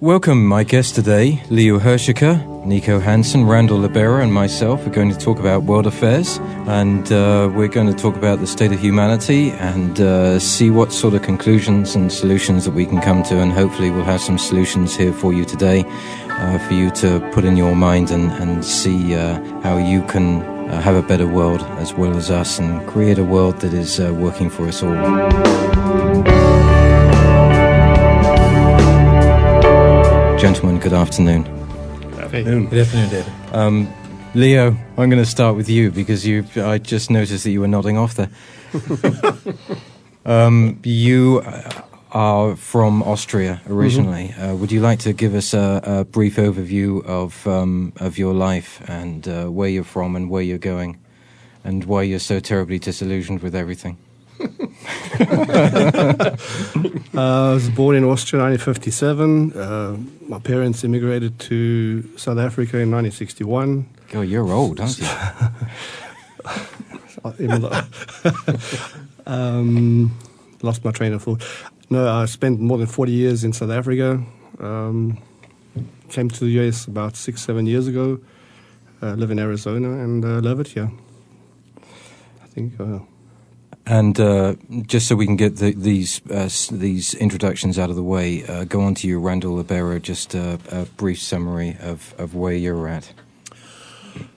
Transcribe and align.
Welcome, 0.00 0.46
my 0.46 0.62
guest 0.62 0.94
today, 0.94 1.42
Leo 1.50 1.80
Hirshocker, 1.80 2.64
Nikko 2.64 3.00
Hansen, 3.00 3.46
Randall 3.46 3.78
Libero, 3.78 4.22
and 4.22 4.32
myself 4.32 4.86
are 4.86 4.90
going 4.90 5.10
to 5.10 5.18
talk 5.18 5.40
about 5.40 5.64
world 5.64 5.88
affairs, 5.88 6.38
and 6.68 7.10
uh, 7.10 7.50
we're 7.52 7.66
going 7.66 7.88
to 7.88 8.00
talk 8.00 8.14
about 8.14 8.38
the 8.38 8.46
state 8.46 8.70
of 8.70 8.78
humanity 8.78 9.50
and 9.50 10.00
uh, 10.00 10.38
see 10.38 10.70
what 10.70 10.92
sort 10.92 11.14
of 11.14 11.22
conclusions 11.22 11.96
and 11.96 12.12
solutions 12.12 12.64
that 12.64 12.74
we 12.74 12.86
can 12.86 13.00
come 13.00 13.24
to, 13.24 13.40
and 13.40 13.50
hopefully 13.50 13.90
we'll 13.90 14.04
have 14.04 14.20
some 14.20 14.38
solutions 14.38 14.94
here 14.94 15.12
for 15.12 15.32
you 15.32 15.44
today, 15.44 15.84
uh, 16.30 16.58
for 16.60 16.74
you 16.74 16.92
to 16.92 17.18
put 17.32 17.44
in 17.44 17.56
your 17.56 17.74
mind 17.74 18.12
and, 18.12 18.30
and 18.40 18.64
see 18.64 19.16
uh, 19.16 19.34
how 19.62 19.78
you 19.78 20.04
can 20.04 20.42
uh, 20.70 20.80
have 20.80 20.94
a 20.94 21.02
better 21.02 21.26
world 21.26 21.62
as 21.78 21.92
well 21.92 22.16
as 22.16 22.30
us 22.30 22.60
and 22.60 22.86
create 22.86 23.18
a 23.18 23.24
world 23.24 23.58
that 23.58 23.74
is 23.74 23.98
uh, 23.98 24.14
working 24.14 24.48
for 24.48 24.68
us 24.68 24.80
all. 24.80 26.07
Gentlemen, 30.48 30.80
good 30.80 30.94
afternoon. 30.94 31.42
Good 31.42 32.20
afternoon. 32.20 32.68
Good 32.68 32.78
afternoon, 32.78 33.10
David. 33.10 33.32
Um, 33.52 33.94
Leo, 34.34 34.68
I'm 34.96 35.10
going 35.10 35.22
to 35.22 35.26
start 35.26 35.56
with 35.56 35.68
you 35.68 35.90
because 35.90 36.26
you. 36.26 36.42
I 36.56 36.78
just 36.78 37.10
noticed 37.10 37.44
that 37.44 37.50
you 37.50 37.60
were 37.60 37.68
nodding 37.68 37.98
off 37.98 38.14
there. 38.14 38.30
um, 40.24 40.80
you 40.84 41.42
are 42.12 42.56
from 42.56 43.02
Austria 43.02 43.60
originally. 43.68 44.28
Mm-hmm. 44.28 44.42
Uh, 44.42 44.54
would 44.54 44.72
you 44.72 44.80
like 44.80 45.00
to 45.00 45.12
give 45.12 45.34
us 45.34 45.52
a, 45.52 45.82
a 45.84 46.04
brief 46.06 46.36
overview 46.36 47.04
of 47.04 47.46
um, 47.46 47.92
of 47.96 48.16
your 48.16 48.32
life 48.32 48.80
and 48.88 49.28
uh, 49.28 49.48
where 49.48 49.68
you're 49.68 49.84
from 49.84 50.16
and 50.16 50.30
where 50.30 50.40
you're 50.40 50.56
going, 50.56 50.98
and 51.62 51.84
why 51.84 52.04
you're 52.04 52.18
so 52.18 52.40
terribly 52.40 52.78
disillusioned 52.78 53.42
with 53.42 53.54
everything? 53.54 53.98
uh, 54.40 56.36
I 57.14 57.54
was 57.54 57.68
born 57.70 57.96
in 57.96 58.04
Austria 58.04 58.42
in 58.42 58.50
1957. 58.50 59.52
Uh, 59.52 59.96
my 60.28 60.38
parents 60.38 60.84
immigrated 60.84 61.38
to 61.40 62.02
South 62.16 62.38
Africa 62.38 62.78
in 62.78 62.90
1961. 62.90 63.86
Oh, 64.14 64.22
you're 64.22 64.50
old, 64.50 64.80
aren't 64.80 64.98
you? 64.98 65.06
um, 69.26 70.16
lost 70.62 70.84
my 70.84 70.92
train 70.92 71.12
of 71.12 71.22
thought. 71.22 71.42
No, 71.90 72.08
I 72.08 72.26
spent 72.26 72.60
more 72.60 72.78
than 72.78 72.86
40 72.86 73.12
years 73.12 73.44
in 73.44 73.52
South 73.52 73.70
Africa. 73.70 74.22
Um, 74.60 75.18
came 76.10 76.28
to 76.28 76.44
the 76.44 76.50
US 76.60 76.86
about 76.86 77.16
six, 77.16 77.42
seven 77.42 77.66
years 77.66 77.86
ago. 77.86 78.20
Uh, 79.02 79.14
live 79.14 79.30
in 79.30 79.38
Arizona 79.38 80.02
and 80.02 80.24
uh, 80.24 80.40
love 80.40 80.60
it 80.60 80.68
here. 80.68 80.90
I 82.42 82.46
think 82.46 82.80
uh, 82.80 82.98
and 83.88 84.20
uh, 84.20 84.54
just 84.82 85.08
so 85.08 85.16
we 85.16 85.24
can 85.24 85.36
get 85.36 85.56
the, 85.56 85.72
these 85.72 86.20
uh, 86.30 86.48
these 86.70 87.14
introductions 87.14 87.78
out 87.78 87.88
of 87.88 87.96
the 87.96 88.02
way, 88.02 88.44
uh, 88.46 88.64
go 88.64 88.82
on 88.82 88.94
to 88.96 89.08
you, 89.08 89.18
Randall 89.18 89.54
Libero. 89.54 89.98
Just 89.98 90.34
a, 90.34 90.58
a, 90.70 90.84
brief 90.84 91.20
summary 91.20 91.76
of, 91.80 92.14
of 92.18 92.34
where 92.34 92.52
you're 92.52 92.86
at. 92.86 93.12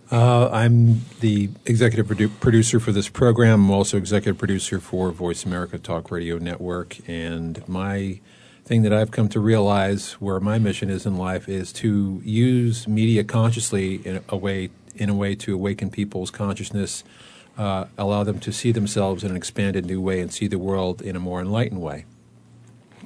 Uh, 0.09 0.49
I'm 0.51 1.01
the 1.19 1.49
executive 1.65 2.07
produ- 2.07 2.39
producer 2.39 2.79
for 2.79 2.93
this 2.93 3.09
program. 3.09 3.65
I'm 3.65 3.71
also 3.71 3.97
executive 3.97 4.37
producer 4.37 4.79
for 4.79 5.11
Voice 5.11 5.45
America 5.45 5.77
Talk 5.77 6.11
Radio 6.11 6.37
Network. 6.37 6.97
And 7.07 7.67
my 7.67 8.21
thing 8.63 8.83
that 8.83 8.93
I've 8.93 9.11
come 9.11 9.27
to 9.29 9.39
realize 9.41 10.13
where 10.13 10.39
my 10.39 10.59
mission 10.59 10.89
is 10.89 11.05
in 11.05 11.17
life 11.17 11.49
is 11.49 11.73
to 11.73 12.21
use 12.23 12.87
media 12.87 13.25
consciously 13.25 13.95
in 14.05 14.23
a 14.29 14.37
way 14.37 14.69
in 14.95 15.09
a 15.09 15.15
way 15.15 15.35
to 15.35 15.53
awaken 15.53 15.89
people's 15.89 16.31
consciousness 16.31 17.03
uh, 17.57 17.85
allow 17.97 18.23
them 18.23 18.39
to 18.39 18.51
see 18.51 18.71
themselves 18.71 19.23
in 19.23 19.31
an 19.31 19.37
expanded 19.37 19.85
new 19.85 20.01
way 20.01 20.21
and 20.21 20.33
see 20.33 20.47
the 20.47 20.59
world 20.59 21.01
in 21.01 21.15
a 21.15 21.19
more 21.19 21.41
enlightened 21.41 21.81
way. 21.81 22.05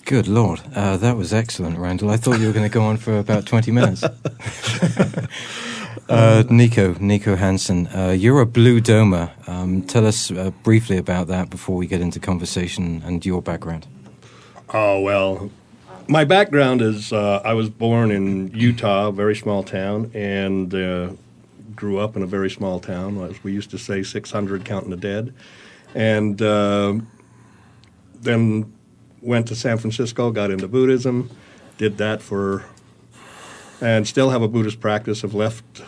Good 0.05 0.27
Lord. 0.27 0.61
Uh, 0.75 0.97
that 0.97 1.17
was 1.17 1.33
excellent, 1.33 1.79
Randall. 1.79 2.11
I 2.11 2.17
thought 2.17 2.39
you 2.39 2.47
were 2.47 2.53
going 2.53 2.69
to 2.69 2.73
go 2.73 2.83
on 2.83 2.97
for 2.97 3.17
about 3.17 3.47
20 3.47 3.71
minutes. 3.71 4.03
uh, 6.09 6.43
Nikko, 6.47 6.93
Nikko 6.99 7.35
Hansen, 7.35 7.87
uh, 7.87 8.11
you're 8.11 8.39
a 8.39 8.45
blue 8.45 8.79
domer. 8.79 9.31
Um, 9.49 9.81
tell 9.81 10.05
us 10.05 10.29
uh, 10.29 10.51
briefly 10.63 10.97
about 10.97 11.27
that 11.27 11.49
before 11.49 11.75
we 11.75 11.87
get 11.87 12.01
into 12.01 12.19
conversation 12.19 13.01
and 13.03 13.25
your 13.25 13.41
background. 13.41 13.87
Oh, 14.73 15.01
well, 15.01 15.49
my 16.07 16.23
background 16.23 16.81
is 16.81 17.11
uh, 17.11 17.41
I 17.43 17.53
was 17.53 17.69
born 17.69 18.11
in 18.11 18.51
Utah, 18.53 19.07
a 19.07 19.11
very 19.11 19.35
small 19.35 19.63
town, 19.63 20.11
and 20.13 20.73
uh, 20.73 21.09
grew 21.75 21.99
up 21.99 22.15
in 22.15 22.23
a 22.23 22.27
very 22.27 22.49
small 22.49 22.79
town, 22.79 23.17
as 23.23 23.43
we 23.43 23.51
used 23.51 23.71
to 23.71 23.77
say, 23.77 24.03
600 24.03 24.65
counting 24.65 24.89
the 24.89 24.97
dead, 24.97 25.33
and 25.93 26.41
uh, 26.41 26.95
then 28.15 28.73
went 29.21 29.47
to 29.47 29.55
San 29.55 29.77
Francisco, 29.77 30.31
got 30.31 30.51
into 30.51 30.67
Buddhism, 30.67 31.29
did 31.77 31.97
that 31.97 32.21
for, 32.21 32.65
and 33.81 34.07
still 34.07 34.29
have 34.29 34.41
a 34.41 34.47
Buddhist 34.47 34.79
practice. 34.79 35.21
Have 35.21 35.33
left, 35.33 35.81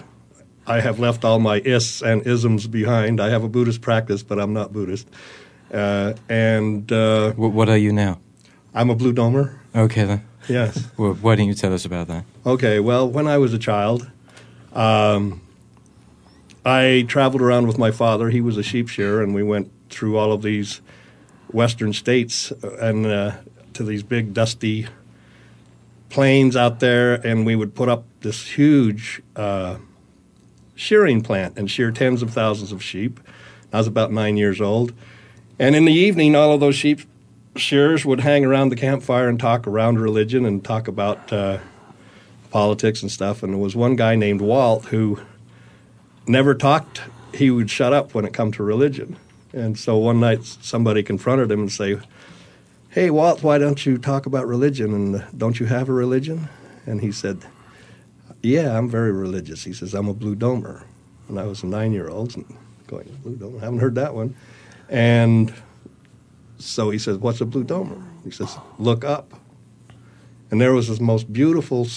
I 0.66 0.80
have 0.82 1.00
left 1.00 1.24
all 1.24 1.40
my 1.40 1.62
ists 1.64 2.02
and 2.02 2.26
isms 2.26 2.68
behind. 2.68 3.22
I 3.22 3.30
have 3.30 3.44
a 3.44 3.50
Buddhist 3.50 3.82
practice, 3.82 4.24
but 4.24 4.40
I'm 4.40 4.54
not 4.54 4.74
Buddhist. 4.74 5.08
Uh, 5.72 6.14
and 6.30 6.92
uh, 6.92 7.32
what 7.34 7.70
are 7.70 7.78
you 7.78 7.92
now? 7.92 8.20
I'm 8.74 8.90
a 8.90 8.96
blue 8.96 9.14
domer. 9.14 9.58
Okay 9.76 10.06
then. 10.06 10.26
Yes. 10.48 10.88
well, 10.98 11.14
why 11.14 11.36
don't 11.36 11.48
you 11.48 11.54
tell 11.54 11.74
us 11.74 11.86
about 11.86 12.08
that? 12.08 12.24
Okay. 12.46 12.80
Well, 12.80 13.10
when 13.10 13.28
I 13.28 13.38
was 13.38 13.54
a 13.54 13.60
child, 13.60 14.10
um, 14.74 15.42
I 16.68 17.06
traveled 17.08 17.42
around 17.42 17.66
with 17.66 17.78
my 17.78 17.92
father. 17.92 18.30
He 18.30 18.42
was 18.42 18.58
a 18.58 18.64
sheep 18.64 18.90
shearer, 18.90 19.24
and 19.24 19.34
we 19.34 19.42
went 19.42 19.72
through 19.90 20.18
all 20.18 20.34
of 20.34 20.42
these 20.42 20.82
western 21.50 21.94
states 21.94 22.52
uh, 22.52 22.76
and 22.82 23.06
uh, 23.06 23.38
to 23.72 23.86
these 23.86 24.04
big 24.04 24.34
dusty 24.34 24.86
plains 26.10 26.58
out 26.58 26.82
there, 26.82 27.26
and 27.26 27.46
we 27.46 27.56
would 27.56 27.74
put 27.74 27.88
up 27.88 28.04
this 28.20 28.46
huge 28.48 29.22
uh, 29.38 29.78
shearing 30.76 31.22
plant 31.22 31.58
and 31.58 31.72
shear 31.72 31.90
tens 31.90 32.22
of 32.22 32.32
thousands 32.32 32.74
of 32.74 32.84
sheep. 32.84 33.22
I 33.72 33.78
was 33.78 33.88
about 33.88 34.12
nine 34.12 34.36
years 34.36 34.60
old, 34.60 34.92
and 35.58 35.74
in 35.74 35.86
the 35.86 35.94
evening, 35.94 36.36
all 36.36 36.52
of 36.52 36.60
those 36.60 36.76
sheep 36.76 37.00
shearers 37.56 38.06
would 38.06 38.20
hang 38.20 38.44
around 38.44 38.70
the 38.70 38.76
campfire 38.76 39.30
and 39.30 39.40
talk 39.40 39.68
around 39.68 40.02
religion 40.02 40.46
and 40.46 40.66
talk 40.66 40.90
about 40.90 41.32
uh, 41.32 41.60
politics 42.52 43.02
and 43.02 43.10
stuff. 43.10 43.42
And 43.42 43.54
there 43.54 43.60
was 43.60 43.74
one 43.74 43.96
guy 43.96 44.18
named 44.18 44.42
Walt 44.42 44.84
who 44.88 45.22
never 46.28 46.54
talked. 46.54 47.02
He 47.34 47.52
would 47.52 47.70
shut 47.70 47.94
up 47.94 48.14
when 48.14 48.26
it 48.26 48.34
come 48.34 48.52
to 48.54 48.64
religion. 48.64 49.18
And 49.54 49.78
so 49.78 49.98
one 49.98 50.20
night 50.20 50.44
somebody 50.44 51.04
confronted 51.04 51.52
him 51.52 51.62
and 51.62 51.72
say, 51.72 52.00
"Hey 52.90 53.10
Walt, 53.10 53.44
why 53.44 53.58
don't 53.58 53.86
you 53.86 53.98
talk 53.98 54.26
about 54.26 54.48
religion? 54.48 54.94
And 54.94 55.16
uh, 55.16 55.26
don't 55.36 55.60
you 55.60 55.66
have 55.68 55.90
a 55.90 55.94
religion?" 55.94 56.50
And 56.86 57.02
he 57.02 57.12
said, 57.12 57.46
"Yeah, 58.42 58.78
I'm 58.78 58.90
very 58.90 59.12
religious." 59.12 59.64
He 59.64 59.74
says, 59.74 59.94
"I'm 59.94 60.08
a 60.08 60.14
blue 60.14 60.36
domer." 60.36 60.84
And 61.28 61.40
I 61.40 61.46
was 61.46 61.64
a 61.64 61.68
nine-year-old 61.68 62.36
and 62.36 62.46
going, 62.88 63.08
"Blue 63.24 63.36
domer? 63.36 63.62
I 63.62 63.66
haven't 63.66 63.80
heard 63.80 63.96
that 63.96 64.14
one." 64.14 64.36
And 64.90 65.54
so 66.60 66.90
he 66.90 67.00
says, 67.00 67.18
"What's 67.18 67.42
a 67.42 67.46
blue 67.46 67.64
domer?" 67.64 68.02
He 68.24 68.32
says, 68.32 68.58
"Look 68.80 69.04
up." 69.04 69.34
And 70.52 70.62
there 70.62 70.74
was 70.74 70.88
this 70.88 71.00
most 71.00 71.32
beautiful 71.32 71.88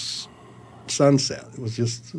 sunset. 0.87 1.47
It 1.53 1.61
was 1.61 1.77
just 1.77 2.15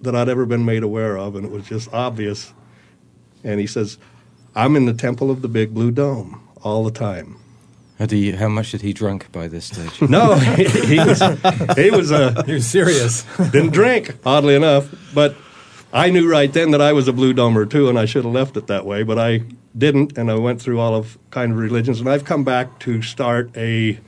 that 0.00 0.14
I'd 0.14 0.28
ever 0.28 0.46
been 0.46 0.64
made 0.64 0.82
aware 0.82 1.16
of, 1.16 1.34
and 1.34 1.44
it 1.44 1.50
was 1.50 1.66
just 1.66 1.92
obvious. 1.92 2.52
And 3.44 3.60
he 3.60 3.66
says, 3.66 3.98
I'm 4.54 4.76
in 4.76 4.86
the 4.86 4.94
temple 4.94 5.30
of 5.30 5.42
the 5.42 5.48
big 5.48 5.74
blue 5.74 5.90
dome 5.90 6.48
all 6.62 6.84
the 6.84 6.90
time. 6.90 7.36
Had 7.98 8.12
he, 8.12 8.30
how 8.32 8.48
much 8.48 8.72
had 8.72 8.82
he 8.82 8.92
drunk 8.92 9.30
by 9.32 9.48
this 9.48 9.66
stage? 9.66 10.00
no, 10.08 10.34
he, 10.36 10.64
he, 10.64 10.98
was 10.98 11.20
he 11.76 11.90
was 11.90 12.12
uh, 12.12 12.42
he 12.46 12.54
was 12.54 12.66
serious. 12.66 13.24
didn't 13.36 13.72
drink, 13.72 14.14
oddly 14.24 14.54
enough, 14.54 14.94
but 15.12 15.34
I 15.92 16.10
knew 16.10 16.30
right 16.30 16.52
then 16.52 16.70
that 16.70 16.80
I 16.80 16.92
was 16.92 17.08
a 17.08 17.12
blue 17.12 17.34
domer 17.34 17.68
too, 17.68 17.88
and 17.88 17.98
I 17.98 18.04
should 18.04 18.24
have 18.24 18.32
left 18.32 18.56
it 18.56 18.68
that 18.68 18.86
way, 18.86 19.02
but 19.02 19.18
I 19.18 19.42
didn't, 19.76 20.16
and 20.16 20.30
I 20.30 20.34
went 20.34 20.62
through 20.62 20.78
all 20.78 20.94
of 20.94 21.18
kind 21.30 21.52
of 21.52 21.58
religions, 21.58 21.98
and 21.98 22.08
I've 22.08 22.24
come 22.24 22.44
back 22.44 22.78
to 22.80 23.02
start 23.02 23.50
a 23.56 23.98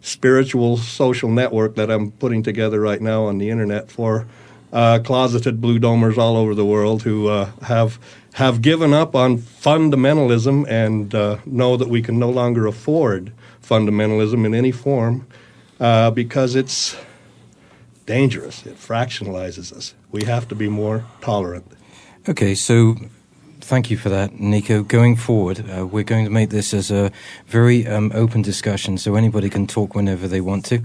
spiritual 0.00 0.76
social 0.76 1.30
network 1.30 1.76
that 1.76 1.90
I'm 1.90 2.10
putting 2.10 2.42
together 2.42 2.78
right 2.78 3.00
now 3.00 3.24
on 3.24 3.38
the 3.38 3.48
internet 3.48 3.90
for 3.90 4.26
uh, 4.74 4.98
closeted 4.98 5.60
blue 5.60 5.78
domers 5.78 6.18
all 6.18 6.36
over 6.36 6.54
the 6.54 6.66
world 6.66 7.04
who 7.04 7.28
uh, 7.28 7.50
have 7.62 7.98
have 8.34 8.60
given 8.60 8.92
up 8.92 9.14
on 9.14 9.38
fundamentalism 9.38 10.68
and 10.68 11.14
uh, 11.14 11.38
know 11.46 11.76
that 11.76 11.88
we 11.88 12.02
can 12.02 12.18
no 12.18 12.28
longer 12.28 12.66
afford 12.66 13.32
fundamentalism 13.62 14.44
in 14.44 14.52
any 14.52 14.72
form 14.72 15.24
uh, 15.78 16.10
because 16.10 16.56
it's 16.56 16.96
dangerous. 18.06 18.66
It 18.66 18.76
fractionalizes 18.76 19.72
us. 19.72 19.94
We 20.10 20.24
have 20.24 20.48
to 20.48 20.56
be 20.56 20.68
more 20.68 21.04
tolerant. 21.20 21.64
Okay, 22.28 22.56
so 22.56 22.96
thank 23.60 23.90
you 23.90 23.96
for 23.96 24.08
that, 24.08 24.40
Nikko. 24.40 24.82
Going 24.82 25.14
forward, 25.14 25.64
uh, 25.70 25.86
we're 25.86 26.02
going 26.02 26.24
to 26.24 26.30
make 26.30 26.50
this 26.50 26.74
as 26.74 26.90
a 26.90 27.12
very 27.46 27.86
um, 27.86 28.10
open 28.14 28.42
discussion, 28.42 28.98
so 28.98 29.14
anybody 29.14 29.48
can 29.48 29.68
talk 29.68 29.94
whenever 29.94 30.26
they 30.26 30.40
want 30.40 30.64
to. 30.66 30.84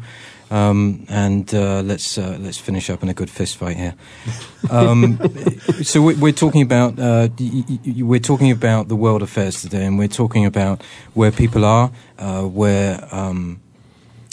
Um, 0.51 1.05
and 1.09 1.53
uh, 1.53 1.81
let's 1.81 2.17
uh, 2.17 2.37
let's 2.39 2.57
finish 2.57 2.89
up 2.89 3.03
in 3.03 3.09
a 3.09 3.13
good 3.13 3.29
fist 3.29 3.57
fight 3.57 3.77
here. 3.77 3.95
Um, 4.69 5.17
so 5.81 5.99
we're, 5.99 6.17
we're, 6.17 6.31
talking 6.31 6.61
about 6.61 6.99
uh, 6.99 7.29
we're 7.97 8.19
talking 8.19 8.51
about 8.51 8.87
the 8.87 8.95
world 8.95 9.23
affairs 9.23 9.61
today, 9.61 9.83
and 9.83 9.97
we're 9.97 10.07
talking 10.07 10.45
about 10.45 10.83
where 11.15 11.31
people 11.31 11.65
are, 11.65 11.91
uh, 12.19 12.43
where 12.43 13.07
um, 13.11 13.61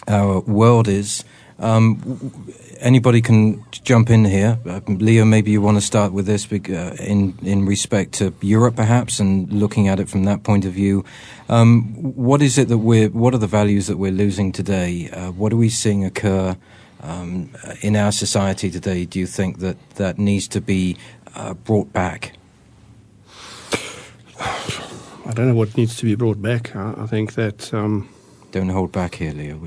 our 0.09 0.41
world 0.41 0.89
is. 0.89 1.25
Anybody 2.81 3.23
can 3.23 3.65
jump 3.71 4.11
in 4.11 4.25
here. 4.25 4.59
Uh, 4.67 4.81
Leo, 4.89 5.25
maybe 5.25 5.51
you 5.51 5.61
want 5.61 5.77
to 5.77 5.81
start 5.81 6.13
with 6.13 6.27
this 6.27 6.51
uh, 6.53 6.97
in 6.99 7.39
in 7.43 7.67
respect 7.67 8.13
to 8.15 8.35
Europe, 8.41 8.77
perhaps, 8.77 9.21
and 9.21 9.53
looking 9.53 9.89
at 9.89 10.01
it 10.01 10.09
from 10.09 10.25
that 10.25 10.43
point 10.43 10.65
of 10.65 10.73
view. 10.73 11.05
Um, 11.49 11.95
what 12.15 12.43
is 12.43 12.59
it 12.59 12.69
that 12.69 12.79
we're? 12.79 13.09
What 13.09 13.35
are 13.35 13.39
the 13.39 13.47
values 13.47 13.87
that 13.87 13.97
we're 13.97 14.13
losing 14.13 14.53
today? 14.53 15.09
Uh, 15.11 15.33
what 15.33 15.53
are 15.53 15.57
we 15.57 15.69
seeing 15.69 16.05
occur 16.05 16.57
um, 17.03 17.51
in 17.81 17.97
our 17.97 18.13
society 18.13 18.71
today? 18.71 19.05
Do 19.05 19.19
you 19.19 19.27
think 19.27 19.61
that 19.61 19.77
that 19.97 20.19
needs 20.19 20.49
to 20.49 20.61
be 20.61 20.97
uh, 21.35 21.55
brought 21.55 21.93
back? 21.93 22.33
I 24.39 25.33
don't 25.33 25.49
know 25.49 25.55
what 25.55 25.77
needs 25.77 25.97
to 25.97 26.05
be 26.05 26.15
brought 26.15 26.43
back. 26.43 26.77
I, 26.77 26.95
I 26.99 27.07
think 27.07 27.35
that. 27.35 27.73
Um, 27.73 28.09
don't 28.53 28.69
hold 28.71 28.93
back 28.93 29.17
here, 29.17 29.33
Leo. 29.33 29.61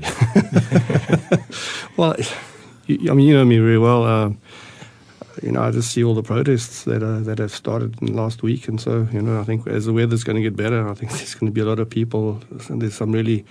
well 1.96 2.16
I 2.90 3.14
mean, 3.14 3.26
you 3.26 3.34
know 3.34 3.44
me 3.44 3.58
very 3.58 3.78
well. 3.78 4.04
Uh, 4.04 4.30
you 5.42 5.52
know, 5.52 5.62
I 5.62 5.70
just 5.70 5.92
see 5.92 6.02
all 6.02 6.14
the 6.14 6.22
protests 6.22 6.84
that 6.84 7.00
that 7.00 7.38
have 7.38 7.52
started 7.52 8.00
in 8.02 8.14
last 8.14 8.42
week, 8.42 8.68
and 8.68 8.80
so 8.80 9.06
you 9.12 9.22
know, 9.22 9.40
I 9.40 9.44
think 9.44 9.66
as 9.66 9.86
the 9.86 9.92
weather's 9.92 10.24
going 10.24 10.36
to 10.36 10.42
get 10.42 10.56
better, 10.56 10.88
I 10.88 10.94
think 10.94 11.12
there's 11.16 11.34
going 11.34 11.50
to 11.50 11.54
be 11.54 11.60
a 11.60 11.64
lot 11.64 11.78
of 11.78 11.88
people. 11.88 12.42
And 12.68 12.82
there's 12.82 12.94
some 12.94 13.12
really 13.12 13.44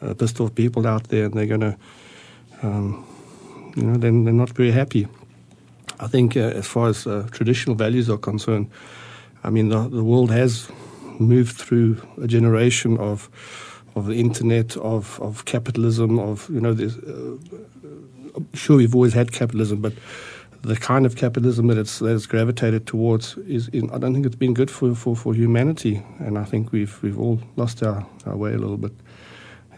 uh, 0.00 0.14
pissed 0.14 0.40
off 0.40 0.54
people 0.54 0.86
out 0.86 1.08
there, 1.08 1.24
and 1.24 1.34
they're 1.34 1.46
going 1.46 1.60
to, 1.60 1.76
um, 2.62 3.04
you 3.76 3.82
know, 3.82 3.96
then 3.98 4.24
they're 4.24 4.34
not 4.34 4.50
very 4.50 4.70
happy. 4.70 5.08
I 6.00 6.06
think 6.06 6.36
uh, 6.36 6.40
as 6.40 6.66
far 6.66 6.88
as 6.88 7.06
uh, 7.06 7.26
traditional 7.32 7.74
values 7.74 8.08
are 8.08 8.18
concerned, 8.18 8.70
I 9.42 9.50
mean, 9.50 9.68
the, 9.68 9.88
the 9.88 10.04
world 10.04 10.30
has 10.30 10.70
moved 11.18 11.56
through 11.56 12.00
a 12.22 12.26
generation 12.26 12.96
of 12.98 13.28
of 13.96 14.06
the 14.06 14.14
internet, 14.14 14.76
of 14.76 15.18
of 15.20 15.44
capitalism, 15.44 16.18
of 16.18 16.48
you 16.48 16.60
know, 16.60 16.72
this 16.74 16.96
uh, 16.96 17.36
sure 18.54 18.76
we've 18.76 18.94
always 18.94 19.12
had 19.12 19.32
capitalism, 19.32 19.80
but 19.80 19.92
the 20.62 20.76
kind 20.76 21.06
of 21.06 21.16
capitalism 21.16 21.68
that 21.68 21.78
it's, 21.78 21.98
that 22.00 22.14
it's 22.14 22.26
gravitated 22.26 22.86
towards 22.86 23.36
is, 23.38 23.68
in, 23.68 23.90
I 23.90 23.98
don't 23.98 24.12
think 24.12 24.26
it's 24.26 24.36
been 24.36 24.54
good 24.54 24.70
for, 24.70 24.94
for, 24.94 25.14
for 25.14 25.34
humanity, 25.34 26.02
and 26.18 26.36
I 26.38 26.44
think 26.44 26.72
we've 26.72 27.00
we've 27.02 27.18
all 27.18 27.40
lost 27.56 27.82
our, 27.82 28.06
our 28.26 28.36
way 28.36 28.52
a 28.52 28.58
little 28.58 28.76
bit, 28.76 28.92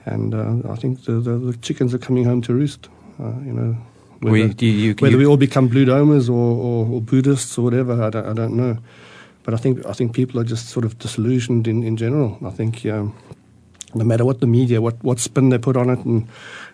and 0.06 0.34
uh, 0.34 0.70
I 0.70 0.76
think 0.76 1.04
the, 1.04 1.12
the, 1.12 1.36
the 1.36 1.56
chickens 1.58 1.94
are 1.94 1.98
coming 1.98 2.24
home 2.24 2.40
to 2.42 2.54
roost. 2.54 2.88
Uh, 3.18 3.34
you 3.44 3.52
know, 3.52 3.76
whether, 4.20 4.32
we, 4.32 4.54
you, 4.58 4.72
you, 4.72 4.94
whether 5.00 5.18
we 5.18 5.26
all 5.26 5.36
become 5.36 5.68
blue 5.68 5.84
domers 5.84 6.28
or, 6.30 6.32
or, 6.32 6.86
or, 6.86 7.00
Buddhists 7.02 7.58
or 7.58 7.62
whatever, 7.62 8.02
I 8.02 8.10
don't, 8.10 8.26
I 8.26 8.32
don't 8.32 8.56
know, 8.56 8.78
but 9.42 9.52
I 9.52 9.58
think 9.58 9.84
I 9.84 9.92
think 9.92 10.14
people 10.14 10.40
are 10.40 10.44
just 10.44 10.68
sort 10.68 10.86
of 10.86 10.98
disillusioned 10.98 11.68
in, 11.68 11.82
in 11.82 11.96
general. 11.96 12.38
I 12.44 12.50
think. 12.50 12.86
Um, 12.86 13.14
no 13.94 14.04
matter 14.04 14.24
what 14.24 14.40
the 14.40 14.46
media, 14.46 14.80
what, 14.80 15.02
what 15.02 15.18
spin 15.18 15.48
they 15.48 15.58
put 15.58 15.76
on 15.76 15.90
it, 15.90 15.98
and 16.04 16.28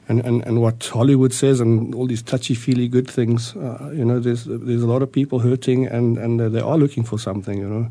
and, 0.09 0.25
and, 0.25 0.47
and 0.47 0.63
what 0.63 0.87
Hollywood 0.87 1.33
says 1.33 1.61
and 1.61 1.93
all 1.95 2.07
these 2.07 2.23
touchy 2.23 2.55
feely 2.55 2.87
good 2.87 3.11
things. 3.11 3.57
Uh, 3.57 3.91
you 3.93 4.05
know, 4.05 4.21
there's 4.21 4.45
there's 4.45 4.83
a 4.83 4.87
lot 4.87 5.03
of 5.03 5.11
people 5.11 5.41
hurting 5.41 5.87
and 5.87 6.19
and 6.19 6.41
they 6.41 6.61
are 6.61 6.79
looking 6.79 7.05
for 7.05 7.19
something. 7.19 7.59
You 7.59 7.69
know, 7.69 7.91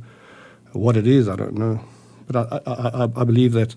what 0.74 0.96
it 0.98 1.08
is, 1.08 1.28
I 1.28 1.36
don't 1.36 1.56
know, 1.56 1.80
but 2.28 2.36
I 2.36 2.60
I, 2.66 3.04
I, 3.04 3.04
I 3.04 3.24
believe 3.24 3.54
that 3.54 3.76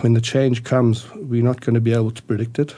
when 0.00 0.14
the 0.14 0.20
change 0.20 0.64
comes, 0.64 1.08
we're 1.14 1.44
not 1.44 1.60
going 1.60 1.74
to 1.74 1.80
be 1.80 1.92
able 1.92 2.10
to 2.10 2.22
predict 2.22 2.58
it. 2.58 2.74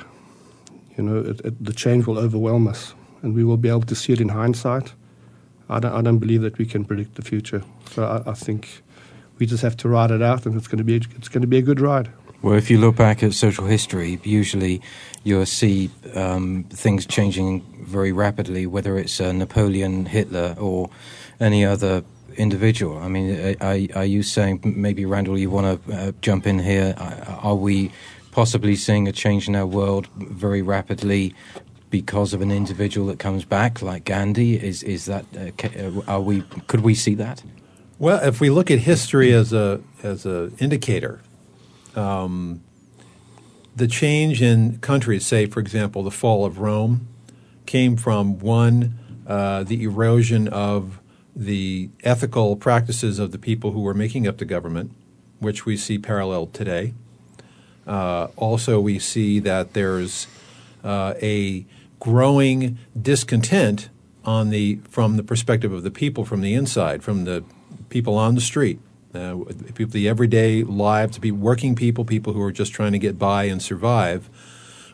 You 0.97 1.05
know, 1.05 1.31
it, 1.31 1.41
it, 1.45 1.65
the 1.65 1.73
change 1.73 2.07
will 2.07 2.19
overwhelm 2.19 2.69
us, 2.69 2.95
and 3.23 3.35
we 3.35 3.43
will 3.43 3.57
be 3.57 3.69
able 3.69 3.83
to 3.83 3.95
see 3.95 4.13
it 4.13 4.21
in 4.21 4.29
hindsight. 4.29 4.93
I 5.69 5.81
don't, 5.81 5.93
I 5.93 6.03
don't 6.03 6.19
believe 6.19 6.43
that 6.43 6.59
we 6.59 6.67
can 6.67 6.85
predict 6.85 7.15
the 7.15 7.23
future. 7.23 7.63
So 7.91 8.05
I, 8.05 8.31
I 8.31 8.35
think 8.35 8.83
we 9.39 9.47
just 9.47 9.63
have 9.63 9.77
to 9.79 9.89
ride 9.89 10.11
it 10.11 10.23
out, 10.23 10.47
and 10.47 10.57
it's 10.57 10.69
going 10.69 10.79
to 10.79 10.85
be 10.85 10.97
it's 10.97 11.29
going 11.29 11.43
to 11.43 11.49
be 11.49 11.59
a 11.59 11.63
good 11.63 11.81
ride. 11.81 12.11
Well, 12.43 12.55
if 12.55 12.71
you 12.71 12.79
look 12.79 12.97
back 12.97 13.23
at 13.23 13.33
social 13.33 13.65
history, 13.65 14.21
usually 14.23 14.83
you'll 15.23 15.47
see 15.47 15.91
um, 16.15 16.65
things 16.65 17.07
changing 17.07 17.63
very 17.87 18.13
rapidly, 18.13 18.67
whether 18.67 18.99
it's 18.99 19.19
uh, 19.19 19.33
Napoleon, 19.33 20.05
Hitler, 20.05 20.55
or 20.59 20.91
any 21.41 21.65
other 21.65 22.05
individual. 22.37 22.99
I 22.99 23.09
mean, 23.09 23.57
are, 23.63 23.79
are 23.95 24.05
you 24.05 24.23
saying, 24.23 24.61
maybe 24.77 25.07
Randall, 25.07 25.39
you 25.39 25.49
want 25.49 25.87
to 25.87 25.95
uh, 25.97 26.13
jump 26.21 26.47
in 26.47 26.59
here? 26.59 26.95
Are 26.99 27.55
we 27.55 27.91
possibly 28.33 28.77
seeing 28.77 29.09
a 29.09 29.13
change 29.13 29.49
in 29.49 29.57
our 29.57 29.67
world 29.67 30.09
very 30.17 30.61
rapidly 30.61 31.35
because 31.89 32.35
of 32.35 32.43
an 32.43 32.51
individual 32.51 33.07
that 33.07 33.19
comes 33.19 33.47
back, 33.47 33.81
like 33.81 34.05
Gandhi? 34.05 34.57
Is 34.57 34.83
is 34.83 35.07
that 35.07 35.25
uh, 35.35 36.03
are 36.07 36.21
we? 36.21 36.43
Could 36.67 36.81
we 36.81 36.95
see 36.95 37.15
that? 37.15 37.43
Well, 37.99 38.21
if 38.25 38.41
we 38.41 38.51
look 38.51 38.73
at 38.73 38.81
history 38.81 39.33
as 39.33 39.53
a 39.53 39.81
as 40.03 40.27
an 40.27 40.57
indicator, 40.59 41.21
um, 41.95 42.61
the 43.77 43.87
change 43.87 44.43
in 44.43 44.79
countries, 44.79 45.25
say, 45.25 45.47
for 45.47 45.61
example, 45.61 46.03
the 46.03 46.11
fall 46.11 46.45
of 46.45 46.59
Rome, 46.59 47.07
came 47.67 47.97
from 47.97 48.41
one, 48.41 48.99
uh, 49.29 49.63
the 49.63 49.85
erosion 49.85 50.49
of 50.49 51.01
the 51.37 51.91
ethical 52.03 52.57
practices 52.57 53.21
of 53.21 53.31
the 53.31 53.39
people 53.39 53.71
who 53.71 53.81
were 53.81 53.95
making 53.95 54.27
up 54.27 54.39
the 54.39 54.45
government, 54.45 54.91
which 55.39 55.65
we 55.65 55.77
see 55.77 55.97
paralleled 55.97 56.53
today. 56.53 56.95
Uh, 57.87 58.29
also, 58.37 58.81
we 58.81 58.99
see 58.99 59.39
that 59.39 59.73
there's 59.73 60.27
uh, 60.83 61.15
a 61.23 61.65
growing 62.01 62.77
discontent 63.01 63.89
on 64.25 64.51
the 64.51 64.81
from 64.89 65.17
the 65.17 65.23
perspective 65.23 65.73
of 65.73 65.85
the 65.85 65.93
people 65.93 66.25
from 66.25 66.41
the 66.41 66.55
inside, 66.55 67.05
from 67.05 67.25
the 67.25 67.45
people 67.95 68.19
on 68.19 68.35
the 68.35 68.41
street 68.41 68.81
uh, 69.15 69.37
people, 69.75 69.93
the 69.93 70.09
everyday 70.09 70.65
lives, 70.65 71.19
be 71.19 71.31
working 71.31 71.77
people, 71.77 72.05
people 72.05 72.33
who 72.33 72.43
are 72.43 72.51
just 72.51 72.73
trying 72.73 72.91
to 72.91 72.99
get 72.99 73.17
by 73.17 73.45
and 73.45 73.63
survive, 73.63 74.29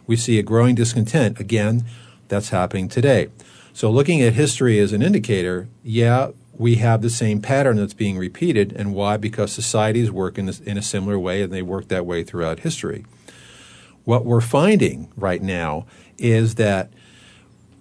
we 0.07 0.15
see 0.15 0.39
a 0.39 0.43
growing 0.43 0.75
discontent. 0.75 1.41
Again, 1.41 1.85
that's 2.29 2.51
happening 2.51 2.89
today. 2.89 3.29
So, 3.73 3.91
looking 3.91 4.21
at 4.21 4.35
history 4.35 4.79
as 4.79 4.93
an 4.93 5.01
indicator, 5.01 5.69
yeah, 5.83 6.33
we 6.53 6.75
have 6.75 7.01
the 7.01 7.09
same 7.09 7.41
pattern 7.41 7.79
that's 7.79 7.95
being 7.95 8.19
repeated. 8.19 8.75
And 8.77 8.95
why? 8.95 9.17
Because 9.17 9.53
societies 9.53 10.11
work 10.11 10.37
in 10.37 10.51
in 10.67 10.77
a 10.77 10.83
similar 10.83 11.19
way, 11.19 11.43
and 11.43 11.51
they 11.51 11.63
work 11.63 11.89
that 11.89 12.05
way 12.05 12.23
throughout 12.23 12.61
history. 12.61 13.07
What 14.05 14.27
we're 14.27 14.43
finding 14.43 15.11
right 15.17 15.43
now 15.43 15.87
is 16.19 16.57
that 16.57 16.93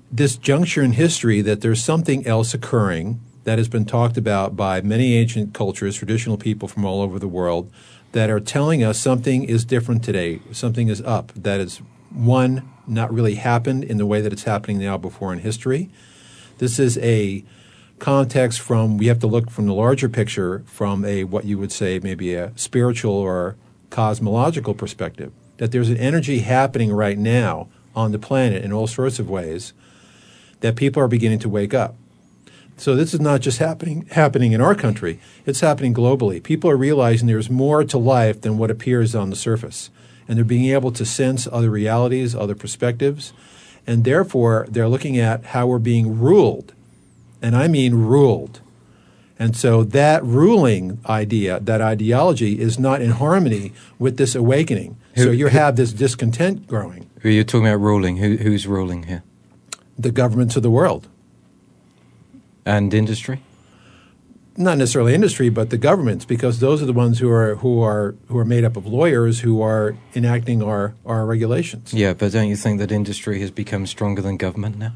this 0.10 0.38
juncture 0.38 0.82
in 0.82 0.94
history, 0.94 1.42
that 1.42 1.60
there's 1.60 1.84
something 1.84 2.26
else 2.26 2.54
occurring 2.54 3.20
that 3.50 3.58
has 3.58 3.68
been 3.68 3.84
talked 3.84 4.16
about 4.16 4.56
by 4.56 4.80
many 4.80 5.16
ancient 5.16 5.56
cultures, 5.56 5.96
traditional 5.96 6.38
people 6.38 6.68
from 6.68 6.86
all 6.86 7.02
over 7.02 7.18
the 7.18 7.28
world, 7.28 7.68
that 8.12 8.30
are 8.30 8.40
telling 8.40 8.84
us 8.84 9.00
something 9.00 9.44
is 9.44 9.66
different 9.66 10.04
today, 10.04 10.40
something 10.52 10.88
is 10.88 11.02
up, 11.02 11.32
that 11.34 11.60
is, 11.60 11.82
one, 12.12 12.70
not 12.86 13.12
really 13.12 13.34
happened 13.34 13.84
in 13.84 13.98
the 13.98 14.06
way 14.06 14.22
that 14.22 14.32
it's 14.32 14.44
happening 14.44 14.78
now 14.78 15.00
before 15.00 15.34
in 15.34 15.40
history. 15.40 15.90
This 16.60 16.78
is 16.78 17.00
a 17.00 17.44
context 17.98 18.60
from, 18.60 19.00
we 19.00 19.08
have 19.08 19.18
to 19.18 19.26
look 19.26 19.50
from 19.50 19.66
the 19.66 19.74
larger 19.74 20.10
picture 20.10 20.62
from 20.68 21.04
a, 21.04 21.24
what 21.24 21.46
you 21.46 21.58
would 21.58 21.72
say, 21.72 22.00
maybe 22.04 22.36
a 22.36 22.54
spiritual 22.56 23.16
or 23.16 23.56
cosmological 23.90 24.76
perspective, 24.76 25.32
that 25.58 25.72
there's 25.72 25.90
an 25.90 25.98
energy 25.98 26.42
happening 26.42 26.92
right 26.92 27.18
now 27.18 27.68
on 27.96 28.12
the 28.12 28.20
planet 28.20 28.64
in 28.64 28.72
all 28.72 28.86
sorts 28.86 29.18
of 29.18 29.28
ways 29.28 29.74
that 30.60 30.76
people 30.76 31.02
are 31.02 31.08
beginning 31.08 31.40
to 31.40 31.50
wake 31.50 31.74
up. 31.74 31.96
So 32.80 32.96
this 32.96 33.14
is 33.14 33.20
not 33.20 33.42
just 33.42 33.58
happening 33.58 34.06
happening 34.12 34.54
in 34.54 34.62
our 34.62 34.74
country; 34.74 35.20
it's 35.46 35.60
happening 35.60 35.94
globally. 35.94 36.42
People 36.42 36.70
are 36.70 36.78
realizing 36.78 37.28
there's 37.28 37.50
more 37.50 37.84
to 37.84 37.98
life 37.98 38.40
than 38.40 38.58
what 38.58 38.72
appears 38.72 39.14
on 39.14 39.30
the 39.30 39.36
surface, 39.36 39.90
and 40.30 40.38
they're 40.38 40.46
being 40.46 40.74
able 40.74 40.94
to 40.94 41.06
sense 41.06 41.46
other 41.52 41.70
realities, 41.70 42.34
other 42.34 42.56
perspectives, 42.56 43.34
and 43.86 44.06
therefore 44.06 44.66
they're 44.70 44.88
looking 44.88 45.18
at 45.18 45.48
how 45.48 45.68
we're 45.68 45.78
being 45.78 46.18
ruled, 46.20 46.72
and 47.42 47.54
I 47.54 47.68
mean 47.68 47.96
ruled. 47.96 48.62
And 49.38 49.58
so 49.58 49.84
that 49.84 50.24
ruling 50.24 51.00
idea, 51.06 51.60
that 51.60 51.82
ideology, 51.82 52.62
is 52.62 52.80
not 52.80 53.02
in 53.02 53.12
harmony 53.12 53.74
with 53.98 54.16
this 54.16 54.36
awakening. 54.36 54.96
Who, 55.16 55.24
so 55.26 55.32
you 55.32 55.48
have 55.48 55.76
this 55.76 55.92
discontent 55.92 56.66
growing. 56.66 57.10
Who 57.22 57.30
are 57.30 57.32
you 57.34 57.44
talking 57.44 57.68
about 57.68 57.82
ruling? 57.82 58.18
Who, 58.18 58.38
who's 58.38 58.68
ruling 58.68 59.04
here? 59.04 59.24
The 59.98 60.12
governments 60.12 60.56
of 60.56 60.64
the 60.64 60.72
world 60.72 61.09
and 62.70 62.94
industry? 62.94 63.42
not 64.60 64.78
necessarily 64.78 65.16
industry, 65.16 65.50
but 65.50 65.70
the 65.70 65.78
governments, 65.78 66.26
because 66.26 66.60
those 66.60 66.84
are 66.84 66.86
the 66.86 66.94
ones 66.94 67.20
who 67.20 67.32
are 67.32 67.56
who 67.56 67.82
are 67.82 68.16
who 68.28 68.38
are 68.38 68.46
made 68.46 68.66
up 68.66 68.76
of 68.76 68.86
lawyers 68.86 69.40
who 69.40 69.62
are 69.62 69.96
enacting 70.14 70.62
our 70.62 70.94
our 71.06 71.26
regulations. 71.26 71.94
Yeah, 71.94 72.14
but 72.14 72.34
don't 72.34 72.50
you 72.50 72.58
think 72.58 72.80
that 72.80 72.92
industry 72.92 73.40
has 73.40 73.52
become 73.52 73.88
stronger 73.88 74.22
than 74.22 74.36
government 74.36 74.78
now? 74.78 74.92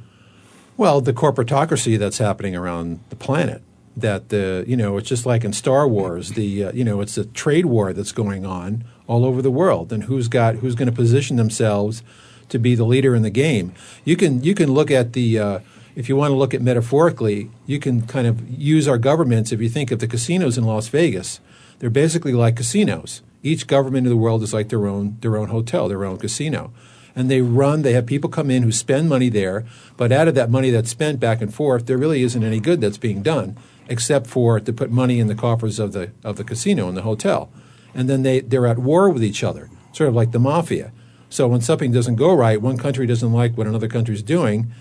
Well, 0.75 0.99
the 0.99 1.13
corporatocracy 1.13 1.97
that's 1.97 2.17
happening 2.17 2.55
around 2.55 2.99
the 3.09 3.15
planet. 3.15 3.61
That 3.95 4.29
the 4.29 4.65
you 4.67 4.75
know 4.75 4.97
it's 4.97 5.07
just 5.07 5.25
like 5.25 5.45
in 5.45 5.53
Star 5.53 5.87
Wars. 5.87 6.31
The 6.31 6.65
uh, 6.65 6.71
you 6.73 6.83
know 6.83 6.99
it's 6.99 7.17
a 7.17 7.25
trade 7.25 7.67
war 7.67 7.93
that's 7.93 8.11
going 8.11 8.45
on 8.45 8.83
all 9.07 9.23
over 9.23 9.41
the 9.41 9.51
world, 9.51 9.93
and 9.93 10.03
who's 10.05 10.27
got 10.27 10.55
who's 10.55 10.75
going 10.75 10.89
to 10.89 10.95
position 10.95 11.37
themselves 11.37 12.03
to 12.49 12.59
be 12.59 12.75
the 12.75 12.85
leader 12.85 13.15
in 13.15 13.21
the 13.21 13.29
game. 13.29 13.73
You 14.03 14.17
can 14.17 14.43
you 14.43 14.55
can 14.55 14.73
look 14.73 14.91
at 14.91 15.13
the 15.13 15.39
uh, 15.39 15.59
if 15.95 16.09
you 16.09 16.15
want 16.15 16.31
to 16.31 16.35
look 16.35 16.53
at 16.53 16.61
metaphorically, 16.61 17.49
you 17.65 17.79
can 17.79 18.05
kind 18.07 18.27
of 18.27 18.49
use 18.49 18.87
our 18.87 18.97
governments. 18.97 19.51
If 19.51 19.61
you 19.61 19.69
think 19.69 19.91
of 19.91 19.99
the 19.99 20.07
casinos 20.07 20.57
in 20.57 20.63
Las 20.63 20.87
Vegas, 20.87 21.39
they're 21.79 21.89
basically 21.89 22.33
like 22.33 22.55
casinos. 22.55 23.21
Each 23.41 23.67
government 23.67 24.07
in 24.07 24.11
the 24.11 24.17
world 24.17 24.43
is 24.43 24.53
like 24.53 24.69
their 24.69 24.87
own 24.87 25.17
their 25.21 25.37
own 25.37 25.49
hotel, 25.49 25.87
their 25.87 26.05
own 26.05 26.17
casino 26.17 26.71
and 27.15 27.29
they 27.29 27.41
run. 27.41 27.81
They 27.81 27.93
have 27.93 28.05
people 28.05 28.29
come 28.29 28.49
in 28.49 28.63
who 28.63 28.71
spend 28.71 29.09
money 29.09 29.29
there, 29.29 29.65
but 29.97 30.11
out 30.11 30.27
of 30.27 30.35
that 30.35 30.49
money 30.49 30.69
that's 30.69 30.89
spent 30.89 31.19
back 31.19 31.41
and 31.41 31.53
forth, 31.53 31.85
there 31.85 31.97
really 31.97 32.23
isn't 32.23 32.43
any 32.43 32.59
good 32.59 32.81
that's 32.81 32.97
being 32.97 33.21
done, 33.21 33.57
except 33.87 34.27
for 34.27 34.59
to 34.59 34.73
put 34.73 34.91
money 34.91 35.19
in 35.19 35.27
the 35.27 35.35
coffers 35.35 35.79
of 35.79 35.93
the 35.93 36.11
of 36.23 36.37
the 36.37 36.43
casino 36.43 36.87
and 36.87 36.97
the 36.97 37.03
hotel, 37.03 37.51
and 37.93 38.09
then 38.09 38.23
they 38.23 38.39
they're 38.39 38.67
at 38.67 38.79
war 38.79 39.09
with 39.09 39.23
each 39.23 39.43
other, 39.43 39.69
sort 39.91 40.09
of 40.09 40.15
like 40.15 40.31
the 40.31 40.39
mafia. 40.39 40.91
So 41.29 41.47
when 41.47 41.61
something 41.61 41.91
doesn't 41.91 42.15
go 42.15 42.33
right, 42.33 42.61
one 42.61 42.77
country 42.77 43.07
doesn't 43.07 43.33
like 43.33 43.57
what 43.57 43.65
another 43.65 43.87
country 43.87 44.13
is 44.13 44.21
doing, 44.21 44.71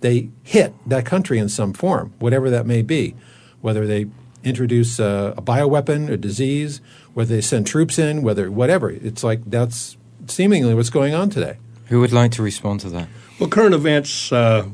they 0.00 0.30
hit 0.42 0.74
that 0.86 1.04
country 1.04 1.38
in 1.38 1.48
some 1.48 1.72
form, 1.72 2.12
whatever 2.18 2.50
that 2.50 2.66
may 2.66 2.82
be, 2.82 3.14
whether 3.60 3.86
they 3.86 4.06
introduce 4.44 4.98
a, 4.98 5.34
a 5.36 5.42
bioweapon, 5.42 6.08
a 6.08 6.16
disease, 6.16 6.80
whether 7.14 7.34
they 7.34 7.40
send 7.40 7.66
troops 7.66 7.98
in, 7.98 8.22
whether 8.22 8.50
whatever. 8.50 8.90
It's 8.90 9.24
like 9.24 9.44
that's 9.46 9.96
seemingly 10.26 10.74
what's 10.74 10.90
going 10.90 11.14
on 11.14 11.30
today. 11.30 11.58
Who 11.86 12.00
would 12.00 12.12
like 12.12 12.32
to 12.32 12.42
respond 12.42 12.80
to 12.80 12.90
that? 12.90 13.08
Well, 13.38 13.48
current 13.48 13.74
events. 13.74 14.32
Uh, 14.32 14.68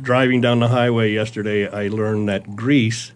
driving 0.00 0.40
down 0.40 0.60
the 0.60 0.68
highway 0.68 1.12
yesterday, 1.12 1.68
I 1.68 1.88
learned 1.88 2.28
that 2.28 2.56
Greece 2.56 3.12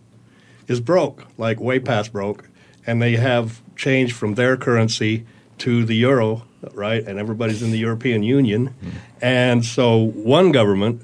is 0.69 0.81
broke, 0.81 1.27
like 1.37 1.61
way 1.61 1.79
past 1.79 2.13
broke, 2.13 2.49
and 2.87 3.01
they 3.01 3.17
have 3.17 3.61
changed 3.77 4.15
from 4.15 4.35
their 4.35 4.57
currency 4.57 5.27
to 5.59 5.85
the 5.85 5.97
euro, 5.97 6.45
right? 6.73 7.05
And 7.07 7.19
everybody's 7.19 7.63
in 7.63 7.71
the 7.71 7.79
European 7.79 8.23
Union, 8.23 8.75
mm. 8.83 8.93
and 9.21 9.65
so 9.65 9.97
one 9.99 10.53
government, 10.53 11.03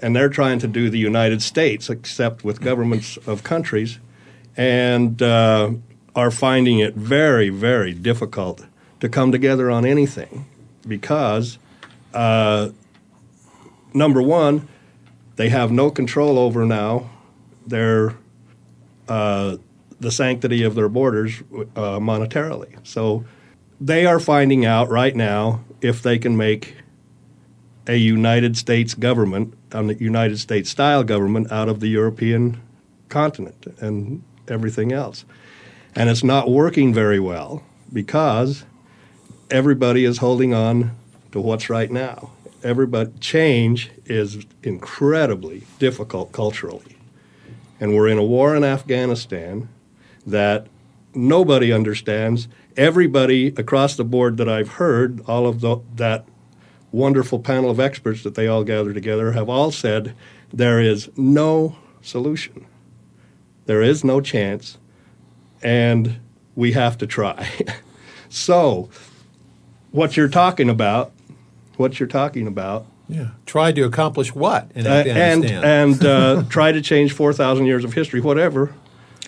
and 0.00 0.14
they're 0.14 0.28
trying 0.28 0.58
to 0.60 0.68
do 0.68 0.90
the 0.90 0.98
United 0.98 1.42
States, 1.42 1.88
except 1.88 2.44
with 2.44 2.60
governments 2.60 3.16
of 3.26 3.42
countries, 3.42 3.98
and 4.56 5.20
uh, 5.22 5.70
are 6.14 6.30
finding 6.30 6.78
it 6.78 6.94
very, 6.94 7.48
very 7.48 7.92
difficult 7.92 8.66
to 9.00 9.08
come 9.08 9.32
together 9.32 9.70
on 9.70 9.84
anything 9.84 10.46
because 10.86 11.58
uh, 12.14 12.70
number 13.92 14.22
one, 14.22 14.68
they 15.36 15.48
have 15.50 15.70
no 15.70 15.90
control 15.90 16.38
over 16.38 16.64
now 16.64 17.10
their 17.66 18.16
uh, 19.08 19.56
the 20.00 20.10
sanctity 20.10 20.62
of 20.62 20.74
their 20.74 20.88
borders 20.88 21.40
uh, 21.74 21.98
monetarily. 21.98 22.76
So 22.86 23.24
they 23.80 24.06
are 24.06 24.20
finding 24.20 24.64
out 24.64 24.88
right 24.88 25.14
now 25.14 25.64
if 25.80 26.02
they 26.02 26.18
can 26.18 26.36
make 26.36 26.76
a 27.88 27.96
United 27.96 28.56
States 28.56 28.94
government, 28.94 29.54
a 29.72 29.94
United 29.94 30.38
States 30.38 30.70
style 30.70 31.04
government, 31.04 31.50
out 31.52 31.68
of 31.68 31.80
the 31.80 31.88
European 31.88 32.60
continent 33.08 33.66
and 33.80 34.22
everything 34.48 34.92
else. 34.92 35.24
And 35.94 36.10
it's 36.10 36.24
not 36.24 36.50
working 36.50 36.92
very 36.92 37.20
well 37.20 37.62
because 37.92 38.64
everybody 39.50 40.04
is 40.04 40.18
holding 40.18 40.52
on 40.52 40.96
to 41.32 41.40
what's 41.40 41.70
right 41.70 41.90
now. 41.90 42.32
Everybody 42.62 43.12
change 43.20 43.90
is 44.06 44.44
incredibly 44.62 45.64
difficult 45.78 46.32
culturally. 46.32 46.96
And 47.78 47.94
we're 47.94 48.08
in 48.08 48.18
a 48.18 48.24
war 48.24 48.56
in 48.56 48.64
Afghanistan 48.64 49.68
that 50.26 50.66
nobody 51.14 51.72
understands. 51.72 52.48
Everybody 52.76 53.48
across 53.48 53.96
the 53.96 54.04
board 54.04 54.36
that 54.38 54.48
I've 54.48 54.68
heard, 54.68 55.20
all 55.26 55.46
of 55.46 55.60
the, 55.60 55.78
that 55.94 56.26
wonderful 56.96 57.38
panel 57.38 57.70
of 57.70 57.78
experts 57.78 58.22
that 58.22 58.34
they 58.34 58.46
all 58.46 58.64
gather 58.64 58.92
together, 58.92 59.32
have 59.32 59.48
all 59.48 59.70
said 59.70 60.14
there 60.52 60.80
is 60.80 61.10
no 61.16 61.76
solution. 62.02 62.66
There 63.66 63.82
is 63.82 64.04
no 64.04 64.20
chance, 64.20 64.78
and 65.62 66.18
we 66.54 66.72
have 66.72 66.96
to 66.98 67.06
try. 67.06 67.48
so, 68.28 68.88
what 69.90 70.16
you're 70.16 70.28
talking 70.28 70.70
about 70.70 71.12
what 71.76 72.00
you're 72.00 72.08
talking 72.08 72.46
about. 72.46 72.86
Yeah. 73.08 73.28
Try 73.44 73.72
to 73.72 73.82
accomplish 73.82 74.34
what 74.34 74.70
in 74.74 74.86
uh, 74.86 75.04
And, 75.06 75.44
and 75.44 76.04
uh, 76.04 76.42
try 76.48 76.72
to 76.72 76.80
change 76.80 77.12
4,000 77.12 77.66
years 77.66 77.84
of 77.84 77.92
history, 77.92 78.20
whatever. 78.20 78.74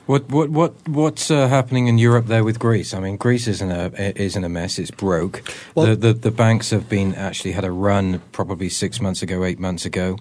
What 0.09 0.31
what 0.31 0.49
what 0.49 0.89
what's 0.89 1.31
uh, 1.31 1.49
happening 1.49 1.87
in 1.87 1.99
Europe 1.99 2.29
there 2.29 2.43
with 2.43 2.59
Greece? 2.59 2.95
I 2.95 2.99
mean, 3.01 3.19
Greece 3.19 3.47
is 3.47 3.61
in 3.61 3.71
a 3.71 3.93
is 4.17 4.37
in 4.37 4.45
a 4.45 4.49
mess. 4.49 4.79
It's 4.79 4.91
broke. 4.91 5.43
Well, 5.75 5.85
the, 5.85 5.97
the, 5.97 6.13
the 6.15 6.31
banks 6.31 6.71
have 6.71 6.89
been 6.89 7.15
actually 7.15 7.53
had 7.53 7.63
a 7.63 7.71
run 7.71 8.23
probably 8.33 8.71
six 8.71 9.03
months 9.03 9.23
ago, 9.23 9.45
eight 9.45 9.59
months 9.59 9.85
ago. 9.85 10.17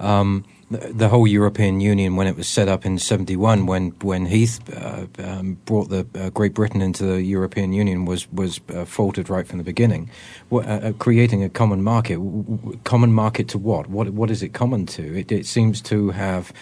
Um, 0.00 0.44
the 0.70 1.08
whole 1.08 1.26
European 1.26 1.80
Union 1.80 2.16
when 2.16 2.26
it 2.26 2.36
was 2.36 2.46
set 2.46 2.68
up 2.68 2.84
in 2.84 2.98
'71, 2.98 3.66
when 3.66 3.90
when 4.02 4.26
Heath 4.26 4.60
uh, 4.76 5.06
um, 5.18 5.56
brought 5.64 5.88
the 5.88 6.06
uh, 6.14 6.30
Great 6.30 6.52
Britain 6.52 6.82
into 6.82 7.04
the 7.04 7.22
European 7.22 7.72
Union, 7.72 8.04
was 8.04 8.30
was 8.30 8.60
uh, 8.74 8.84
faulted 8.84 9.30
right 9.30 9.46
from 9.46 9.58
the 9.58 9.64
beginning. 9.64 10.10
What, 10.50 10.66
uh, 10.66 10.88
uh, 10.88 10.92
creating 10.92 11.42
a 11.42 11.48
common 11.48 11.82
market, 11.82 12.16
w- 12.16 12.78
common 12.84 13.12
market 13.12 13.48
to 13.48 13.58
what? 13.58 13.88
What 13.88 14.10
what 14.10 14.30
is 14.30 14.42
it 14.42 14.52
common 14.52 14.84
to? 14.86 15.18
It, 15.18 15.32
it 15.32 15.46
seems 15.46 15.80
to 15.82 16.10
have 16.10 16.52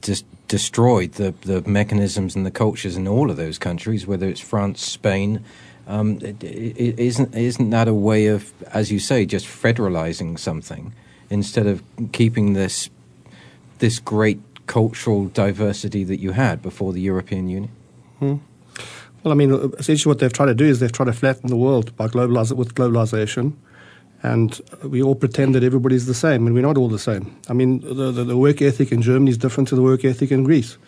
just 0.00 0.24
uh, 0.24 0.28
destroyed 0.46 1.12
the 1.12 1.34
the 1.42 1.62
mechanisms 1.68 2.36
and 2.36 2.46
the 2.46 2.52
cultures 2.52 2.96
in 2.96 3.08
all 3.08 3.30
of 3.30 3.36
those 3.36 3.58
countries, 3.58 4.06
whether 4.06 4.28
it's 4.28 4.40
France, 4.40 4.80
Spain. 4.80 5.44
Um, 5.86 6.18
it, 6.22 6.42
it, 6.42 6.98
isn't 6.98 7.34
isn't 7.34 7.70
that 7.70 7.88
a 7.88 7.94
way 7.94 8.26
of, 8.28 8.52
as 8.72 8.90
you 8.90 8.98
say, 8.98 9.26
just 9.26 9.46
federalizing 9.46 10.38
something 10.38 10.94
instead 11.28 11.66
of 11.66 11.82
keeping 12.12 12.54
this 12.54 12.88
this 13.84 14.00
great 14.00 14.40
cultural 14.66 15.26
diversity 15.28 16.04
that 16.04 16.18
you 16.18 16.30
had 16.32 16.62
before 16.62 16.94
the 16.94 17.02
European 17.02 17.50
Union? 17.50 17.70
Hmm. 18.18 18.36
Well, 19.22 19.32
I 19.32 19.34
mean, 19.34 19.52
essentially 19.78 20.10
what 20.10 20.20
they've 20.20 20.32
tried 20.32 20.46
to 20.46 20.54
do 20.54 20.64
is 20.64 20.80
they've 20.80 20.90
tried 20.90 21.10
to 21.12 21.12
flatten 21.12 21.50
the 21.50 21.56
world 21.56 21.94
by 21.94 22.08
globalize 22.08 22.50
with 22.56 22.74
globalization. 22.74 23.52
And 24.22 24.58
we 24.82 25.02
all 25.02 25.14
pretend 25.14 25.54
that 25.54 25.62
everybody's 25.62 26.06
the 26.06 26.14
same, 26.14 26.46
and 26.46 26.54
we're 26.54 26.62
not 26.62 26.78
all 26.78 26.88
the 26.88 26.98
same. 26.98 27.36
I 27.50 27.52
mean, 27.52 27.80
the, 27.80 28.10
the, 28.10 28.24
the 28.24 28.38
work 28.38 28.62
ethic 28.62 28.90
in 28.90 29.02
Germany 29.02 29.30
is 29.32 29.36
different 29.36 29.68
to 29.68 29.74
the 29.74 29.82
work 29.82 30.02
ethic 30.02 30.30
in 30.32 30.44
Greece. 30.44 30.78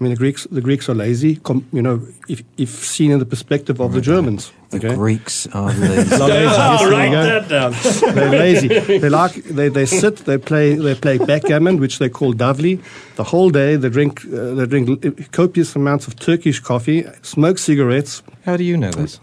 I 0.00 0.04
mean, 0.04 0.12
the 0.12 0.16
Greeks, 0.16 0.46
the 0.50 0.62
Greeks 0.62 0.88
are 0.88 0.94
lazy, 0.94 1.36
com, 1.36 1.66
you 1.74 1.82
know, 1.82 2.00
if, 2.26 2.42
if 2.56 2.70
seen 2.70 3.10
in 3.10 3.18
the 3.18 3.26
perspective 3.26 3.82
of 3.82 3.92
the 3.92 4.00
Germans. 4.00 4.50
The 4.70 4.78
okay? 4.78 4.94
Greeks 4.94 5.46
are 5.48 5.74
lazy. 5.74 6.14
oh, 6.14 6.90
write 6.90 7.12
that 7.12 7.48
down. 7.50 7.74
They're 8.14 8.30
lazy. 8.30 8.68
They 8.68 9.10
like 9.10 9.34
they, 9.44 9.68
they 9.68 9.84
sit. 9.84 10.16
They 10.24 10.38
play 10.38 10.74
they 10.76 10.94
play 10.94 11.18
backgammon, 11.18 11.80
which 11.80 11.98
they 11.98 12.08
call 12.08 12.32
tavli. 12.32 12.82
The 13.16 13.24
whole 13.24 13.50
day 13.50 13.76
they 13.76 13.90
drink 13.90 14.24
uh, 14.24 14.54
they 14.54 14.64
drink 14.64 15.32
copious 15.32 15.76
amounts 15.76 16.06
of 16.06 16.16
Turkish 16.18 16.60
coffee, 16.60 17.04
smoke 17.20 17.58
cigarettes. 17.58 18.22
How 18.46 18.56
do 18.56 18.64
you 18.64 18.78
know 18.78 18.92
this? 18.92 19.20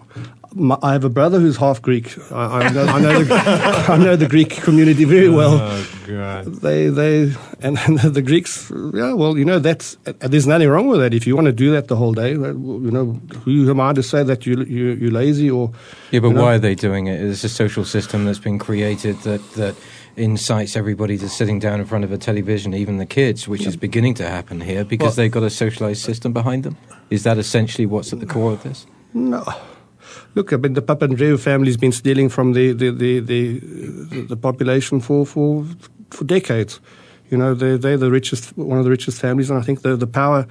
My, 0.57 0.77
I 0.81 0.93
have 0.93 1.03
a 1.03 1.09
brother 1.09 1.39
who's 1.39 1.57
half 1.57 1.81
Greek. 1.81 2.17
I, 2.31 2.59
I, 2.59 2.69
know, 2.71 2.85
I, 2.85 2.99
know, 2.99 3.23
the, 3.23 3.35
I 3.89 3.97
know 3.97 4.15
the 4.15 4.27
Greek 4.27 4.49
community 4.49 5.03
very 5.03 5.29
well. 5.29 5.59
Oh, 5.61 5.87
God. 6.07 6.45
They, 6.45 6.89
they, 6.89 7.33
and, 7.61 7.77
and, 7.85 7.99
the 7.99 8.21
Greeks, 8.21 8.71
yeah, 8.93 9.13
well, 9.13 9.37
you 9.37 9.45
know, 9.45 9.59
that's, 9.59 9.97
uh, 10.05 10.13
there's 10.19 10.47
nothing 10.47 10.69
wrong 10.69 10.87
with 10.87 10.99
that. 10.99 11.13
If 11.13 11.27
you 11.27 11.35
want 11.35 11.45
to 11.45 11.53
do 11.53 11.71
that 11.71 11.87
the 11.87 11.95
whole 11.95 12.13
day, 12.13 12.31
you 12.31 12.37
know, 12.91 13.19
who 13.43 13.69
am 13.69 13.79
I 13.79 13.93
to 13.93 14.03
say 14.03 14.23
that 14.23 14.45
you, 14.45 14.63
you, 14.63 14.93
you're 14.93 15.11
lazy 15.11 15.49
or. 15.49 15.71
Yeah, 16.11 16.19
but 16.19 16.29
you 16.29 16.33
know? 16.33 16.43
why 16.43 16.55
are 16.55 16.59
they 16.59 16.75
doing 16.75 17.07
it? 17.07 17.21
It's 17.21 17.43
a 17.43 17.49
social 17.49 17.85
system 17.85 18.25
that's 18.25 18.39
been 18.39 18.59
created 18.59 19.17
that, 19.19 19.41
that 19.53 19.75
incites 20.15 20.75
everybody 20.75 21.17
to 21.17 21.29
sitting 21.29 21.59
down 21.59 21.79
in 21.79 21.85
front 21.85 22.03
of 22.03 22.11
a 22.11 22.17
television, 22.17 22.73
even 22.73 22.97
the 22.97 23.05
kids, 23.05 23.47
which 23.47 23.61
yeah. 23.61 23.69
is 23.69 23.77
beginning 23.77 24.15
to 24.15 24.27
happen 24.27 24.61
here 24.61 24.83
because 24.83 25.05
well, 25.05 25.23
they've 25.23 25.31
got 25.31 25.43
a 25.43 25.49
socialized 25.49 26.01
system 26.01 26.33
behind 26.33 26.63
them. 26.63 26.75
Is 27.09 27.23
that 27.23 27.37
essentially 27.37 27.85
what's 27.85 28.11
at 28.11 28.19
the 28.19 28.25
core 28.25 28.51
of 28.51 28.63
this? 28.63 28.85
No. 29.13 29.45
Look, 30.35 30.53
I 30.53 30.57
mean, 30.57 30.73
the 30.73 30.81
Papandreou 30.81 31.39
family's 31.39 31.77
been 31.77 31.91
stealing 31.91 32.29
from 32.29 32.53
the, 32.53 32.73
the, 32.73 32.91
the, 32.91 33.19
the, 33.19 33.59
the 34.29 34.37
population 34.37 34.99
for, 34.99 35.25
for, 35.25 35.65
for 36.11 36.23
decades. 36.23 36.79
You 37.29 37.37
know, 37.37 37.53
they're, 37.53 37.77
they're 37.77 37.97
the 37.97 38.11
richest, 38.11 38.55
one 38.57 38.77
of 38.77 38.85
the 38.85 38.89
richest 38.91 39.19
families, 39.19 39.49
and 39.49 39.59
I 39.59 39.61
think 39.61 39.81
the, 39.81 39.95
the 39.95 40.07
power, 40.07 40.47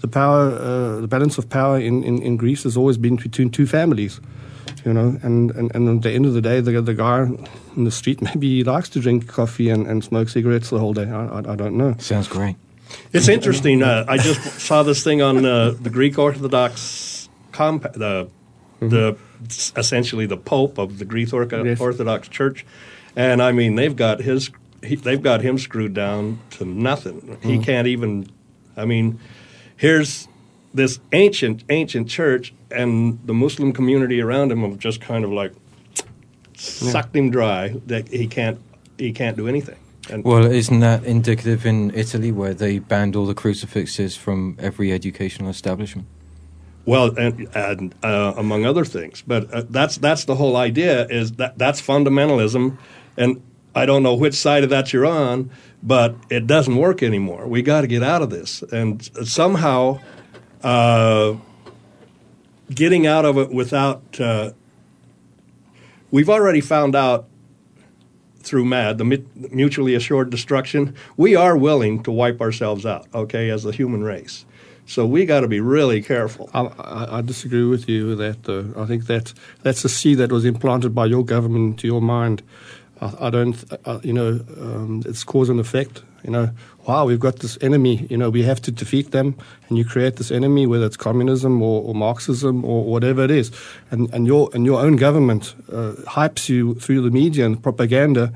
the 0.00 0.08
power, 0.08 0.52
uh, 0.52 1.00
the 1.00 1.08
balance 1.08 1.38
of 1.38 1.48
power 1.48 1.78
in, 1.78 2.04
in, 2.04 2.22
in 2.22 2.36
Greece 2.36 2.62
has 2.62 2.76
always 2.76 2.98
been 2.98 3.16
between 3.16 3.50
two 3.50 3.66
families. 3.66 4.20
You 4.84 4.94
know, 4.94 5.18
and, 5.22 5.50
and, 5.50 5.74
and 5.74 5.88
at 5.88 6.02
the 6.02 6.10
end 6.10 6.24
of 6.26 6.32
the 6.32 6.40
day, 6.40 6.60
the, 6.60 6.80
the 6.80 6.94
guy 6.94 7.28
in 7.76 7.84
the 7.84 7.90
street 7.90 8.22
maybe 8.22 8.48
he 8.48 8.64
likes 8.64 8.88
to 8.90 9.00
drink 9.00 9.26
coffee 9.26 9.68
and, 9.68 9.86
and 9.86 10.02
smoke 10.04 10.28
cigarettes 10.28 10.70
the 10.70 10.78
whole 10.78 10.94
day. 10.94 11.10
I, 11.10 11.26
I, 11.26 11.52
I 11.52 11.56
don't 11.56 11.76
know. 11.76 11.96
Sounds 11.98 12.28
great. 12.28 12.56
It's 13.12 13.28
interesting. 13.28 13.82
Uh, 13.82 14.04
I 14.08 14.16
just 14.16 14.60
saw 14.60 14.82
this 14.82 15.04
thing 15.04 15.22
on 15.22 15.44
uh, 15.44 15.74
the 15.80 15.90
Greek 15.90 16.18
Orthodox 16.18 17.28
comp- 17.52 17.92
the 17.92 18.28
the 18.80 19.12
mm-hmm. 19.14 19.78
essentially 19.78 20.26
the 20.26 20.36
Pope 20.36 20.78
of 20.78 20.98
the 20.98 21.04
Greek 21.04 21.32
Orca- 21.32 21.62
Yes. 21.64 21.80
Orthodox 21.80 22.28
Church, 22.28 22.64
and 23.14 23.42
I 23.42 23.52
mean 23.52 23.76
they've 23.76 23.94
got 23.94 24.20
his 24.20 24.50
he, 24.82 24.96
they've 24.96 25.22
got 25.22 25.42
him 25.42 25.58
screwed 25.58 25.94
down 25.94 26.40
to 26.52 26.64
nothing. 26.64 27.38
He 27.42 27.54
mm-hmm. 27.54 27.62
can't 27.62 27.86
even. 27.86 28.28
I 28.76 28.84
mean, 28.84 29.20
here's 29.76 30.28
this 30.72 31.00
ancient 31.12 31.64
ancient 31.68 32.08
church, 32.08 32.54
and 32.70 33.18
the 33.24 33.34
Muslim 33.34 33.72
community 33.72 34.20
around 34.20 34.50
him 34.50 34.62
have 34.62 34.78
just 34.78 35.00
kind 35.00 35.24
of 35.24 35.30
like 35.30 35.52
sucked 36.56 37.14
him 37.14 37.30
dry. 37.30 37.74
That 37.86 38.08
he 38.08 38.26
can't 38.26 38.60
he 38.98 39.12
can't 39.12 39.36
do 39.36 39.48
anything. 39.48 39.76
And 40.08 40.24
Well, 40.24 40.46
isn't 40.46 40.80
that 40.80 41.04
indicative 41.04 41.66
in 41.66 41.92
Italy 41.94 42.32
where 42.32 42.54
they 42.54 42.78
banned 42.78 43.14
all 43.14 43.26
the 43.26 43.34
crucifixes 43.34 44.16
from 44.16 44.56
every 44.58 44.92
educational 44.92 45.50
establishment? 45.50 46.08
Well, 46.90 47.16
and, 47.16 47.48
and 47.54 47.94
uh, 48.02 48.34
among 48.36 48.66
other 48.66 48.84
things, 48.84 49.22
but 49.24 49.48
uh, 49.54 49.62
that's 49.70 49.96
that's 49.98 50.24
the 50.24 50.34
whole 50.34 50.56
idea. 50.56 51.06
Is 51.06 51.30
that 51.34 51.56
that's 51.56 51.80
fundamentalism, 51.80 52.76
and 53.16 53.40
I 53.76 53.86
don't 53.86 54.02
know 54.02 54.16
which 54.16 54.34
side 54.34 54.64
of 54.64 54.70
that 54.70 54.92
you're 54.92 55.06
on, 55.06 55.52
but 55.84 56.16
it 56.30 56.48
doesn't 56.48 56.74
work 56.74 57.00
anymore. 57.04 57.46
We 57.46 57.62
got 57.62 57.82
to 57.82 57.86
get 57.86 58.02
out 58.02 58.22
of 58.22 58.30
this, 58.30 58.62
and 58.72 59.08
somehow, 59.24 60.00
uh, 60.64 61.36
getting 62.74 63.06
out 63.06 63.24
of 63.24 63.38
it 63.38 63.52
without. 63.52 64.02
Uh, 64.18 64.50
we've 66.10 66.28
already 66.28 66.60
found 66.60 66.96
out 66.96 67.28
through 68.42 68.64
MAD, 68.64 68.98
the 68.98 69.22
mutually 69.52 69.94
assured 69.94 70.30
destruction, 70.30 70.96
we 71.16 71.36
are 71.36 71.56
willing 71.56 72.02
to 72.02 72.10
wipe 72.10 72.40
ourselves 72.40 72.84
out, 72.84 73.06
okay, 73.14 73.48
as 73.48 73.64
a 73.64 73.70
human 73.70 74.02
race. 74.02 74.44
So 74.90 75.06
we 75.06 75.24
got 75.24 75.42
to 75.42 75.46
be 75.46 75.60
really 75.60 76.02
careful. 76.02 76.50
I, 76.52 76.62
I, 76.62 77.18
I 77.18 77.20
disagree 77.20 77.62
with 77.62 77.88
you 77.88 78.16
that, 78.16 78.42
though. 78.42 78.74
I 78.76 78.86
think 78.86 79.06
that 79.06 79.32
that's 79.62 79.84
a 79.84 79.88
seed 79.88 80.18
that 80.18 80.32
was 80.32 80.44
implanted 80.44 80.96
by 80.96 81.06
your 81.06 81.24
government 81.24 81.64
into 81.70 81.86
your 81.86 82.02
mind. 82.02 82.42
I, 83.00 83.28
I 83.28 83.30
don't, 83.30 83.54
uh, 83.84 84.00
you 84.02 84.12
know, 84.12 84.40
um, 84.60 85.04
it's 85.06 85.22
cause 85.22 85.48
and 85.48 85.60
effect. 85.60 86.02
You 86.24 86.32
know, 86.32 86.50
wow, 86.88 87.04
we've 87.04 87.20
got 87.20 87.36
this 87.38 87.56
enemy. 87.60 88.08
You 88.10 88.16
know, 88.16 88.30
we 88.30 88.42
have 88.42 88.60
to 88.62 88.72
defeat 88.72 89.12
them, 89.12 89.36
and 89.68 89.78
you 89.78 89.84
create 89.84 90.16
this 90.16 90.32
enemy, 90.32 90.66
whether 90.66 90.86
it's 90.86 90.96
communism 90.96 91.62
or, 91.62 91.84
or 91.84 91.94
Marxism 91.94 92.64
or 92.64 92.82
whatever 92.82 93.22
it 93.22 93.30
is, 93.30 93.52
and 93.92 94.12
and 94.12 94.26
your 94.26 94.50
and 94.54 94.66
your 94.66 94.80
own 94.80 94.96
government 94.96 95.54
uh, 95.70 95.92
hypes 96.08 96.48
you 96.48 96.74
through 96.74 97.02
the 97.02 97.12
media 97.12 97.46
and 97.46 97.62
propaganda. 97.62 98.32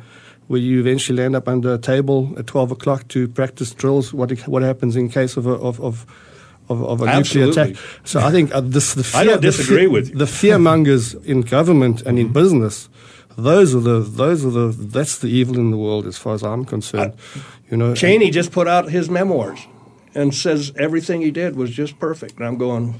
Where 0.46 0.60
you 0.60 0.78
eventually 0.78 1.22
end 1.22 1.34
up 1.34 1.48
under 1.48 1.74
a 1.74 1.78
table 1.78 2.32
at 2.38 2.46
twelve 2.46 2.70
o'clock 2.70 3.08
to 3.08 3.26
practice 3.26 3.72
drills. 3.72 4.14
What 4.14 4.30
what 4.46 4.62
happens 4.62 4.94
in 4.94 5.08
case 5.08 5.36
of 5.36 5.46
a, 5.46 5.54
of, 5.54 5.80
of 5.80 6.06
of, 6.68 6.82
of 6.82 7.02
a 7.02 7.16
nuclear 7.18 7.50
attack. 7.50 7.76
So 8.04 8.20
I 8.20 8.30
think 8.30 8.54
uh, 8.54 8.60
this 8.60 8.94
the 8.94 9.04
fear, 9.04 9.20
I 9.20 9.24
don't 9.24 9.40
the 9.42 9.50
disagree 9.50 9.76
fear- 9.82 9.90
with 9.90 10.10
you. 10.10 10.14
The 10.16 10.26
fear 10.26 10.58
mongers 10.58 11.14
in 11.24 11.42
government 11.42 12.02
and 12.02 12.18
in 12.18 12.32
business, 12.32 12.88
those 13.36 13.74
are 13.74 13.80
the 13.80 14.00
those 14.00 14.44
are 14.44 14.50
the 14.50 14.68
that's 14.68 15.18
the 15.18 15.28
evil 15.28 15.56
in 15.58 15.70
the 15.70 15.76
world 15.78 16.06
as 16.06 16.16
far 16.18 16.34
as 16.34 16.42
I'm 16.42 16.64
concerned. 16.64 17.14
you 17.70 17.76
know, 17.76 17.94
Cheney 17.94 18.30
just 18.30 18.52
put 18.52 18.66
out 18.68 18.90
his 18.90 19.08
memoirs 19.10 19.60
and 20.14 20.34
says 20.34 20.72
everything 20.76 21.22
he 21.22 21.30
did 21.30 21.56
was 21.56 21.70
just 21.70 21.98
perfect. 21.98 22.36
And 22.38 22.46
I'm 22.46 22.56
going, 22.56 22.94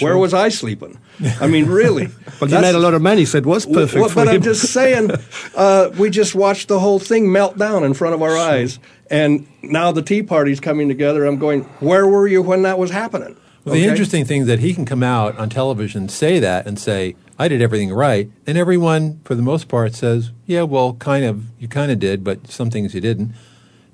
where 0.00 0.16
was 0.16 0.32
I 0.32 0.50
sleeping? 0.50 0.96
I 1.40 1.48
mean, 1.48 1.66
really. 1.66 2.08
But 2.38 2.50
he 2.50 2.60
made 2.60 2.76
a 2.76 2.78
lot 2.78 2.94
of 2.94 3.02
money, 3.02 3.24
so 3.24 3.38
it 3.38 3.46
was 3.46 3.66
perfect 3.66 4.00
Well, 4.00 4.14
but 4.14 4.28
him. 4.28 4.34
I'm 4.36 4.42
just 4.42 4.72
saying, 4.72 5.10
uh, 5.56 5.90
we 5.98 6.08
just 6.10 6.36
watched 6.36 6.68
the 6.68 6.78
whole 6.78 7.00
thing 7.00 7.32
melt 7.32 7.58
down 7.58 7.82
in 7.82 7.94
front 7.94 8.14
of 8.14 8.22
our 8.22 8.36
eyes, 8.52 8.78
and 9.10 9.46
now 9.62 9.92
the 9.92 10.02
Tea 10.02 10.22
Party's 10.22 10.60
coming 10.60 10.88
together. 10.88 11.24
I'm 11.24 11.38
going, 11.38 11.62
where 11.80 12.06
were 12.06 12.26
you 12.26 12.42
when 12.42 12.62
that 12.62 12.78
was 12.78 12.90
happening? 12.90 13.36
Well, 13.64 13.74
the 13.74 13.84
interesting 13.84 14.24
thing 14.24 14.42
is 14.42 14.46
that 14.46 14.60
he 14.60 14.72
can 14.72 14.84
come 14.86 15.02
out 15.02 15.38
on 15.38 15.50
television, 15.50 16.08
say 16.08 16.38
that, 16.38 16.66
and 16.66 16.78
say, 16.78 17.16
"I 17.38 17.48
did 17.48 17.60
everything 17.60 17.92
right," 17.92 18.30
and 18.46 18.56
everyone, 18.56 19.20
for 19.24 19.34
the 19.34 19.42
most 19.42 19.68
part, 19.68 19.94
says, 19.94 20.30
"Yeah, 20.46 20.62
well, 20.62 20.94
kind 20.94 21.24
of, 21.24 21.44
you 21.58 21.68
kind 21.68 21.92
of 21.92 21.98
did, 21.98 22.24
but 22.24 22.50
some 22.50 22.70
things 22.70 22.94
you 22.94 23.00
didn't." 23.02 23.34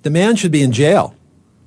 The 0.02 0.10
man 0.10 0.36
should 0.36 0.52
be 0.52 0.62
in 0.62 0.70
jail. 0.70 1.16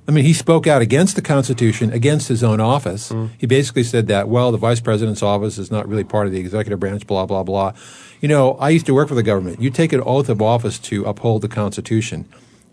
I 0.06 0.10
mean, 0.10 0.24
he 0.24 0.32
spoke 0.32 0.66
out 0.66 0.80
against 0.80 1.16
the 1.16 1.22
Constitution, 1.22 1.92
against 1.92 2.28
his 2.28 2.42
own 2.42 2.60
office. 2.60 3.10
Mm. 3.10 3.28
He 3.36 3.46
basically 3.46 3.82
said 3.82 4.06
that, 4.06 4.26
well, 4.26 4.50
the 4.50 4.56
vice 4.56 4.80
president's 4.80 5.22
office 5.22 5.58
is 5.58 5.70
not 5.70 5.86
really 5.86 6.04
part 6.04 6.26
of 6.26 6.32
the 6.32 6.40
executive 6.40 6.80
branch, 6.80 7.06
blah, 7.06 7.26
blah, 7.26 7.42
blah. 7.42 7.74
You 8.22 8.28
know, 8.28 8.54
I 8.54 8.70
used 8.70 8.86
to 8.86 8.94
work 8.94 9.08
for 9.08 9.14
the 9.14 9.22
government. 9.22 9.60
You 9.60 9.68
take 9.68 9.92
an 9.92 10.00
oath 10.00 10.30
of 10.30 10.40
office 10.40 10.78
to 10.78 11.04
uphold 11.04 11.42
the 11.42 11.48
Constitution. 11.48 12.24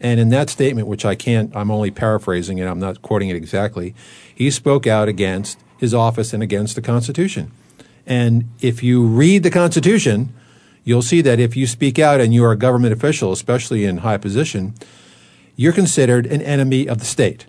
And 0.05 0.19
in 0.19 0.29
that 0.29 0.51
statement, 0.51 0.87
which 0.87 1.03
I 1.03 1.15
can't, 1.15 1.51
I'm 1.55 1.71
only 1.71 1.89
paraphrasing 1.89 2.59
it, 2.59 2.67
I'm 2.67 2.77
not 2.77 3.01
quoting 3.01 3.29
it 3.29 3.35
exactly, 3.35 3.95
he 4.35 4.51
spoke 4.51 4.85
out 4.85 5.07
against 5.07 5.57
his 5.79 5.95
office 5.95 6.31
and 6.31 6.43
against 6.43 6.75
the 6.75 6.81
Constitution. 6.83 7.51
And 8.05 8.47
if 8.61 8.83
you 8.83 9.03
read 9.03 9.41
the 9.41 9.49
Constitution, 9.49 10.31
you'll 10.83 11.01
see 11.01 11.21
that 11.21 11.39
if 11.39 11.57
you 11.57 11.65
speak 11.65 11.97
out 11.97 12.21
and 12.21 12.35
you 12.35 12.45
are 12.45 12.51
a 12.51 12.55
government 12.55 12.93
official, 12.93 13.31
especially 13.31 13.83
in 13.83 13.97
high 13.97 14.17
position, 14.17 14.75
you're 15.55 15.73
considered 15.73 16.27
an 16.27 16.43
enemy 16.43 16.87
of 16.87 16.99
the 16.99 17.05
state. 17.05 17.47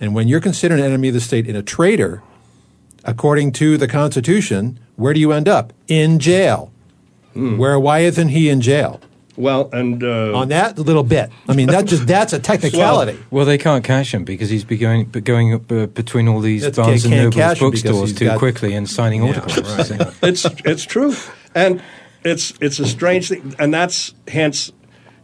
And 0.00 0.12
when 0.12 0.26
you're 0.26 0.40
considered 0.40 0.80
an 0.80 0.84
enemy 0.84 1.06
of 1.06 1.14
the 1.14 1.20
state 1.20 1.46
and 1.46 1.56
a 1.56 1.62
traitor, 1.62 2.20
according 3.04 3.52
to 3.52 3.78
the 3.78 3.86
Constitution, 3.86 4.80
where 4.96 5.14
do 5.14 5.20
you 5.20 5.30
end 5.30 5.46
up? 5.46 5.72
In 5.86 6.18
jail. 6.18 6.72
Hmm. 7.34 7.58
Where 7.58 7.78
why 7.78 8.00
isn't 8.00 8.30
he 8.30 8.48
in 8.48 8.60
jail? 8.60 9.00
Well, 9.42 9.68
and 9.72 10.02
uh, 10.04 10.38
On 10.38 10.48
that 10.48 10.78
little 10.78 11.02
bit. 11.02 11.30
I 11.48 11.54
mean, 11.54 11.66
that 11.68 11.84
just 11.86 12.06
that's 12.06 12.32
a 12.32 12.38
technicality. 12.38 13.18
Well, 13.30 13.44
they 13.44 13.58
can't 13.58 13.82
cash 13.84 14.14
him 14.14 14.24
because 14.24 14.48
he's 14.50 14.64
be 14.64 14.76
going, 14.78 15.06
be 15.06 15.20
going 15.20 15.52
up, 15.54 15.70
uh, 15.72 15.86
between 15.86 16.28
all 16.28 16.40
these 16.40 16.62
That's- 16.62 16.76
Barnes 16.76 17.04
and 17.04 17.12
can't 17.12 17.24
Noble 17.24 17.36
cash 17.36 17.60
him 17.60 17.70
because 17.70 17.82
bookstores 17.82 18.14
too 18.14 18.24
got- 18.26 18.38
quickly 18.38 18.72
and 18.74 18.88
signing 18.88 19.24
Yeah, 19.24 19.40
autographs. 19.40 19.90
right. 19.90 20.14
it's 20.22 20.44
it's 20.64 20.84
true, 20.84 21.14
and 21.54 21.82
it's 22.24 22.54
it's 22.60 22.78
a 22.78 22.86
strange 22.86 23.28
thing, 23.30 23.54
and 23.58 23.74
that's 23.74 24.14
hence, 24.28 24.70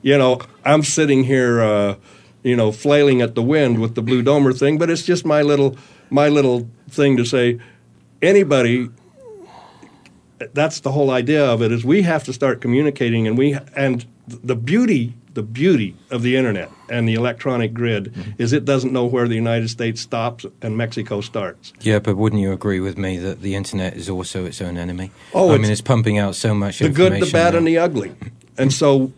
you 0.02 0.18
know, 0.18 0.40
I'm 0.64 0.82
sitting 0.82 1.22
here, 1.24 1.62
uh, 1.62 1.94
you 2.42 2.56
know, 2.56 2.72
flailing 2.72 3.22
at 3.22 3.36
the 3.36 3.42
wind 3.42 3.78
with 3.78 3.94
the 3.94 4.02
blue 4.02 4.22
domer 4.24 4.52
thing, 4.58 4.78
but 4.78 4.90
it's 4.90 5.04
just 5.04 5.24
my 5.24 5.42
little 5.42 5.76
my 6.10 6.28
little 6.28 6.68
thing 6.90 7.16
to 7.18 7.24
say, 7.24 7.58
anybody. 8.20 8.90
That's 10.52 10.80
the 10.80 10.92
whole 10.92 11.10
idea 11.10 11.44
of 11.44 11.62
it 11.62 11.72
is 11.72 11.84
we 11.84 12.02
have 12.02 12.24
to 12.24 12.32
start 12.32 12.60
communicating, 12.60 13.26
and 13.26 13.36
we 13.36 13.56
and 13.76 14.04
the 14.26 14.56
beauty 14.56 15.14
the 15.38 15.42
beauty 15.44 15.94
of 16.10 16.22
the 16.22 16.34
internet 16.34 16.68
and 16.90 17.08
the 17.08 17.14
electronic 17.14 17.72
grid 17.72 18.12
mm-hmm. 18.12 18.42
is 18.42 18.52
it 18.52 18.64
doesn't 18.64 18.92
know 18.92 19.06
where 19.06 19.28
the 19.28 19.36
United 19.36 19.68
States 19.68 20.00
stops 20.00 20.44
and 20.62 20.76
Mexico 20.76 21.20
starts. 21.20 21.72
Yeah, 21.80 22.00
but 22.00 22.16
wouldn't 22.16 22.42
you 22.42 22.52
agree 22.52 22.80
with 22.80 22.98
me 22.98 23.18
that 23.18 23.40
the 23.40 23.54
internet 23.54 23.94
is 23.94 24.08
also 24.10 24.46
its 24.46 24.60
own 24.60 24.76
enemy? 24.76 25.12
Oh, 25.32 25.50
I 25.50 25.54
it's- 25.54 25.62
mean, 25.62 25.70
it's 25.70 25.80
pumping 25.80 26.18
out 26.18 26.34
so 26.34 26.54
much 26.54 26.80
the 26.80 26.88
good, 26.88 27.12
the 27.22 27.30
bad, 27.30 27.52
now. 27.52 27.58
and 27.58 27.66
the 27.68 27.78
ugly. 27.78 28.14
And 28.60 28.72
so, 28.72 29.12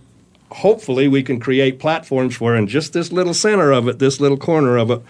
hopefully, 0.51 1.09
we 1.09 1.23
can 1.23 1.41
create 1.41 1.79
platforms 1.79 2.39
where, 2.39 2.55
in 2.55 2.67
just 2.67 2.93
this 2.93 3.11
little 3.11 3.33
center 3.33 3.73
of 3.73 3.89
it, 3.89 3.99
this 3.99 4.21
little 4.21 4.37
corner 4.37 4.77
of 4.77 4.91
it, 4.91 5.01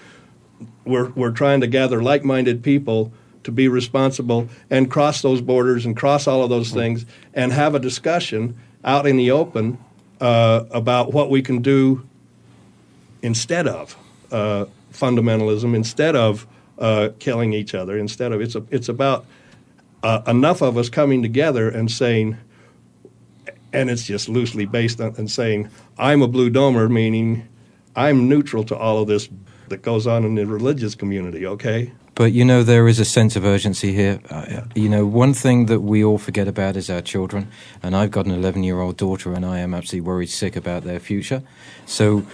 we're 0.84 1.08
we're 1.16 1.32
trying 1.32 1.60
to 1.62 1.66
gather 1.66 2.00
like-minded 2.00 2.62
people 2.62 3.12
to 3.44 3.50
be 3.50 3.68
responsible 3.68 4.48
and 4.68 4.90
cross 4.90 5.22
those 5.22 5.40
borders 5.40 5.86
and 5.86 5.96
cross 5.96 6.26
all 6.26 6.42
of 6.42 6.50
those 6.50 6.72
things 6.72 7.06
and 7.34 7.52
have 7.52 7.74
a 7.74 7.78
discussion 7.78 8.56
out 8.84 9.06
in 9.06 9.16
the 9.16 9.30
open 9.30 9.78
uh, 10.20 10.64
about 10.70 11.12
what 11.12 11.30
we 11.30 11.42
can 11.42 11.62
do 11.62 12.06
instead 13.22 13.66
of 13.66 13.96
uh, 14.30 14.66
fundamentalism, 14.92 15.74
instead 15.74 16.16
of 16.16 16.46
uh, 16.78 17.10
killing 17.18 17.52
each 17.52 17.74
other, 17.74 17.98
instead 17.98 18.32
of 18.32 18.40
it's 18.40 18.54
a, 18.54 18.64
it's 18.70 18.88
about 18.88 19.26
uh, 20.02 20.22
enough 20.26 20.62
of 20.62 20.76
us 20.78 20.88
coming 20.88 21.22
together 21.22 21.68
and 21.68 21.90
saying, 21.90 22.36
and 23.72 23.90
it's 23.90 24.04
just 24.04 24.28
loosely 24.28 24.66
based 24.66 25.00
on 25.00 25.14
and 25.16 25.30
saying, 25.30 25.68
I'm 25.98 26.22
a 26.22 26.28
blue 26.28 26.50
domer, 26.50 26.90
meaning 26.90 27.46
I'm 27.94 28.28
neutral 28.28 28.64
to 28.64 28.76
all 28.76 28.98
of 28.98 29.08
this 29.08 29.28
that 29.70 29.82
goes 29.82 30.06
on 30.06 30.24
in 30.24 30.34
the 30.34 30.46
religious 30.46 30.94
community. 30.94 31.46
Okay, 31.46 31.92
But 32.20 32.32
you 32.32 32.44
know, 32.44 32.62
there 32.62 32.86
is 32.86 33.00
a 33.00 33.04
sense 33.06 33.34
of 33.34 33.46
urgency 33.46 33.94
here. 33.94 34.20
Uh, 34.28 34.60
you 34.74 34.90
know, 34.90 35.06
one 35.06 35.32
thing 35.32 35.66
that 35.66 35.80
we 35.80 36.04
all 36.04 36.18
forget 36.18 36.46
about 36.46 36.76
is 36.76 36.90
our 36.90 37.00
children. 37.00 37.48
And 37.82 37.96
I've 37.96 38.10
got 38.10 38.26
an 38.26 38.32
11 38.32 38.62
year 38.62 38.78
old 38.80 38.98
daughter, 38.98 39.32
and 39.32 39.46
I 39.46 39.60
am 39.60 39.72
absolutely 39.72 40.06
worried 40.06 40.28
sick 40.28 40.54
about 40.54 40.84
their 40.84 41.00
future. 41.00 41.42
So, 41.86 42.26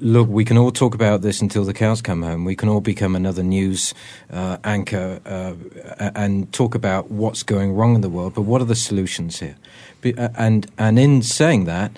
look, 0.00 0.28
we 0.28 0.44
can 0.44 0.58
all 0.58 0.70
talk 0.70 0.94
about 0.94 1.22
this 1.22 1.40
until 1.40 1.64
the 1.64 1.72
cows 1.72 2.02
come 2.02 2.22
home. 2.22 2.44
We 2.44 2.56
can 2.56 2.68
all 2.68 2.82
become 2.82 3.16
another 3.16 3.42
news 3.42 3.94
uh, 4.30 4.58
anchor 4.64 5.20
uh, 5.24 6.10
and 6.14 6.52
talk 6.52 6.74
about 6.74 7.10
what's 7.10 7.42
going 7.42 7.72
wrong 7.74 7.94
in 7.94 8.02
the 8.02 8.10
world. 8.10 8.34
But 8.34 8.42
what 8.42 8.60
are 8.60 8.66
the 8.66 8.74
solutions 8.74 9.40
here? 9.40 9.56
Uh, 10.04 10.28
and, 10.36 10.70
and 10.76 10.98
in 10.98 11.22
saying 11.22 11.64
that, 11.64 11.92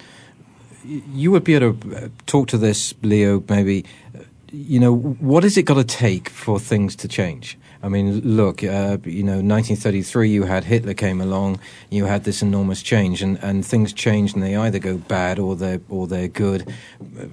you 0.84 1.32
would 1.32 1.44
be 1.44 1.54
able 1.54 1.74
to 1.74 1.96
uh, 1.96 2.08
talk 2.26 2.48
to 2.48 2.58
this, 2.58 2.94
Leo, 3.02 3.42
maybe. 3.48 3.84
You 4.50 4.80
know, 4.80 4.96
what 4.96 5.42
has 5.42 5.58
it 5.58 5.64
got 5.64 5.74
to 5.74 5.84
take 5.84 6.30
for 6.30 6.58
things 6.58 6.96
to 6.96 7.08
change? 7.08 7.58
I 7.82 7.88
mean, 7.88 8.20
look, 8.20 8.64
uh, 8.64 8.98
you 9.04 9.22
know, 9.22 9.40
1933, 9.40 10.30
you 10.30 10.44
had 10.44 10.64
Hitler 10.64 10.94
came 10.94 11.20
along, 11.20 11.60
you 11.90 12.06
had 12.06 12.24
this 12.24 12.42
enormous 12.42 12.82
change, 12.82 13.22
and, 13.22 13.38
and 13.42 13.64
things 13.64 13.92
change, 13.92 14.32
and 14.32 14.42
they 14.42 14.56
either 14.56 14.78
go 14.78 14.96
bad 14.96 15.38
or 15.38 15.54
they're 15.54 15.80
or 15.88 16.06
they're 16.06 16.28
good. 16.28 16.74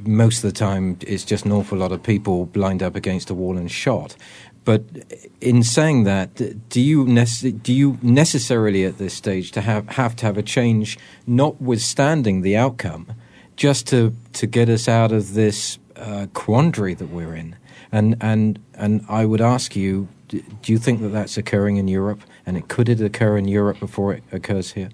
Most 0.05 0.43
of 0.43 0.53
the 0.53 0.57
time, 0.57 0.97
it's 1.01 1.23
just 1.23 1.45
an 1.45 1.51
awful 1.51 1.77
lot 1.77 1.91
of 1.91 2.03
people 2.03 2.49
lined 2.53 2.83
up 2.83 2.95
against 2.95 3.29
a 3.29 3.33
wall 3.33 3.57
and 3.57 3.71
shot. 3.71 4.15
But 4.65 4.83
in 5.41 5.63
saying 5.63 6.03
that, 6.03 6.69
do 6.69 6.81
you 6.81 7.05
nece- 7.05 7.61
do 7.63 7.71
you 7.71 7.97
necessarily 8.01 8.83
at 8.83 8.97
this 8.97 9.13
stage 9.13 9.51
to 9.53 9.61
have 9.61 9.87
have 9.89 10.15
to 10.17 10.25
have 10.25 10.37
a 10.37 10.43
change, 10.43 10.99
notwithstanding 11.25 12.41
the 12.41 12.57
outcome, 12.57 13.07
just 13.55 13.87
to 13.87 14.13
to 14.33 14.45
get 14.45 14.69
us 14.69 14.87
out 14.87 15.11
of 15.11 15.33
this 15.33 15.79
uh, 15.97 16.27
quandary 16.33 16.93
that 16.93 17.09
we're 17.09 17.35
in? 17.35 17.55
And 17.91 18.17
and 18.21 18.59
and 18.73 19.05
I 19.09 19.25
would 19.25 19.41
ask 19.41 19.75
you, 19.75 20.07
do 20.27 20.41
you 20.73 20.77
think 20.77 21.01
that 21.01 21.09
that's 21.09 21.37
occurring 21.37 21.77
in 21.77 21.87
Europe, 21.87 22.21
and 22.45 22.57
it 22.57 22.67
could 22.67 22.89
it 22.89 23.01
occur 23.01 23.37
in 23.37 23.47
Europe 23.47 23.79
before 23.79 24.13
it 24.13 24.23
occurs 24.31 24.73
here? 24.73 24.89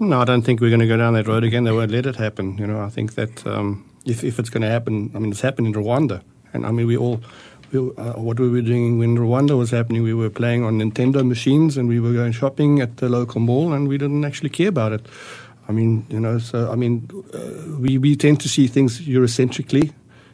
No, 0.00 0.20
I 0.20 0.24
don't 0.24 0.42
think 0.42 0.60
we're 0.60 0.70
going 0.70 0.80
to 0.80 0.88
go 0.88 0.96
down 0.96 1.14
that 1.14 1.28
road 1.28 1.44
again. 1.44 1.64
They 1.64 1.72
won't 1.72 1.90
let 1.90 2.06
it 2.06 2.16
happen. 2.16 2.58
You 2.58 2.66
know, 2.66 2.80
I 2.80 2.88
think 2.88 3.14
that 3.14 3.46
um, 3.46 3.88
if 4.04 4.24
if 4.24 4.38
it's 4.38 4.50
going 4.50 4.62
to 4.62 4.70
happen, 4.70 5.10
I 5.14 5.18
mean, 5.18 5.30
it's 5.30 5.42
happened 5.42 5.68
in 5.68 5.74
Rwanda, 5.74 6.22
and 6.52 6.66
I 6.66 6.70
mean, 6.70 6.86
we 6.86 6.96
all. 6.96 7.20
Uh, 7.72 8.12
what 8.12 8.38
we 8.38 8.48
were 8.48 8.62
doing 8.62 8.98
when 9.00 9.16
Rwanda 9.18 9.58
was 9.58 9.72
happening, 9.72 10.04
we 10.04 10.14
were 10.14 10.30
playing 10.30 10.62
on 10.62 10.78
Nintendo 10.78 11.26
machines 11.26 11.76
and 11.76 11.88
we 11.88 11.98
were 11.98 12.12
going 12.12 12.30
shopping 12.30 12.80
at 12.80 12.98
the 12.98 13.08
local 13.08 13.40
mall, 13.40 13.72
and 13.72 13.88
we 13.88 13.98
didn't 13.98 14.24
actually 14.24 14.50
care 14.50 14.68
about 14.68 14.92
it. 14.92 15.04
I 15.68 15.72
mean, 15.72 16.04
you 16.08 16.20
know, 16.20 16.38
so 16.38 16.70
I 16.70 16.76
mean, 16.76 17.08
uh, 17.32 17.78
we 17.78 17.98
we 17.98 18.16
tend 18.16 18.40
to 18.40 18.48
see 18.48 18.66
things 18.66 19.00
Eurocentrically 19.00 19.92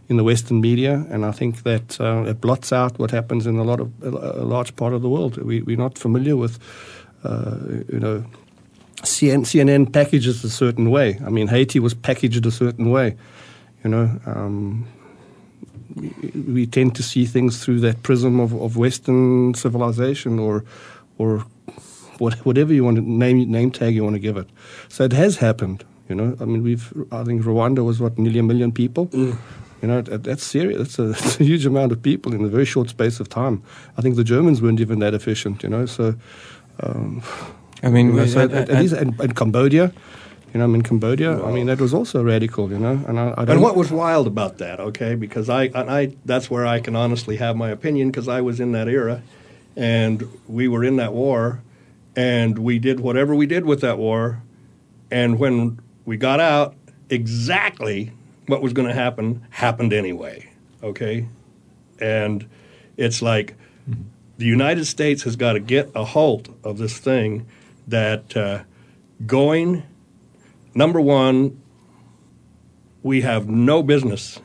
in 0.08 0.16
the 0.16 0.24
Western 0.24 0.60
media, 0.60 1.06
and 1.08 1.24
I 1.24 1.30
think 1.30 1.62
that 1.62 2.00
uh, 2.00 2.24
it 2.26 2.40
blots 2.40 2.72
out 2.72 2.98
what 2.98 3.12
happens 3.12 3.46
in 3.46 3.58
a 3.58 3.62
lot 3.62 3.80
of 3.80 3.90
a 4.02 4.44
large 4.44 4.74
part 4.74 4.92
of 4.92 5.02
the 5.02 5.08
world. 5.08 5.36
We, 5.36 5.62
we're 5.62 5.76
not 5.76 5.98
familiar 5.98 6.36
with, 6.36 6.58
uh, 7.22 7.56
you 7.92 8.00
know, 8.00 8.24
CN, 9.02 9.44
CNN 9.44 9.92
packages 9.92 10.44
a 10.44 10.50
certain 10.50 10.90
way. 10.90 11.18
I 11.24 11.30
mean, 11.30 11.48
Haiti 11.48 11.78
was 11.78 11.94
packaged 11.94 12.44
a 12.44 12.50
certain 12.50 12.90
way. 12.90 13.16
You 13.84 13.90
know, 13.90 14.20
um, 14.26 14.86
we, 15.94 16.66
tend 16.66 16.94
to 16.96 17.02
see 17.02 17.24
things 17.24 17.64
through 17.64 17.80
that 17.80 18.02
prism 18.02 18.40
of, 18.40 18.52
of 18.52 18.76
Western 18.76 19.54
civilization, 19.54 20.38
or 20.40 20.64
or 21.18 21.46
whatever 22.20 22.72
you 22.72 22.84
want 22.84 22.96
to 22.96 23.02
name 23.02 23.50
name 23.50 23.70
tag 23.70 23.94
you 23.94 24.04
want 24.04 24.14
to 24.14 24.20
give 24.20 24.36
it. 24.36 24.48
So 24.88 25.04
it 25.04 25.12
has 25.12 25.38
happened. 25.38 25.84
You 26.08 26.16
know, 26.16 26.36
I 26.40 26.44
mean, 26.44 26.62
we've 26.62 26.92
I 27.12 27.24
think 27.24 27.42
Rwanda 27.42 27.84
was 27.84 28.00
what 28.00 28.18
nearly 28.18 28.40
a 28.40 28.42
million 28.42 28.72
people. 28.72 29.06
Mm. 29.08 29.38
You 29.80 29.88
know, 29.88 30.02
that's 30.02 30.44
serious. 30.44 30.78
That's 30.78 30.98
a, 30.98 31.02
that's 31.12 31.40
a, 31.40 31.44
huge 31.44 31.64
amount 31.64 31.92
of 31.92 32.02
people 32.02 32.34
in 32.34 32.44
a 32.44 32.48
very 32.48 32.64
short 32.64 32.90
space 32.90 33.20
of 33.20 33.28
time. 33.28 33.62
I 33.96 34.02
think 34.02 34.16
the 34.16 34.24
Germans 34.24 34.60
weren't 34.60 34.80
even 34.80 34.98
that 34.98 35.14
efficient, 35.14 35.62
you 35.62 35.68
know. 35.68 35.86
So, 35.86 36.16
um, 36.80 37.22
I 37.82 37.88
mean, 37.88 38.14
you 38.14 38.26
so 38.26 38.40
at, 38.40 38.52
at 38.52 38.68
least 38.68 38.94
in, 38.94 39.18
in, 39.20 39.32
Cambodia, 39.32 39.92
you 40.52 40.58
know, 40.58 40.64
I'm 40.64 40.74
in 40.74 40.82
Cambodia. 40.82 41.42
I 41.42 41.52
mean, 41.52 41.66
that 41.66 41.80
was 41.80 41.94
also 41.94 42.22
radical, 42.22 42.70
you 42.70 42.78
know. 42.78 43.02
And 43.06 43.18
I, 43.18 43.34
I 43.38 43.44
and 43.44 43.62
what 43.62 43.76
was 43.76 43.90
wild 43.90 44.26
about 44.26 44.58
that? 44.58 44.80
Okay, 44.80 45.14
because 45.14 45.48
I, 45.48 45.70
I 45.74 46.16
that's 46.24 46.50
where 46.50 46.66
I 46.66 46.80
can 46.80 46.96
honestly 46.96 47.36
have 47.36 47.56
my 47.56 47.70
opinion 47.70 48.10
because 48.10 48.28
I 48.28 48.40
was 48.40 48.60
in 48.60 48.72
that 48.72 48.88
era, 48.88 49.22
and 49.76 50.28
we 50.48 50.68
were 50.68 50.84
in 50.84 50.96
that 50.96 51.12
war, 51.12 51.62
and 52.16 52.58
we 52.58 52.78
did 52.78 53.00
whatever 53.00 53.34
we 53.34 53.46
did 53.46 53.64
with 53.64 53.80
that 53.80 53.98
war, 53.98 54.42
and 55.10 55.38
when 55.38 55.80
we 56.04 56.16
got 56.16 56.40
out, 56.40 56.74
exactly 57.08 58.12
what 58.46 58.62
was 58.62 58.72
going 58.72 58.88
to 58.88 58.94
happen 58.94 59.46
happened 59.50 59.92
anyway. 59.92 60.50
Okay, 60.82 61.28
and 62.00 62.48
it's 62.96 63.22
like 63.22 63.54
the 64.38 64.46
United 64.46 64.86
States 64.86 65.22
has 65.24 65.36
got 65.36 65.52
to 65.52 65.60
get 65.60 65.90
a 65.94 66.04
hold 66.04 66.54
of 66.64 66.78
this 66.78 66.98
thing 66.98 67.46
that 67.86 68.36
uh, 68.36 68.62
going 69.26 69.82
number 70.74 71.00
one, 71.00 71.60
we 73.02 73.22
have 73.22 73.48
no 73.48 73.82
business 73.82 74.40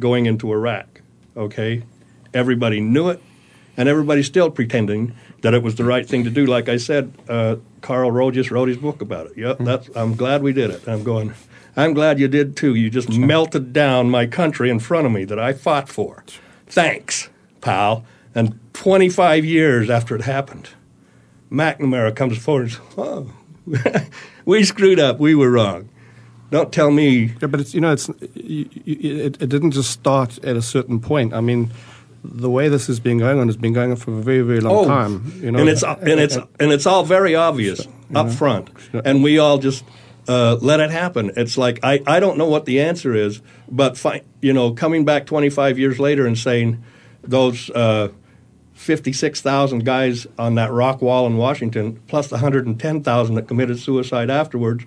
going 0.00 0.26
into 0.26 0.52
Iraq. 0.52 1.00
Okay, 1.36 1.84
everybody 2.34 2.80
knew 2.80 3.08
it, 3.08 3.22
and 3.76 3.88
everybody's 3.88 4.26
still 4.26 4.50
pretending 4.50 5.14
that 5.42 5.54
it 5.54 5.62
was 5.62 5.74
the 5.76 5.84
right 5.84 6.08
thing 6.08 6.24
to 6.24 6.30
do. 6.30 6.46
Like 6.46 6.68
I 6.68 6.76
said, 6.76 7.12
uh, 7.28 7.56
Karl 7.80 8.10
Rove 8.10 8.34
just 8.34 8.50
wrote 8.50 8.68
his 8.68 8.78
book 8.78 9.00
about 9.00 9.26
it. 9.26 9.32
Yep, 9.36 9.58
that's. 9.60 9.90
I'm 9.94 10.14
glad 10.14 10.42
we 10.42 10.52
did 10.52 10.70
it. 10.70 10.86
I'm 10.88 11.02
going. 11.02 11.34
I'm 11.76 11.94
glad 11.94 12.20
you 12.20 12.28
did 12.28 12.56
too. 12.56 12.74
You 12.74 12.90
just 12.90 13.12
sure. 13.12 13.26
melted 13.26 13.72
down 13.72 14.10
my 14.10 14.26
country 14.26 14.68
in 14.68 14.78
front 14.78 15.06
of 15.06 15.12
me 15.12 15.24
that 15.24 15.38
I 15.38 15.52
fought 15.52 15.88
for. 15.88 16.24
Thanks, 16.66 17.30
pal. 17.60 18.04
And 18.34 18.58
25 18.74 19.44
years 19.44 19.90
after 19.90 20.14
it 20.14 20.22
happened, 20.22 20.70
McNamara 21.50 22.14
comes 22.14 22.38
forward 22.38 22.62
and 22.62 22.72
says, 22.72 22.82
Oh, 22.96 23.32
we 24.44 24.64
screwed 24.64 25.00
up. 25.00 25.18
We 25.18 25.34
were 25.34 25.50
wrong. 25.50 25.88
Don't 26.50 26.72
tell 26.72 26.90
me. 26.90 27.34
Yeah, 27.40 27.48
but 27.48 27.60
it's, 27.60 27.74
you 27.74 27.80
know, 27.80 27.92
it's, 27.92 28.10
it, 28.34 29.40
it 29.42 29.48
didn't 29.48 29.70
just 29.70 29.90
start 29.90 30.42
at 30.44 30.54
a 30.54 30.62
certain 30.62 31.00
point. 31.00 31.32
I 31.32 31.40
mean, 31.40 31.72
the 32.24 32.50
way 32.50 32.68
this 32.68 32.86
has 32.86 33.00
been 33.00 33.18
going 33.18 33.38
on 33.38 33.48
has 33.48 33.56
been 33.56 33.72
going 33.72 33.90
on 33.90 33.96
for 33.96 34.12
a 34.12 34.22
very, 34.22 34.42
very 34.42 34.60
long 34.60 34.84
oh, 34.84 34.84
time. 34.86 35.32
You 35.40 35.50
know, 35.50 35.58
and 35.58 35.68
it's 35.68 35.82
and 35.82 36.20
it's 36.20 36.36
and 36.36 36.72
it's 36.72 36.86
all 36.86 37.04
very 37.04 37.34
obvious 37.34 37.86
up 38.14 38.26
know? 38.26 38.32
front, 38.32 38.70
and 39.04 39.22
we 39.22 39.38
all 39.38 39.58
just 39.58 39.84
uh, 40.28 40.56
let 40.60 40.80
it 40.80 40.90
happen. 40.90 41.32
It's 41.36 41.58
like 41.58 41.80
I, 41.82 42.00
I 42.06 42.20
don't 42.20 42.38
know 42.38 42.48
what 42.48 42.64
the 42.64 42.80
answer 42.80 43.14
is, 43.14 43.40
but 43.70 43.96
fi- 43.96 44.22
you 44.40 44.52
know, 44.52 44.72
coming 44.72 45.04
back 45.04 45.26
25 45.26 45.78
years 45.78 45.98
later 45.98 46.26
and 46.26 46.38
saying 46.38 46.82
those 47.22 47.70
uh, 47.70 48.08
56,000 48.74 49.84
guys 49.84 50.26
on 50.38 50.54
that 50.56 50.70
rock 50.70 51.02
wall 51.02 51.26
in 51.26 51.36
Washington, 51.36 52.00
plus 52.06 52.28
the 52.28 52.36
110,000 52.36 53.34
that 53.34 53.48
committed 53.48 53.78
suicide 53.78 54.30
afterwards, 54.30 54.84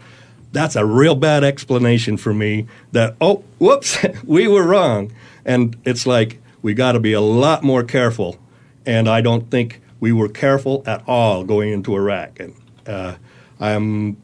that's 0.52 0.76
a 0.76 0.86
real 0.86 1.16
bad 1.16 1.44
explanation 1.44 2.18
for 2.18 2.34
me. 2.34 2.68
That 2.94 3.16
oh, 3.20 3.44
whoops, 3.60 3.98
we 4.24 4.48
were 4.48 4.64
wrong, 4.64 5.12
and 5.44 5.76
it's 5.86 6.08
like 6.08 6.40
we 6.66 6.74
got 6.74 6.94
to 6.94 7.00
be 7.00 7.14
a 7.14 7.22
lot 7.22 7.64
more 7.64 7.84
careful, 7.84 8.40
and 8.88 9.08
I 9.08 9.22
don't 9.22 9.52
think 9.52 9.82
we 10.00 10.12
were 10.12 10.28
careful 10.28 10.82
at 10.88 11.04
all 11.08 11.44
going 11.44 11.72
into 11.72 11.96
Iraq, 11.96 12.40
and 12.40 12.56
uh, 12.88 13.18
I'm 13.60 14.18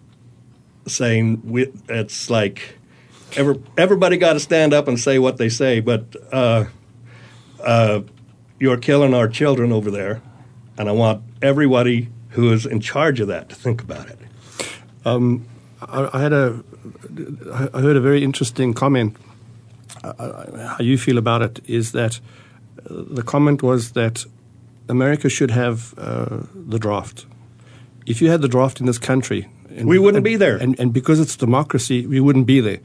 saying 0.88 1.44
we, 1.46 1.72
it's 1.88 2.32
like 2.32 2.80
every, 3.36 3.62
everybody 3.78 4.18
got 4.18 4.34
to 4.34 4.40
stand 4.40 4.74
up 4.74 4.88
and 4.88 5.00
say 5.00 5.20
what 5.20 5.38
they 5.38 5.50
say, 5.50 5.82
but 5.82 6.16
uh, 6.32 6.66
uh, 7.64 8.02
you're 8.60 8.78
killing 8.78 9.14
our 9.14 9.28
children 9.28 9.72
over 9.72 9.92
there, 9.92 10.24
and 10.80 10.90
I 10.90 10.94
want 10.94 11.22
everybody 11.44 12.10
who 12.30 12.52
is 12.52 12.66
in 12.66 12.80
charge 12.80 13.20
of 13.20 13.28
that 13.28 13.50
to 13.50 13.56
think 13.56 13.84
about 13.84 14.10
it. 14.10 14.18
Um, 15.06 15.46
I, 15.80 16.10
I, 16.12 16.22
had 16.24 16.34
a, 16.34 16.64
I 17.54 17.82
heard 17.82 17.98
a 17.98 18.02
very 18.02 18.24
interesting 18.24 18.74
comment. 18.74 19.16
Uh, 20.04 20.68
how 20.68 20.84
you 20.84 20.98
feel 20.98 21.18
about 21.18 21.42
it 21.42 21.60
is 21.66 21.92
that 21.92 22.20
uh, 22.90 23.04
the 23.12 23.24
comment 23.24 23.62
was 23.62 23.92
that 23.92 24.26
America 24.90 25.30
should 25.30 25.52
have 25.52 25.94
uh, 25.98 26.44
the 26.54 26.80
draft. 26.80 27.26
If 28.06 28.22
you 28.22 28.30
had 28.30 28.42
the 28.42 28.48
draft 28.48 28.80
in 28.80 28.88
this 28.88 28.98
country, 28.98 29.48
and, 29.70 29.88
we 29.88 30.00
wouldn't 30.00 30.18
and, 30.18 30.24
be 30.24 30.36
there. 30.36 30.58
And, 30.58 30.80
and 30.80 30.92
because 30.92 31.20
it's 31.20 31.36
democracy, 31.36 32.08
we 32.08 32.20
wouldn't 32.20 32.48
be 32.48 32.60
there. 32.60 32.80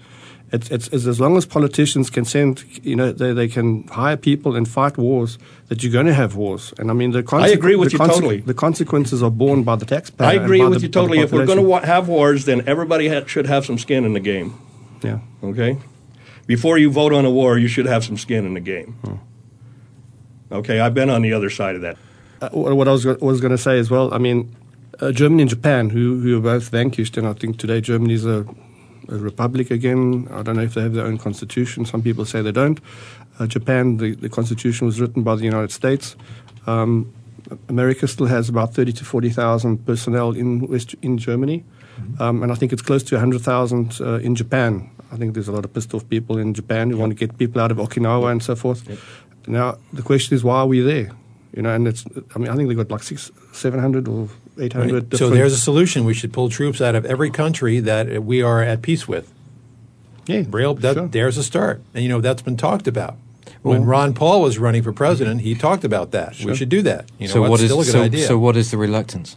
It's, 0.52 0.70
it's, 0.70 0.86
it's, 0.88 1.06
as 1.06 1.18
long 1.18 1.36
as 1.36 1.44
politicians 1.44 2.08
can 2.08 2.24
send, 2.24 2.62
you 2.84 2.94
know, 2.94 3.10
they, 3.10 3.32
they 3.32 3.48
can 3.48 3.84
hire 3.88 4.16
people 4.16 4.54
and 4.54 4.68
fight 4.68 4.96
wars, 4.96 5.38
that 5.68 5.82
you're 5.82 5.92
going 5.92 6.06
to 6.06 6.14
have 6.14 6.36
wars. 6.36 6.72
And 6.78 6.88
I 6.88 6.94
mean, 6.94 7.10
the 7.10 7.24
consequ- 7.24 7.42
I 7.42 7.48
agree 7.48 7.74
with 7.74 7.92
you 7.92 7.98
totally. 7.98 8.40
The 8.42 8.54
consequences 8.54 9.24
are 9.24 9.30
borne 9.30 9.64
by 9.64 9.74
the 9.74 9.86
taxpayer. 9.86 10.28
I 10.28 10.34
agree 10.34 10.62
with 10.62 10.74
the, 10.74 10.86
you 10.86 10.88
totally. 10.88 11.18
If 11.18 11.32
we're 11.32 11.46
going 11.46 11.58
to 11.58 11.64
wa- 11.64 11.82
have 11.82 12.06
wars, 12.06 12.44
then 12.44 12.62
everybody 12.68 13.08
ha- 13.08 13.26
should 13.26 13.46
have 13.46 13.66
some 13.66 13.78
skin 13.78 14.04
in 14.04 14.12
the 14.12 14.20
game. 14.20 14.54
Yeah. 15.02 15.18
Okay. 15.42 15.78
Before 16.46 16.78
you 16.78 16.90
vote 16.90 17.12
on 17.12 17.24
a 17.24 17.30
war, 17.30 17.58
you 17.58 17.68
should 17.68 17.86
have 17.86 18.04
some 18.04 18.16
skin 18.16 18.46
in 18.46 18.54
the 18.54 18.60
game. 18.60 18.92
Hmm. 19.04 19.16
Okay, 20.52 20.78
I've 20.78 20.94
been 20.94 21.10
on 21.10 21.22
the 21.22 21.32
other 21.32 21.50
side 21.50 21.74
of 21.74 21.82
that. 21.82 21.96
Uh, 22.40 22.50
what 22.50 22.86
I 22.86 22.92
was, 22.92 23.04
was 23.04 23.40
going 23.40 23.50
to 23.50 23.58
say 23.58 23.78
as 23.78 23.90
well. 23.90 24.14
I 24.14 24.18
mean, 24.18 24.54
uh, 25.00 25.10
Germany 25.12 25.42
and 25.42 25.50
Japan, 25.50 25.90
who 25.90 26.20
who 26.20 26.38
are 26.38 26.40
both 26.40 26.68
vanquished, 26.68 27.16
and 27.16 27.26
I 27.26 27.32
think 27.32 27.58
today 27.58 27.80
Germany 27.80 28.14
is 28.14 28.24
a, 28.24 28.46
a, 29.08 29.16
republic 29.16 29.70
again. 29.70 30.28
I 30.30 30.42
don't 30.42 30.56
know 30.56 30.62
if 30.62 30.74
they 30.74 30.82
have 30.82 30.94
their 30.94 31.06
own 31.06 31.18
constitution. 31.18 31.84
Some 31.84 32.02
people 32.02 32.24
say 32.24 32.42
they 32.42 32.52
don't. 32.52 32.80
Uh, 33.38 33.46
Japan, 33.46 33.98
the, 33.98 34.14
the 34.14 34.28
constitution 34.28 34.86
was 34.86 35.00
written 35.00 35.22
by 35.22 35.34
the 35.36 35.44
United 35.44 35.72
States. 35.72 36.16
Um, 36.66 37.12
America 37.68 38.08
still 38.08 38.26
has 38.26 38.48
about 38.48 38.74
thirty 38.74 38.92
to 38.92 39.04
forty 39.04 39.30
thousand 39.30 39.84
personnel 39.84 40.32
in 40.32 40.66
West 40.66 40.94
in 41.02 41.18
Germany, 41.18 41.64
mm-hmm. 41.98 42.22
um, 42.22 42.42
and 42.42 42.52
I 42.52 42.54
think 42.54 42.72
it's 42.72 42.82
close 42.82 43.02
to 43.04 43.18
hundred 43.18 43.42
thousand 43.42 43.98
uh, 44.00 44.18
in 44.18 44.34
Japan. 44.34 44.90
I 45.12 45.16
think 45.16 45.34
there's 45.34 45.48
a 45.48 45.52
lot 45.52 45.64
of 45.64 45.72
pissed 45.72 45.94
off 45.94 46.08
people 46.08 46.38
in 46.38 46.54
Japan 46.54 46.90
who 46.90 46.96
yep. 46.96 47.00
want 47.00 47.10
to 47.10 47.26
get 47.26 47.38
people 47.38 47.60
out 47.60 47.70
of 47.70 47.78
Okinawa 47.78 48.32
and 48.32 48.42
so 48.42 48.56
forth. 48.56 48.88
Yep. 48.88 48.98
Now 49.46 49.78
the 49.92 50.02
question 50.02 50.34
is, 50.34 50.42
why 50.42 50.58
are 50.58 50.66
we 50.66 50.80
there? 50.80 51.10
You 51.54 51.62
know, 51.62 51.72
and 51.72 51.88
it's. 51.88 52.04
I 52.34 52.38
mean, 52.38 52.48
I 52.48 52.56
think 52.56 52.68
they 52.68 52.74
got 52.74 52.90
like 52.90 53.02
six, 53.02 53.30
seven 53.52 53.80
hundred 53.80 54.08
or 54.08 54.28
800 54.58 54.92
right. 54.92 55.18
So 55.18 55.30
there's 55.30 55.52
a 55.52 55.58
solution. 55.58 56.04
We 56.04 56.14
should 56.14 56.32
pull 56.32 56.48
troops 56.48 56.80
out 56.80 56.94
of 56.94 57.06
every 57.06 57.30
country 57.30 57.80
that 57.80 58.24
we 58.24 58.42
are 58.42 58.62
at 58.62 58.82
peace 58.82 59.08
with. 59.08 59.32
Yeah, 60.26 60.42
Braille, 60.42 60.74
that, 60.74 60.94
sure. 60.94 61.08
there's 61.08 61.38
a 61.38 61.44
start. 61.44 61.82
And, 61.94 62.02
you 62.02 62.08
know, 62.08 62.20
that's 62.20 62.42
been 62.42 62.56
talked 62.56 62.88
about. 62.88 63.16
When 63.62 63.84
Ron 63.84 64.14
Paul 64.14 64.42
was 64.42 64.58
running 64.58 64.82
for 64.82 64.92
president, 64.92 65.40
he 65.40 65.54
talked 65.54 65.84
about 65.84 66.12
that. 66.12 66.38
We 66.40 66.54
should 66.54 66.68
do 66.68 66.82
that. 66.82 67.10
You 67.18 67.26
know, 67.26 67.34
so 67.34 67.40
what? 67.40 67.50
what 67.50 67.60
is 67.60 67.66
still 67.66 67.80
a 67.80 67.84
good 67.84 67.92
so, 67.92 68.02
idea. 68.02 68.26
so 68.26 68.38
what 68.38 68.56
is 68.56 68.70
the 68.70 68.76
reluctance? 68.76 69.36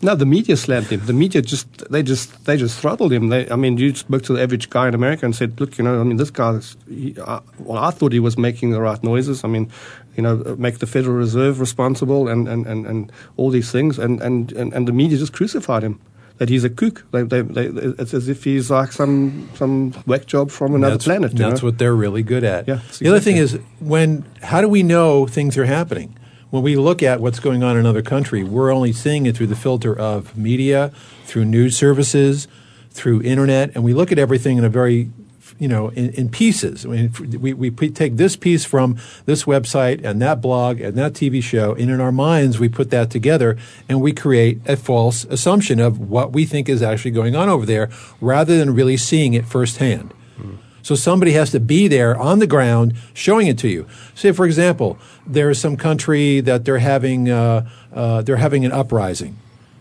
No, 0.00 0.14
the 0.14 0.26
media 0.26 0.56
slammed 0.56 0.86
him. 0.86 1.04
The 1.06 1.12
media 1.12 1.42
just 1.42 1.90
they 1.90 2.04
just 2.04 2.44
they 2.44 2.56
just 2.56 2.78
throttled 2.78 3.12
him. 3.12 3.30
They, 3.30 3.50
I 3.50 3.56
mean, 3.56 3.78
you 3.78 3.94
spoke 3.94 4.22
to 4.24 4.32
the 4.32 4.42
average 4.42 4.70
guy 4.70 4.86
in 4.86 4.94
America 4.94 5.24
and 5.24 5.34
said, 5.34 5.58
"Look, 5.58 5.76
you 5.76 5.82
know, 5.82 6.00
I 6.00 6.04
mean, 6.04 6.18
this 6.18 6.30
guy. 6.30 6.60
He, 6.88 7.16
uh, 7.20 7.40
well, 7.58 7.82
I 7.82 7.90
thought 7.90 8.12
he 8.12 8.20
was 8.20 8.38
making 8.38 8.70
the 8.70 8.80
right 8.80 9.02
noises. 9.02 9.42
I 9.42 9.48
mean, 9.48 9.70
you 10.16 10.22
know, 10.22 10.36
make 10.56 10.78
the 10.78 10.86
Federal 10.86 11.16
Reserve 11.16 11.58
responsible 11.58 12.28
and 12.28 12.46
and, 12.46 12.64
and, 12.66 12.86
and 12.86 13.12
all 13.36 13.50
these 13.50 13.72
things, 13.72 13.98
and, 13.98 14.20
and, 14.22 14.52
and, 14.52 14.72
and 14.72 14.86
the 14.86 14.92
media 14.92 15.18
just 15.18 15.32
crucified 15.32 15.82
him." 15.82 16.00
That 16.38 16.48
he's 16.48 16.62
a 16.62 16.70
kook. 16.70 17.04
They, 17.10 17.22
they, 17.22 17.42
they, 17.42 17.66
it's 17.66 18.14
as 18.14 18.28
if 18.28 18.44
he's 18.44 18.70
like 18.70 18.92
some 18.92 19.48
some 19.54 19.90
whack 20.06 20.26
job 20.26 20.52
from 20.52 20.76
another 20.76 20.94
that's, 20.94 21.04
planet. 21.04 21.32
That's 21.32 21.62
know? 21.62 21.66
what 21.66 21.78
they're 21.78 21.96
really 21.96 22.22
good 22.22 22.44
at. 22.44 22.68
Yeah, 22.68 22.78
the 23.00 23.08
other 23.08 23.18
thing 23.18 23.38
is 23.38 23.58
when 23.80 24.24
how 24.40 24.60
do 24.60 24.68
we 24.68 24.84
know 24.84 25.26
things 25.26 25.58
are 25.58 25.64
happening? 25.64 26.16
When 26.50 26.62
we 26.62 26.76
look 26.76 27.02
at 27.02 27.20
what's 27.20 27.40
going 27.40 27.62
on 27.62 27.72
in 27.72 27.80
another 27.80 28.02
country, 28.02 28.42
we're 28.42 28.72
only 28.72 28.92
seeing 28.92 29.26
it 29.26 29.36
through 29.36 29.48
the 29.48 29.56
filter 29.56 29.96
of 29.96 30.36
media, 30.36 30.92
through 31.24 31.44
news 31.44 31.76
services, 31.76 32.48
through 32.90 33.22
internet, 33.22 33.70
and 33.74 33.84
we 33.84 33.92
look 33.92 34.10
at 34.10 34.18
everything 34.18 34.56
in 34.56 34.64
a 34.64 34.70
very 34.70 35.10
you 35.58 35.66
know, 35.66 35.88
in, 35.90 36.10
in 36.10 36.28
pieces. 36.28 36.86
I 36.86 36.88
mean, 36.88 37.12
we, 37.40 37.52
we 37.52 37.70
take 37.70 38.16
this 38.16 38.36
piece 38.36 38.64
from 38.64 38.96
this 39.26 39.44
website 39.44 40.04
and 40.04 40.22
that 40.22 40.40
blog 40.40 40.80
and 40.80 40.94
that 40.94 41.14
TV 41.14 41.42
show, 41.42 41.74
and 41.74 41.90
in 41.90 42.00
our 42.00 42.12
minds, 42.12 42.58
we 42.58 42.68
put 42.68 42.90
that 42.90 43.10
together 43.10 43.56
and 43.88 44.00
we 44.00 44.12
create 44.12 44.60
a 44.66 44.76
false 44.76 45.24
assumption 45.24 45.80
of 45.80 45.98
what 45.98 46.32
we 46.32 46.44
think 46.44 46.68
is 46.68 46.82
actually 46.82 47.10
going 47.10 47.34
on 47.34 47.48
over 47.48 47.66
there 47.66 47.90
rather 48.20 48.56
than 48.56 48.74
really 48.74 48.96
seeing 48.96 49.34
it 49.34 49.46
firsthand. 49.46 50.12
Hmm. 50.36 50.54
So 50.88 50.94
somebody 50.94 51.32
has 51.32 51.50
to 51.50 51.60
be 51.60 51.86
there 51.86 52.16
on 52.16 52.38
the 52.38 52.46
ground 52.46 52.94
showing 53.12 53.46
it 53.46 53.58
to 53.58 53.68
you. 53.68 53.86
Say, 54.14 54.32
for 54.32 54.46
example, 54.46 54.96
there's 55.26 55.60
some 55.60 55.76
country 55.76 56.40
that 56.40 56.64
they're 56.64 56.78
having 56.78 57.28
uh, 57.28 57.68
uh, 57.92 58.22
they're 58.22 58.38
having 58.38 58.64
an 58.64 58.72
uprising 58.72 59.36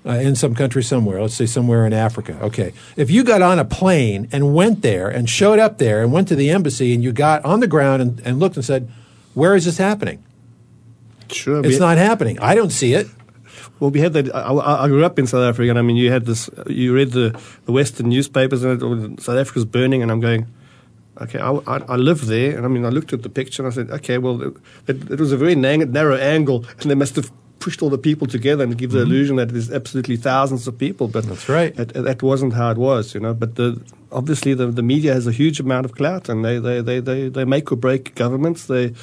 uh, 0.05 0.09
in 0.09 0.35
some 0.35 0.53
country 0.53 0.83
somewhere. 0.83 1.21
Let's 1.21 1.35
say 1.35 1.45
somewhere 1.45 1.85
in 1.85 1.93
Africa. 1.93 2.37
Okay, 2.41 2.73
if 2.97 3.09
you 3.09 3.23
got 3.23 3.41
on 3.41 3.57
a 3.57 3.63
plane 3.63 4.27
and 4.33 4.53
went 4.53 4.81
there 4.81 5.07
and 5.07 5.29
showed 5.29 5.59
up 5.59 5.77
there 5.77 6.03
and 6.03 6.11
went 6.11 6.27
to 6.27 6.35
the 6.35 6.49
embassy 6.49 6.93
and 6.93 7.01
you 7.01 7.13
got 7.13 7.45
on 7.45 7.61
the 7.61 7.67
ground 7.67 8.01
and, 8.01 8.19
and 8.25 8.37
looked 8.41 8.57
and 8.57 8.65
said, 8.65 8.91
"Where 9.33 9.55
is 9.55 9.63
this 9.63 9.77
happening?" 9.77 10.21
Sure, 11.31 11.65
It's 11.65 11.79
not 11.79 11.97
happening. 11.97 12.37
I 12.39 12.53
don't 12.53 12.71
see 12.71 12.91
it. 12.91 13.07
Well, 13.79 13.91
we 13.91 14.01
had 14.01 14.11
that. 14.11 14.35
I, 14.35 14.83
I 14.83 14.87
grew 14.89 15.05
up 15.05 15.17
in 15.17 15.25
South 15.25 15.43
Africa, 15.43 15.69
and 15.69 15.79
I 15.79 15.83
mean, 15.83 15.95
you 15.95 16.11
had 16.11 16.25
this. 16.25 16.49
You 16.67 16.93
read 16.93 17.11
the, 17.11 17.39
the 17.63 17.71
Western 17.71 18.09
newspapers, 18.09 18.65
and 18.65 18.81
it, 18.81 19.21
South 19.21 19.37
Africa's 19.37 19.63
burning, 19.63 20.01
and 20.01 20.11
I'm 20.11 20.19
going, 20.19 20.47
okay, 21.21 21.39
I, 21.39 21.51
I, 21.67 21.77
I 21.89 21.95
live 21.95 22.25
there, 22.27 22.55
and 22.57 22.65
I 22.65 22.69
mean, 22.69 22.85
I 22.85 22.89
looked 22.89 23.13
at 23.13 23.23
the 23.23 23.29
picture, 23.29 23.63
and 23.63 23.71
I 23.71 23.75
said, 23.75 23.89
okay, 23.91 24.17
well, 24.17 24.41
it, 24.41 24.53
it, 24.87 25.11
it 25.11 25.19
was 25.19 25.31
a 25.31 25.37
very 25.37 25.55
nang- 25.55 25.91
narrow 25.91 26.15
angle, 26.17 26.65
and 26.79 26.89
they 26.91 26.95
must 26.95 27.15
have 27.15 27.31
pushed 27.59 27.81
all 27.81 27.89
the 27.89 27.97
people 27.97 28.27
together 28.27 28.63
and 28.63 28.77
give 28.77 28.91
the 28.91 29.01
illusion 29.01 29.35
that 29.37 29.49
there's 29.49 29.71
absolutely 29.71 30.15
thousands 30.15 30.67
of 30.67 30.77
people, 30.77 31.07
but 31.07 31.23
Mm-hmm. 31.23 31.29
That's 31.33 31.49
right. 31.49 31.79
It- 31.79 31.93
that 32.03 32.21
wasn't 32.23 32.53
how 32.53 32.69
it 32.71 32.77
was, 32.77 33.13
you 33.15 33.19
know. 33.19 33.33
But 33.33 33.55
the, 33.55 33.81
obviously, 34.11 34.53
the, 34.53 34.67
the 34.67 34.83
media 34.83 35.13
has 35.13 35.25
a 35.27 35.31
huge 35.31 35.59
amount 35.59 35.85
of 35.85 35.93
clout, 35.95 36.29
and 36.29 36.45
they 36.45 36.59
they, 36.59 36.81
they, 36.81 36.99
they, 36.99 37.29
they 37.29 37.45
make 37.45 37.71
or 37.71 37.75
break 37.77 38.13
governments. 38.15 38.67
They, 38.67 38.93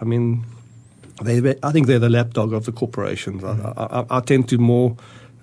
I 0.00 0.04
mean, 0.04 0.44
they, 1.22 1.54
I 1.62 1.70
think 1.72 1.86
they're 1.86 1.98
the 2.00 2.08
lapdog 2.10 2.52
of 2.52 2.64
the 2.64 2.72
corporations. 2.72 3.44
I, 3.44 3.54
I, 3.76 4.04
I 4.18 4.20
tend 4.20 4.48
to 4.48 4.58
more 4.58 4.96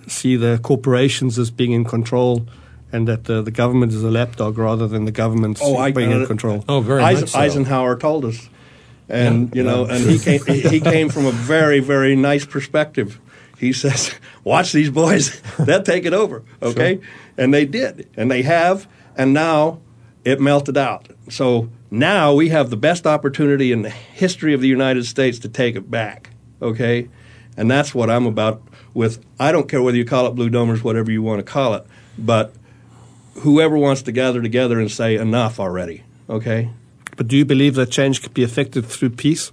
see 0.07 0.35
the 0.35 0.59
corporations 0.61 1.37
as 1.39 1.51
being 1.51 1.71
in 1.71 1.85
control, 1.85 2.45
and 2.91 3.07
that 3.07 3.25
the, 3.25 3.41
the 3.41 3.51
government 3.51 3.91
is 3.93 4.03
a 4.03 4.11
lapdog 4.11 4.57
rather 4.57 4.87
than 4.87 5.05
the 5.05 5.11
government's 5.11 5.61
oh, 5.63 5.91
being 5.91 6.11
in 6.11 6.25
control. 6.25 6.63
Oh, 6.69 6.81
very 6.81 7.01
Eisen- 7.03 7.21
much 7.21 7.29
so. 7.31 7.39
Eisenhower 7.39 7.97
told 7.97 8.25
us, 8.25 8.49
and 9.09 9.49
Yeah. 9.49 9.55
you 9.55 9.63
know, 9.63 9.85
and 9.85 10.03
he 10.09 10.19
came 10.19 10.45
he 10.45 10.61
he 10.61 10.79
came 10.79 11.09
from 11.09 11.25
a 11.25 11.31
very 11.31 11.79
very 11.79 12.15
nice 12.15 12.45
perspective. 12.45 13.19
He 13.57 13.73
says, 13.73 14.13
"Watch 14.43 14.71
these 14.71 14.89
boys; 14.89 15.41
they'll 15.59 15.83
take 15.83 16.05
it 16.05 16.13
over." 16.13 16.43
Okay, 16.61 16.99
and 17.37 17.53
they 17.53 17.65
did, 17.65 18.07
and 18.15 18.31
they 18.31 18.43
have, 18.43 18.87
and 19.15 19.33
now 19.33 19.79
it 20.23 20.39
melted 20.39 20.77
out. 20.77 21.07
So 21.29 21.69
now 21.91 22.33
we 22.33 22.49
have 22.49 22.69
the 22.69 22.77
best 22.77 23.05
opportunity 23.07 23.71
in 23.71 23.81
the 23.81 23.89
history 23.89 24.53
of 24.53 24.61
the 24.61 24.67
United 24.67 25.05
States 25.05 25.39
to 25.39 25.49
take 25.49 25.75
it 25.75 25.89
back. 25.91 26.29
Okay, 26.61 27.09
and 27.57 27.69
that's 27.69 27.93
what 27.93 28.09
I'm 28.09 28.25
about. 28.25 28.61
With 28.93 29.23
I 29.39 29.51
don't 29.51 29.67
care 29.69 29.81
whether 29.81 29.97
you 29.97 30.05
call 30.05 30.25
it 30.27 30.31
blue 30.31 30.49
domers, 30.49 30.83
whatever 30.83 31.11
you 31.11 31.21
want 31.21 31.39
to 31.39 31.43
call 31.43 31.73
it, 31.75 31.85
but 32.17 32.53
whoever 33.39 33.77
wants 33.77 34.01
to 34.03 34.11
gather 34.11 34.41
together 34.41 34.79
and 34.79 34.91
say 34.91 35.15
enough 35.15 35.59
already. 35.59 36.03
Okay. 36.29 36.69
But 37.15 37.27
do 37.27 37.37
you 37.37 37.45
believe 37.45 37.75
that 37.75 37.89
change 37.89 38.21
could 38.21 38.33
be 38.33 38.43
effected 38.43 38.85
through 38.85 39.11
peace? 39.11 39.51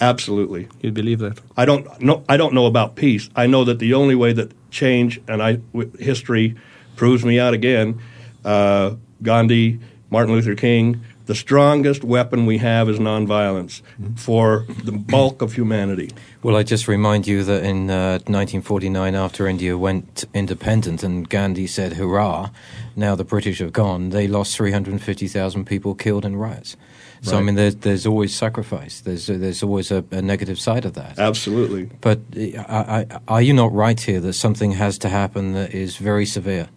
Absolutely. 0.00 0.68
You 0.80 0.92
believe 0.92 1.18
that? 1.18 1.38
I 1.56 1.64
don't 1.66 2.00
know. 2.00 2.24
I 2.28 2.36
don't 2.36 2.54
know 2.54 2.66
about 2.66 2.96
peace. 2.96 3.28
I 3.36 3.46
know 3.46 3.64
that 3.64 3.78
the 3.78 3.94
only 3.94 4.14
way 4.14 4.32
that 4.32 4.52
change 4.70 5.20
and 5.28 5.42
I 5.42 5.58
history 5.98 6.56
proves 6.96 7.24
me 7.24 7.38
out 7.38 7.54
again. 7.54 8.00
Uh, 8.44 8.94
Gandhi, 9.22 9.80
Martin 10.08 10.34
Luther 10.34 10.54
King. 10.54 11.02
The 11.30 11.36
strongest 11.36 12.02
weapon 12.02 12.44
we 12.44 12.58
have 12.58 12.88
is 12.88 12.98
nonviolence 12.98 13.82
for 14.16 14.66
the 14.82 14.90
bulk 14.90 15.42
of 15.42 15.52
humanity. 15.52 16.10
Well, 16.42 16.56
I 16.56 16.64
just 16.64 16.88
remind 16.88 17.28
you 17.28 17.44
that 17.44 17.62
in 17.62 17.88
uh, 17.88 18.18
1949, 18.26 19.14
after 19.14 19.46
India 19.46 19.78
went 19.78 20.24
independent 20.34 21.04
and 21.04 21.28
Gandhi 21.28 21.68
said 21.68 21.92
hurrah, 21.92 22.50
now 22.96 23.14
the 23.14 23.22
British 23.22 23.60
have 23.60 23.72
gone, 23.72 24.10
they 24.10 24.26
lost 24.26 24.56
350,000 24.56 25.66
people 25.66 25.94
killed 25.94 26.24
in 26.24 26.34
riots. 26.34 26.76
So, 27.22 27.38
I 27.38 27.42
mean, 27.42 27.54
there's, 27.54 27.76
there's 27.76 28.06
always 28.06 28.34
sacrifice. 28.34 29.00
There's, 29.00 29.28
there's 29.28 29.62
always 29.62 29.92
a, 29.92 30.04
a 30.10 30.20
negative 30.20 30.58
side 30.58 30.84
of 30.84 30.94
that. 30.94 31.16
Absolutely. 31.16 31.90
But 32.00 32.18
uh, 32.36 32.64
I, 32.68 33.06
I, 33.08 33.20
are 33.28 33.42
you 33.42 33.52
not 33.52 33.72
right 33.72 34.00
here 34.00 34.18
that 34.18 34.32
something 34.32 34.72
has 34.72 34.98
to 34.98 35.08
happen 35.08 35.52
that 35.52 35.72
is 35.72 35.96
very 35.96 36.26
severe, 36.26 36.70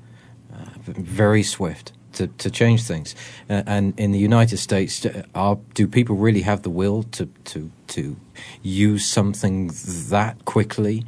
uh, 0.54 0.66
very 0.86 1.42
swift 1.42 1.92
to, 2.13 2.28
to 2.28 2.49
change 2.49 2.84
things? 2.84 3.15
Uh, 3.49 3.63
and 3.65 3.99
in 3.99 4.12
the 4.12 4.19
United 4.19 4.58
States, 4.58 5.06
uh, 5.06 5.23
are, 5.36 5.58
do 5.73 5.88
people 5.88 6.15
really 6.15 6.41
have 6.41 6.63
the 6.63 6.69
will 6.69 7.04
to, 7.04 7.26
to, 7.45 7.71
to 7.88 8.15
use 8.62 9.06
something 9.06 9.71
that 10.10 10.45
quickly? 10.45 11.06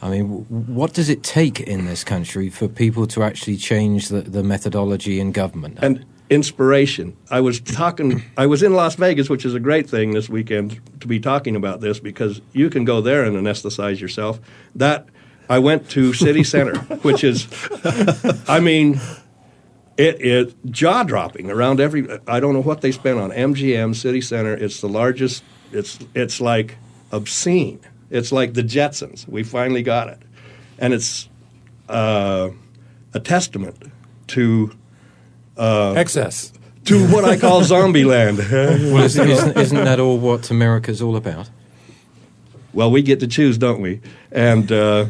I 0.00 0.10
mean, 0.10 0.26
what 0.48 0.92
does 0.94 1.08
it 1.08 1.22
take 1.22 1.60
in 1.60 1.86
this 1.86 2.04
country 2.04 2.50
for 2.50 2.68
people 2.68 3.06
to 3.08 3.22
actually 3.22 3.56
change 3.56 4.08
the, 4.08 4.20
the 4.20 4.42
methodology 4.42 5.18
in 5.18 5.32
government? 5.32 5.78
and 5.82 6.04
inspiration. 6.30 7.16
I 7.30 7.40
was 7.40 7.60
talking. 7.60 8.22
I 8.36 8.46
was 8.46 8.62
in 8.62 8.74
Las 8.74 8.94
Vegas, 8.96 9.28
which 9.28 9.44
is 9.44 9.54
a 9.54 9.60
great 9.60 9.88
thing 9.88 10.12
this 10.12 10.28
weekend 10.28 10.80
to 11.00 11.06
be 11.06 11.20
talking 11.20 11.56
about 11.56 11.80
this 11.80 12.00
because 12.00 12.40
you 12.52 12.70
can 12.70 12.84
go 12.84 13.00
there 13.00 13.24
and 13.24 13.36
anesthetize 13.36 14.00
yourself. 14.00 14.40
That 14.74 15.08
I 15.48 15.58
went 15.58 15.88
to 15.90 16.12
City 16.12 16.44
Center, 16.44 16.78
which 17.02 17.24
is, 17.24 17.48
I 18.48 18.60
mean, 18.60 19.00
it 19.98 20.20
is 20.22 20.54
jaw 20.70 21.02
dropping 21.02 21.50
around 21.50 21.80
every. 21.80 22.08
I 22.26 22.40
don't 22.40 22.54
know 22.54 22.62
what 22.62 22.80
they 22.80 22.92
spent 22.92 23.18
on 23.18 23.30
MGM 23.30 23.94
City 23.94 24.20
Center. 24.20 24.54
It's 24.54 24.80
the 24.80 24.88
largest. 24.88 25.42
It's 25.72 25.98
it's 26.14 26.40
like 26.40 26.76
obscene. 27.12 27.80
It's 28.08 28.32
like 28.32 28.54
the 28.54 28.62
Jetsons. 28.62 29.28
We 29.28 29.42
finally 29.42 29.82
got 29.82 30.08
it, 30.08 30.22
and 30.78 30.94
it's 30.94 31.28
uh, 31.88 32.50
a 33.12 33.20
testament 33.20 33.76
to 34.28 34.70
Excess. 35.58 36.52
to 36.84 37.06
what 37.08 37.24
I 37.24 37.36
call 37.36 37.64
zombie 37.64 38.04
land. 38.04 38.38
well, 38.50 38.98
isn't, 38.98 39.28
isn't, 39.28 39.56
isn't 39.58 39.84
that 39.84 39.98
all 39.98 40.16
what 40.16 40.50
America's 40.50 41.02
all 41.02 41.16
about? 41.16 41.50
well, 42.72 42.90
we 42.90 43.02
get 43.02 43.18
to 43.20 43.26
choose, 43.26 43.58
don't 43.58 43.80
we? 43.80 44.00
And 44.30 44.70
uh, 44.70 45.06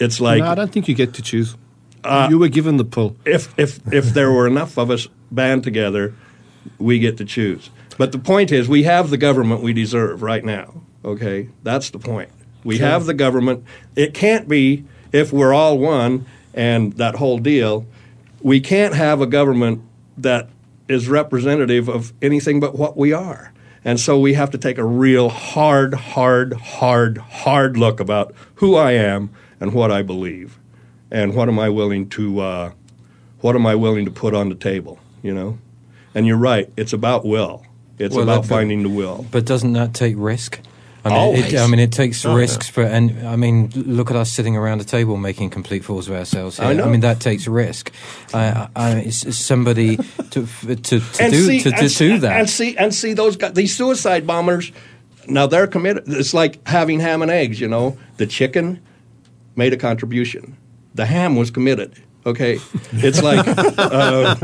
it's 0.00 0.20
like 0.20 0.40
no, 0.40 0.50
I 0.50 0.54
don't 0.56 0.72
think 0.72 0.88
you 0.88 0.94
get 0.94 1.14
to 1.14 1.22
choose. 1.22 1.56
Uh, 2.04 2.26
you 2.30 2.38
were 2.38 2.48
given 2.48 2.76
the 2.76 2.84
pull. 2.84 3.16
if 3.24 3.56
if 3.58 3.80
if 3.92 4.06
there 4.14 4.32
were 4.32 4.46
enough 4.46 4.76
of 4.76 4.90
us 4.90 5.08
band 5.30 5.64
together, 5.64 6.14
we 6.78 6.98
get 6.98 7.16
to 7.18 7.24
choose. 7.24 7.70
But 7.98 8.12
the 8.12 8.18
point 8.18 8.50
is, 8.50 8.68
we 8.68 8.84
have 8.84 9.10
the 9.10 9.16
government 9.16 9.62
we 9.62 9.72
deserve 9.72 10.22
right 10.22 10.44
now. 10.44 10.82
Okay, 11.04 11.48
that's 11.62 11.90
the 11.90 11.98
point. 11.98 12.30
We 12.64 12.78
have 12.78 13.06
the 13.06 13.14
government. 13.14 13.64
It 13.96 14.14
can't 14.14 14.48
be 14.48 14.84
if 15.10 15.32
we're 15.32 15.52
all 15.52 15.78
one 15.78 16.26
and 16.54 16.92
that 16.94 17.16
whole 17.16 17.38
deal. 17.38 17.86
We 18.40 18.60
can't 18.60 18.94
have 18.94 19.20
a 19.20 19.26
government 19.26 19.82
that 20.16 20.48
is 20.88 21.08
representative 21.08 21.88
of 21.88 22.12
anything 22.22 22.60
but 22.60 22.76
what 22.76 22.96
we 22.96 23.12
are. 23.12 23.52
And 23.84 23.98
so 23.98 24.18
we 24.18 24.34
have 24.34 24.50
to 24.50 24.58
take 24.58 24.78
a 24.78 24.84
real 24.84 25.28
hard, 25.28 25.94
hard, 25.94 26.52
hard, 26.54 27.18
hard 27.18 27.76
look 27.76 27.98
about 27.98 28.34
who 28.56 28.76
I 28.76 28.92
am 28.92 29.30
and 29.58 29.72
what 29.72 29.90
I 29.90 30.02
believe, 30.02 30.58
and 31.12 31.34
what 31.36 31.48
am 31.48 31.60
I 31.60 31.68
willing 31.68 32.08
to, 32.10 32.40
uh, 32.40 32.72
what 33.40 33.54
am 33.54 33.66
I 33.66 33.76
willing 33.76 34.04
to 34.06 34.10
put 34.10 34.34
on 34.34 34.48
the 34.48 34.56
table. 34.56 34.98
You 35.22 35.32
know, 35.34 35.58
and 36.16 36.26
you're 36.26 36.36
right. 36.36 36.68
It's 36.76 36.92
about 36.92 37.24
will. 37.24 37.64
It's 37.98 38.12
Well, 38.16 38.24
about 38.24 38.42
that- 38.42 38.48
finding 38.48 38.82
the 38.82 38.88
will. 38.88 39.24
But 39.30 39.44
doesn't 39.44 39.74
that 39.74 39.94
take 39.94 40.14
risk? 40.18 40.58
I 41.04 41.08
mean, 41.10 41.34
it, 41.36 41.54
I 41.56 41.66
mean, 41.66 41.80
it 41.80 41.90
takes 41.90 42.24
Oh, 42.24 42.32
risks 42.34 42.68
for, 42.68 42.84
and 42.84 43.26
I 43.26 43.34
mean, 43.34 43.70
look 43.74 44.08
at 44.10 44.16
us 44.16 44.30
sitting 44.30 44.56
around 44.56 44.80
a 44.80 44.84
table 44.84 45.16
making 45.16 45.50
complete 45.50 45.84
fools 45.84 46.08
of 46.08 46.14
ourselves. 46.14 46.58
Here. 46.58 46.66
I 46.68 46.74
know. 46.74 46.84
I 46.84 46.88
mean, 46.90 47.00
that 47.00 47.18
takes 47.18 47.48
risk. 47.48 47.90
I, 48.32 48.68
I, 48.76 48.90
it's, 48.98 49.24
it's 49.24 49.36
somebody 49.36 49.96
to 50.30 50.42
f- 50.42 50.60
to, 50.66 50.76
to 50.76 50.98
do 51.30 51.60
to, 51.60 51.70
to 51.72 51.76
and, 51.84 51.96
do 51.98 52.18
that. 52.20 52.38
and 52.38 52.48
see 52.48 52.76
and 52.76 52.94
see 52.94 53.14
those 53.14 53.36
guys, 53.36 53.52
these 53.54 53.76
suicide 53.76 54.26
bombers. 54.28 54.70
Now 55.26 55.48
they're 55.48 55.66
committed. 55.66 56.04
It's 56.06 56.34
like 56.34 56.64
having 56.68 57.00
ham 57.00 57.20
and 57.22 57.30
eggs. 57.32 57.60
You 57.60 57.66
know, 57.68 57.98
the 58.18 58.26
chicken 58.26 58.80
made 59.56 59.72
a 59.72 59.76
contribution. 59.76 60.56
The 60.94 61.06
ham 61.06 61.36
was 61.36 61.50
committed. 61.50 62.02
Okay, 62.24 62.58
it's 62.92 63.20
like 63.20 63.44
uh, 63.46 64.36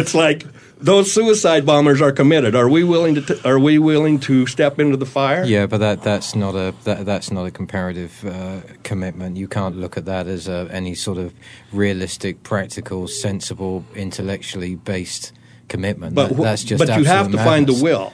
it's 0.00 0.14
like 0.14 0.44
those 0.78 1.12
suicide 1.12 1.64
bombers 1.64 2.00
are 2.00 2.10
committed. 2.10 2.56
Are 2.56 2.68
we 2.68 2.82
willing 2.82 3.14
to? 3.14 3.20
T- 3.22 3.40
are 3.44 3.58
we 3.60 3.78
willing 3.78 4.18
to 4.20 4.46
step 4.46 4.80
into 4.80 4.96
the 4.96 5.06
fire? 5.06 5.44
Yeah, 5.44 5.66
but 5.66 5.78
that, 5.78 6.02
that's 6.02 6.34
not 6.34 6.56
a 6.56 6.74
that, 6.84 7.06
that's 7.06 7.30
not 7.30 7.44
a 7.46 7.50
comparative 7.52 8.24
uh, 8.24 8.60
commitment. 8.82 9.36
You 9.36 9.46
can't 9.46 9.76
look 9.76 9.96
at 9.96 10.06
that 10.06 10.26
as 10.26 10.48
a, 10.48 10.68
any 10.72 10.96
sort 10.96 11.18
of 11.18 11.32
realistic, 11.72 12.42
practical, 12.42 13.06
sensible, 13.06 13.84
intellectually 13.94 14.74
based 14.74 15.32
commitment. 15.68 16.14
but 16.16 16.30
That- 16.30 16.42
that's 16.42 16.64
just 16.64 16.84
but 16.84 16.98
you 16.98 17.04
have 17.04 17.26
absolute 17.26 17.38
to 17.38 17.44
find 17.44 17.66
the 17.68 17.80
will, 17.80 18.12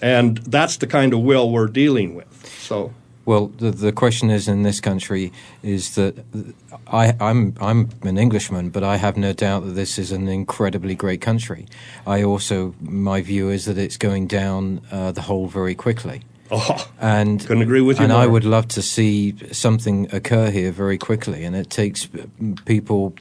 and 0.00 0.38
that's 0.38 0.78
the 0.78 0.88
kind 0.88 1.12
of 1.14 1.20
will 1.20 1.50
we're 1.52 1.68
dealing 1.68 2.16
with. 2.16 2.26
So. 2.60 2.92
Well, 3.24 3.48
the 3.48 3.70
the 3.70 3.92
question 3.92 4.30
is 4.30 4.48
in 4.48 4.62
this 4.62 4.80
country 4.80 5.32
is 5.62 5.94
that 5.94 6.24
I, 6.88 7.14
I'm 7.20 7.54
I'm 7.60 7.90
an 8.02 8.18
Englishman, 8.18 8.70
but 8.70 8.82
I 8.82 8.96
have 8.96 9.16
no 9.16 9.32
doubt 9.32 9.64
that 9.64 9.72
this 9.72 9.98
is 9.98 10.10
an 10.10 10.28
incredibly 10.28 10.94
great 10.94 11.20
country. 11.20 11.66
I 12.06 12.24
also 12.24 12.74
my 12.80 13.22
view 13.22 13.48
is 13.48 13.64
that 13.66 13.78
it's 13.78 13.96
going 13.96 14.26
down 14.26 14.80
uh, 14.90 15.12
the 15.12 15.22
hole 15.22 15.46
very 15.46 15.74
quickly. 15.74 16.22
Oh, 16.50 16.90
and 17.00 17.40
Couldn't 17.40 17.62
agree 17.62 17.80
with 17.80 17.98
you 17.98 18.04
And 18.04 18.12
I 18.12 18.26
would 18.26 18.44
love 18.44 18.68
to 18.68 18.82
see 18.82 19.34
something 19.52 20.12
occur 20.12 20.50
here 20.50 20.70
very 20.70 20.98
quickly, 20.98 21.44
and 21.44 21.56
it 21.56 21.70
takes 21.70 22.08
uh, 22.14 22.26
people 22.66 23.14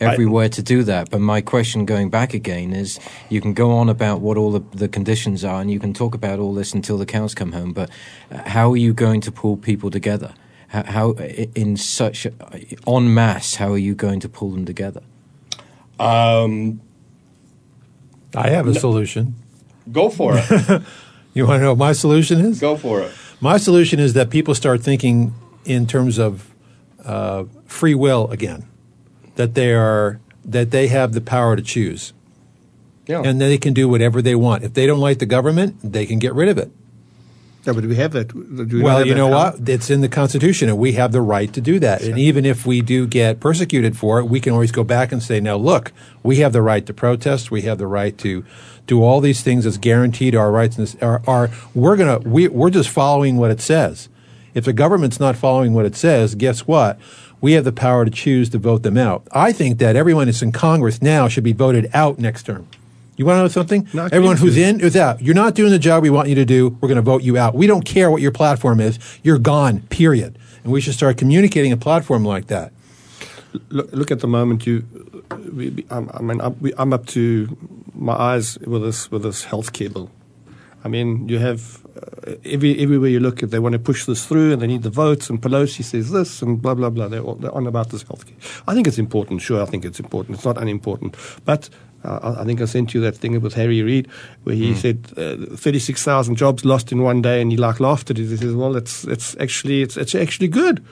everywhere 0.00 0.48
to 0.48 0.62
do 0.62 0.82
that. 0.84 1.10
But 1.10 1.20
my 1.20 1.40
question, 1.40 1.84
going 1.84 2.10
back 2.10 2.34
again, 2.34 2.72
is: 2.72 2.98
you 3.28 3.40
can 3.40 3.54
go 3.54 3.72
on 3.72 3.88
about 3.88 4.20
what 4.20 4.36
all 4.36 4.52
the, 4.52 4.62
the 4.76 4.88
conditions 4.88 5.44
are, 5.44 5.60
and 5.60 5.70
you 5.70 5.78
can 5.80 5.92
talk 5.92 6.14
about 6.14 6.38
all 6.38 6.54
this 6.54 6.72
until 6.74 6.98
the 6.98 7.06
cows 7.06 7.34
come 7.34 7.52
home. 7.52 7.72
But 7.72 7.90
uh, 8.30 8.48
how 8.48 8.72
are 8.72 8.76
you 8.76 8.92
going 8.92 9.20
to 9.22 9.32
pull 9.32 9.56
people 9.56 9.90
together? 9.90 10.34
How, 10.68 10.84
how 10.84 11.10
in 11.54 11.76
such 11.76 12.26
en 12.86 13.14
masse? 13.14 13.56
How 13.56 13.72
are 13.72 13.78
you 13.78 13.94
going 13.94 14.20
to 14.20 14.28
pull 14.28 14.50
them 14.50 14.64
together? 14.64 15.02
um, 15.98 16.80
I 18.34 18.50
have 18.50 18.66
a 18.68 18.74
solution. 18.74 19.34
go 19.90 20.08
for 20.10 20.34
it. 20.36 20.82
You 21.32 21.46
want 21.46 21.60
to 21.60 21.64
know 21.64 21.70
what 21.70 21.78
my 21.78 21.92
solution 21.92 22.40
is? 22.40 22.58
go 22.58 22.76
for 22.76 23.02
it. 23.02 23.12
My 23.40 23.56
solution 23.56 24.00
is 24.00 24.14
that 24.14 24.30
people 24.30 24.54
start 24.56 24.82
thinking 24.82 25.32
in 25.64 25.86
terms 25.86 26.18
of 26.18 26.52
uh, 27.04 27.44
free 27.66 27.94
will 27.94 28.28
again, 28.32 28.66
that 29.40 29.54
they 29.54 29.72
are 29.72 30.20
that 30.44 30.70
they 30.70 30.88
have 30.88 31.14
the 31.14 31.20
power 31.22 31.56
to 31.56 31.62
choose, 31.62 32.12
Yeah. 33.06 33.22
and 33.24 33.40
they 33.40 33.56
can 33.56 33.72
do 33.72 33.88
whatever 33.88 34.20
they 34.20 34.34
want. 34.34 34.64
If 34.64 34.74
they 34.74 34.86
don't 34.86 35.00
like 35.00 35.18
the 35.18 35.26
government, 35.26 35.76
they 35.82 36.04
can 36.04 36.18
get 36.18 36.34
rid 36.34 36.50
of 36.50 36.58
it. 36.58 36.70
Yeah, 37.64 37.72
but 37.72 37.82
do 37.82 37.88
we 37.88 37.96
have 37.96 38.12
that? 38.12 38.28
Do 38.28 38.76
we 38.76 38.82
well, 38.82 38.98
have 38.98 39.06
you 39.06 39.14
know 39.14 39.28
what? 39.28 39.66
It's 39.66 39.88
in 39.88 40.02
the 40.02 40.08
Constitution, 40.08 40.68
and 40.68 40.76
we 40.78 40.92
have 40.92 41.12
the 41.12 41.22
right 41.22 41.50
to 41.54 41.60
do 41.60 41.78
that. 41.78 42.02
And 42.02 42.18
even 42.18 42.44
if 42.44 42.66
we 42.66 42.82
do 42.82 43.06
get 43.06 43.40
persecuted 43.40 43.96
for 43.96 44.18
it, 44.18 44.24
we 44.26 44.40
can 44.40 44.52
always 44.52 44.72
go 44.72 44.84
back 44.84 45.10
and 45.12 45.22
say, 45.22 45.40
"Now, 45.40 45.56
look, 45.56 45.92
we 46.22 46.36
have 46.36 46.52
the 46.52 46.62
right 46.62 46.84
to 46.84 46.92
protest. 46.92 47.50
We 47.50 47.62
have 47.62 47.78
the 47.78 47.86
right 47.86 48.16
to 48.18 48.44
do 48.86 49.02
all 49.02 49.20
these 49.20 49.42
things 49.42 49.64
as 49.64 49.78
guaranteed 49.78 50.34
our 50.34 50.50
rights. 50.50 50.76
And 50.76 50.86
this, 50.86 50.96
are, 51.02 51.22
are 51.26 51.50
we're 51.74 51.96
gonna 51.96 52.18
we, 52.18 52.48
we're 52.48 52.70
just 52.70 52.90
following 52.90 53.36
what 53.38 53.50
it 53.50 53.60
says. 53.60 54.08
If 54.52 54.64
the 54.64 54.72
government's 54.72 55.20
not 55.20 55.36
following 55.36 55.72
what 55.74 55.86
it 55.86 55.96
says, 55.96 56.34
guess 56.34 56.66
what? 56.66 56.98
We 57.40 57.52
have 57.52 57.64
the 57.64 57.72
power 57.72 58.04
to 58.04 58.10
choose 58.10 58.50
to 58.50 58.58
vote 58.58 58.82
them 58.82 58.98
out. 58.98 59.26
I 59.32 59.52
think 59.52 59.78
that 59.78 59.96
everyone 59.96 60.26
that's 60.26 60.42
in 60.42 60.52
Congress 60.52 61.00
now 61.00 61.28
should 61.28 61.44
be 61.44 61.52
voted 61.52 61.90
out 61.94 62.18
next 62.18 62.44
term. 62.44 62.68
You 63.16 63.26
want 63.26 63.36
to 63.36 63.42
know 63.42 63.48
something? 63.48 63.86
No, 63.92 64.04
Everyone 64.06 64.36
who's 64.38 64.56
in 64.56 64.80
is 64.80 64.96
out. 64.96 65.20
You're 65.20 65.34
not 65.34 65.54
doing 65.54 65.70
the 65.70 65.78
job 65.78 66.02
we 66.02 66.10
want 66.10 66.28
you 66.28 66.34
to 66.36 66.44
do. 66.44 66.70
We're 66.80 66.88
going 66.88 66.96
to 66.96 67.02
vote 67.02 67.22
you 67.22 67.36
out. 67.36 67.54
We 67.54 67.66
don't 67.66 67.84
care 67.84 68.10
what 68.10 68.22
your 68.22 68.32
platform 68.32 68.80
is. 68.80 68.98
You're 69.22 69.38
gone. 69.38 69.80
Period. 69.90 70.38
And 70.64 70.72
we 70.72 70.80
should 70.80 70.94
start 70.94 71.18
communicating 71.18 71.72
a 71.72 71.76
platform 71.76 72.24
like 72.24 72.46
that. 72.46 72.72
look, 73.68 73.92
look 73.92 74.10
at 74.10 74.20
the 74.20 74.26
moment 74.26 74.66
you 74.66 74.86
we, 75.52 75.84
I'm, 75.90 76.10
mean 76.20 76.40
I'm, 76.40 76.72
I'm 76.78 76.92
up 76.92 77.06
to 77.06 77.56
my 77.94 78.14
eyes 78.14 78.58
with 78.58 78.82
this 78.82 79.10
with 79.10 79.22
this 79.22 79.44
healthcare 79.44 79.92
bill. 79.92 80.10
I 80.84 80.88
mean 80.88 81.28
you 81.28 81.38
have 81.38 81.84
uh, 81.96 82.34
every 82.44 82.78
everywhere 82.78 83.10
you 83.10 83.20
look 83.20 83.40
they 83.40 83.58
want 83.58 83.74
to 83.74 83.78
push 83.78 84.04
this 84.06 84.26
through 84.26 84.52
and 84.52 84.62
they 84.62 84.66
need 84.66 84.82
the 84.82 84.90
votes 84.90 85.30
and 85.30 85.40
Pelosi 85.40 85.84
says 85.84 86.10
this 86.10 86.42
and 86.42 86.60
blah 86.60 86.74
blah 86.74 86.90
blah 86.90 87.08
they're, 87.08 87.22
all, 87.22 87.34
they're 87.34 87.54
on 87.54 87.66
about 87.66 87.90
this 87.90 88.04
healthcare. 88.04 88.36
I 88.66 88.74
think 88.74 88.86
it's 88.86 88.98
important. 88.98 89.42
Sure, 89.42 89.62
I 89.62 89.66
think 89.66 89.84
it's 89.84 90.00
important. 90.00 90.36
It's 90.36 90.44
not 90.44 90.58
unimportant, 90.58 91.16
but. 91.44 91.68
Uh, 92.02 92.18
I 92.22 92.40
I 92.40 92.44
think 92.46 92.62
I 92.62 92.64
sent 92.64 92.94
you 92.94 93.00
that 93.02 93.18
thing 93.18 93.38
with 93.42 93.52
Harry 93.52 93.82
Reid, 93.82 94.08
where 94.44 94.56
he 94.56 94.74
said 94.74 95.12
uh, 95.18 95.36
thirty-six 95.54 96.02
thousand 96.02 96.36
jobs 96.36 96.64
lost 96.64 96.92
in 96.92 97.02
one 97.02 97.20
day, 97.20 97.42
and 97.42 97.52
he 97.52 97.58
like 97.58 97.78
laughed 97.78 98.10
at 98.10 98.18
it. 98.18 98.26
He 98.26 98.38
says, 98.38 98.54
"Well, 98.54 98.74
it's 98.74 99.04
it's 99.04 99.36
actually 99.38 99.82
it's 99.82 99.98
it's 99.98 100.14
actually 100.14 100.48
good." 100.48 100.82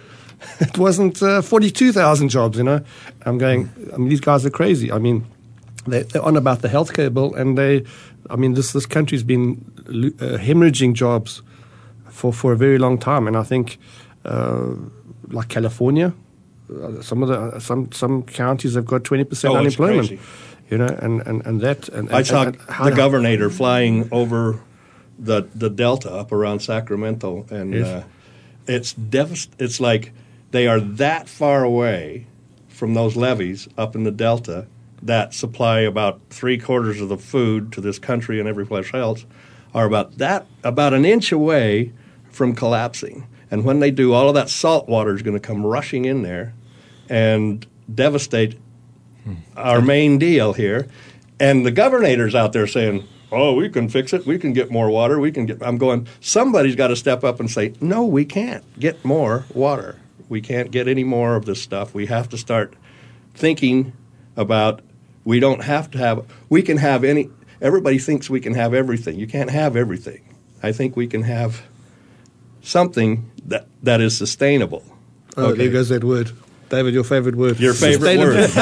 it 0.60 0.78
wasn't 0.78 1.22
uh, 1.22 1.42
42,000 1.42 2.28
jobs, 2.28 2.58
you 2.58 2.64
know. 2.64 2.80
I'm 3.22 3.38
going, 3.38 3.70
I 3.92 3.96
mean, 3.96 4.08
these 4.08 4.20
guys 4.20 4.44
are 4.46 4.50
crazy. 4.50 4.92
I 4.92 4.98
mean, 4.98 5.26
they, 5.92 6.02
they're 6.02 6.22
on 6.22 6.36
about 6.36 6.62
the 6.62 6.68
healthcare 6.68 7.12
bill, 7.12 7.34
and 7.34 7.56
they, 7.56 7.84
I 8.30 8.36
mean, 8.36 8.54
this, 8.54 8.72
this 8.72 8.86
country's 8.86 9.22
been 9.22 9.64
uh, 9.88 10.38
hemorrhaging 10.38 10.94
jobs 10.94 11.42
for, 12.10 12.32
for 12.32 12.52
a 12.52 12.56
very 12.56 12.78
long 12.78 12.98
time. 12.98 13.26
And 13.26 13.36
I 13.36 13.42
think, 13.42 13.78
uh, 14.24 14.74
like 15.30 15.48
California, 15.48 16.12
uh, 16.70 17.00
some 17.02 17.22
of 17.22 17.28
the, 17.28 17.60
some, 17.60 17.90
some 17.92 18.22
counties 18.22 18.74
have 18.74 18.86
got 18.86 19.02
20% 19.02 19.48
Oh, 19.50 19.56
unemployment. 19.56 20.10
You 20.70 20.76
know, 20.78 20.86
and, 21.00 21.22
and, 21.26 21.46
and 21.46 21.60
that. 21.62 21.88
And, 21.88 22.10
I 22.12 22.22
saw 22.22 22.42
and 22.42 22.54
the 22.56 22.92
governor 22.94 23.48
flying 23.50 24.08
over 24.12 24.60
the 25.18 25.48
the 25.54 25.68
delta 25.70 26.12
up 26.12 26.30
around 26.30 26.60
Sacramento, 26.60 27.46
and 27.50 27.74
Yes. 27.74 27.86
uh, 27.86 28.04
it's 28.66 28.94
devast- 28.94 29.48
It's 29.58 29.80
like 29.80 30.12
they 30.50 30.68
are 30.68 30.78
that 30.78 31.28
far 31.28 31.64
away 31.64 32.26
from 32.68 32.94
those 32.94 33.16
levees 33.16 33.66
up 33.76 33.96
in 33.96 34.04
the 34.04 34.10
delta 34.12 34.66
that 35.02 35.34
supply 35.34 35.80
about 35.80 36.20
three 36.30 36.58
quarters 36.58 37.00
of 37.00 37.08
the 37.08 37.18
food 37.18 37.72
to 37.72 37.80
this 37.80 37.98
country 37.98 38.40
and 38.40 38.48
every 38.48 38.66
place 38.66 38.92
else 38.92 39.24
are 39.74 39.86
about 39.86 40.18
that 40.18 40.46
about 40.64 40.94
an 40.94 41.04
inch 41.04 41.30
away 41.32 41.92
from 42.30 42.54
collapsing. 42.54 43.26
And 43.50 43.64
when 43.64 43.80
they 43.80 43.90
do, 43.90 44.12
all 44.12 44.28
of 44.28 44.34
that 44.34 44.50
salt 44.50 44.88
water 44.88 45.14
is 45.14 45.22
going 45.22 45.38
to 45.38 45.40
come 45.40 45.64
rushing 45.64 46.04
in 46.04 46.22
there 46.22 46.54
and 47.08 47.66
devastate 47.92 48.58
our 49.56 49.80
main 49.80 50.18
deal 50.18 50.52
here. 50.52 50.88
And 51.40 51.64
the 51.64 51.70
governor's 51.70 52.34
out 52.34 52.52
there 52.52 52.66
saying, 52.66 53.04
"Oh, 53.30 53.54
we 53.54 53.68
can 53.68 53.88
fix 53.88 54.12
it. 54.12 54.26
We 54.26 54.38
can 54.38 54.52
get 54.52 54.70
more 54.70 54.90
water. 54.90 55.18
We 55.18 55.30
can 55.30 55.46
get." 55.46 55.62
I'm 55.62 55.78
going. 55.78 56.06
Somebody's 56.20 56.76
got 56.76 56.88
to 56.88 56.96
step 56.96 57.24
up 57.24 57.40
and 57.40 57.50
say, 57.50 57.74
"No, 57.80 58.04
we 58.04 58.24
can't 58.24 58.64
get 58.78 59.04
more 59.04 59.44
water. 59.54 59.96
We 60.28 60.40
can't 60.40 60.70
get 60.70 60.88
any 60.88 61.04
more 61.04 61.36
of 61.36 61.44
this 61.44 61.62
stuff. 61.62 61.94
We 61.94 62.06
have 62.06 62.28
to 62.30 62.38
start 62.38 62.74
thinking 63.34 63.92
about. 64.36 64.80
We 65.28 65.40
don't 65.40 65.62
have 65.62 65.90
to 65.90 65.98
have. 65.98 66.24
We 66.48 66.62
can 66.62 66.78
have 66.78 67.04
any. 67.04 67.28
Everybody 67.60 67.98
thinks 67.98 68.30
we 68.30 68.40
can 68.40 68.54
have 68.54 68.72
everything. 68.72 69.18
You 69.18 69.26
can't 69.26 69.50
have 69.50 69.76
everything. 69.76 70.22
I 70.62 70.72
think 70.72 70.96
we 70.96 71.06
can 71.06 71.22
have 71.22 71.60
something 72.62 73.30
that 73.44 73.66
that 73.82 74.00
is 74.00 74.16
sustainable. 74.16 74.82
Oh, 75.36 75.52
there 75.52 75.70
goes 75.70 75.90
that 75.90 76.02
word. 76.02 76.32
David, 76.70 76.94
your 76.94 77.04
favorite 77.04 77.36
word. 77.36 77.60
Your 77.60 77.74
favorite 77.74 78.18
word. 78.18 78.50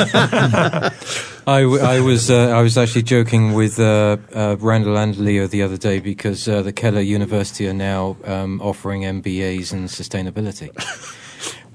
I, 1.47 1.61
w- 1.63 1.81
I 1.81 2.01
was 2.01 2.33
uh, 2.33 2.49
I 2.59 2.63
was 2.63 2.77
actually 2.77 3.05
joking 3.05 3.53
with 3.53 3.79
uh, 3.79 4.17
uh, 4.35 4.57
Randall 4.59 4.99
and 4.99 5.17
Leo 5.19 5.47
the 5.47 5.63
other 5.63 5.77
day 5.77 6.01
because 6.01 6.49
uh, 6.49 6.63
the 6.63 6.73
Keller 6.73 7.01
University 7.01 7.69
are 7.69 7.75
now 7.75 8.17
um, 8.25 8.61
offering 8.61 9.03
MBAs 9.03 9.73
in 9.73 9.85
sustainability. 9.85 10.71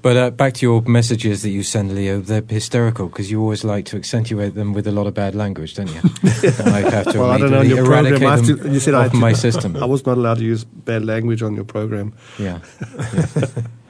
But 0.02 0.16
uh, 0.16 0.30
back 0.30 0.54
to 0.54 0.66
your 0.66 0.82
messages 0.82 1.42
that 1.42 1.50
you 1.50 1.62
send, 1.62 1.94
Leo, 1.94 2.20
they're 2.20 2.42
hysterical 2.42 3.06
because 3.06 3.30
you 3.30 3.40
always 3.40 3.62
like 3.62 3.84
to 3.86 3.96
accentuate 3.96 4.56
them 4.56 4.72
with 4.72 4.88
a 4.88 4.90
lot 4.90 5.06
of 5.06 5.14
bad 5.14 5.36
language, 5.36 5.74
don't 5.74 5.86
you? 5.86 6.00
I 6.24 6.80
have 6.90 7.12
to 7.12 7.20
Well, 7.20 7.30
I 7.30 7.38
don't 7.38 7.52
know. 7.52 7.60
On 7.60 7.68
your 7.68 7.84
program, 7.86 8.26
I 8.26 8.40
to, 8.40 8.68
you 8.68 8.80
said 8.80 8.94
I 8.94 9.08
to, 9.08 9.16
my 9.16 9.32
system. 9.46 9.76
I 9.76 9.84
was 9.84 10.04
not 10.04 10.18
allowed 10.18 10.38
to 10.38 10.44
use 10.44 10.64
bad 10.64 11.04
language 11.04 11.40
on 11.40 11.54
your 11.54 11.64
program. 11.64 12.14
Yeah. 12.36 12.58
yeah. 12.82 13.46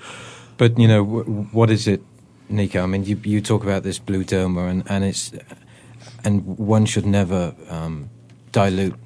but 0.58 0.78
you 0.78 0.86
know, 0.86 1.02
w- 1.02 1.48
what 1.50 1.70
is 1.70 1.88
it, 1.88 2.02
Nikko? 2.50 2.82
I 2.82 2.86
mean, 2.86 3.04
you 3.04 3.18
you 3.24 3.40
talk 3.40 3.62
about 3.62 3.82
this 3.82 3.98
Blue 3.98 4.22
Domer, 4.22 4.68
and 4.68 4.82
and 4.90 5.04
it's 5.04 5.32
and 6.24 6.58
one 6.58 6.84
should 6.84 7.06
never 7.06 7.54
um, 7.70 8.10
dilute 8.52 8.96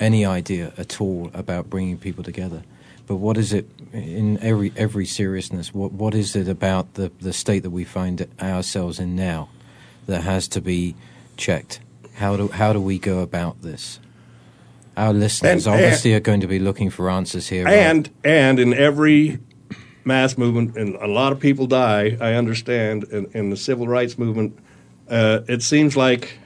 any 0.00 0.26
idea 0.26 0.74
at 0.76 1.00
all 1.00 1.30
about 1.32 1.70
bringing 1.70 1.96
people 1.96 2.22
together. 2.22 2.62
But 3.06 3.16
what 3.16 3.38
is 3.38 3.54
it 3.54 3.66
in 3.96 4.38
every 4.42 4.72
every 4.76 5.06
seriousness? 5.06 5.72
What 5.74 5.92
what 5.92 6.14
is 6.14 6.36
it 6.36 6.48
about 6.48 6.94
the 6.94 7.10
the 7.20 7.32
state 7.32 7.62
that 7.62 7.70
we 7.70 7.84
find 7.84 8.26
ourselves 8.40 8.98
in 8.98 9.16
now 9.16 9.48
that 10.06 10.22
has 10.22 10.48
to 10.48 10.60
be 10.60 10.94
checked? 11.36 11.80
How 12.16 12.36
do 12.36 12.48
how 12.48 12.72
do 12.72 12.80
we 12.80 12.98
go 12.98 13.20
about 13.20 13.62
this? 13.62 14.00
Our 14.96 15.12
listeners 15.12 15.66
And- 15.66 15.74
obviously 15.74 16.12
and- 16.12 16.18
are 16.18 16.24
going 16.24 16.40
to 16.40 16.46
be 16.46 16.58
looking 16.58 16.90
for 16.90 17.10
answers 17.10 17.48
here. 17.48 17.66
And 17.68 18.08
and 18.24 18.58
in 18.58 18.72
every 18.74 19.38
mass 20.04 20.38
movement, 20.38 20.76
and 20.76 20.94
a 20.96 21.06
lot 21.08 21.32
of 21.32 21.40
people 21.40 21.66
die. 21.66 22.16
I 22.20 22.34
understand 22.34 23.04
in, 23.10 23.26
in 23.34 23.50
the 23.50 23.56
civil 23.56 23.88
rights 23.88 24.16
movement, 24.18 24.56
uh, 25.10 25.40
it 25.48 25.62
seems 25.62 25.96
like 25.96 26.38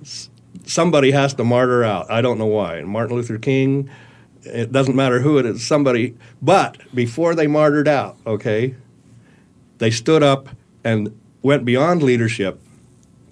s- 0.00 0.30
somebody 0.64 1.10
has 1.10 1.34
to 1.34 1.44
martyr 1.44 1.84
out. 1.84 2.10
I 2.10 2.22
don't 2.22 2.38
know 2.38 2.46
why. 2.46 2.76
And 2.78 2.88
Martin 2.88 3.16
Luther 3.16 3.38
King. 3.38 3.90
It 4.48 4.72
doesn't 4.72 4.96
matter 4.96 5.20
who 5.20 5.38
it 5.38 5.46
is. 5.46 5.66
Somebody. 5.66 6.16
But 6.42 6.78
before 6.94 7.34
they 7.34 7.46
martyred 7.46 7.88
out, 7.88 8.16
okay, 8.26 8.74
they 9.78 9.90
stood 9.90 10.22
up 10.22 10.48
and 10.84 11.18
went 11.42 11.64
beyond 11.64 12.02
leadership 12.02 12.60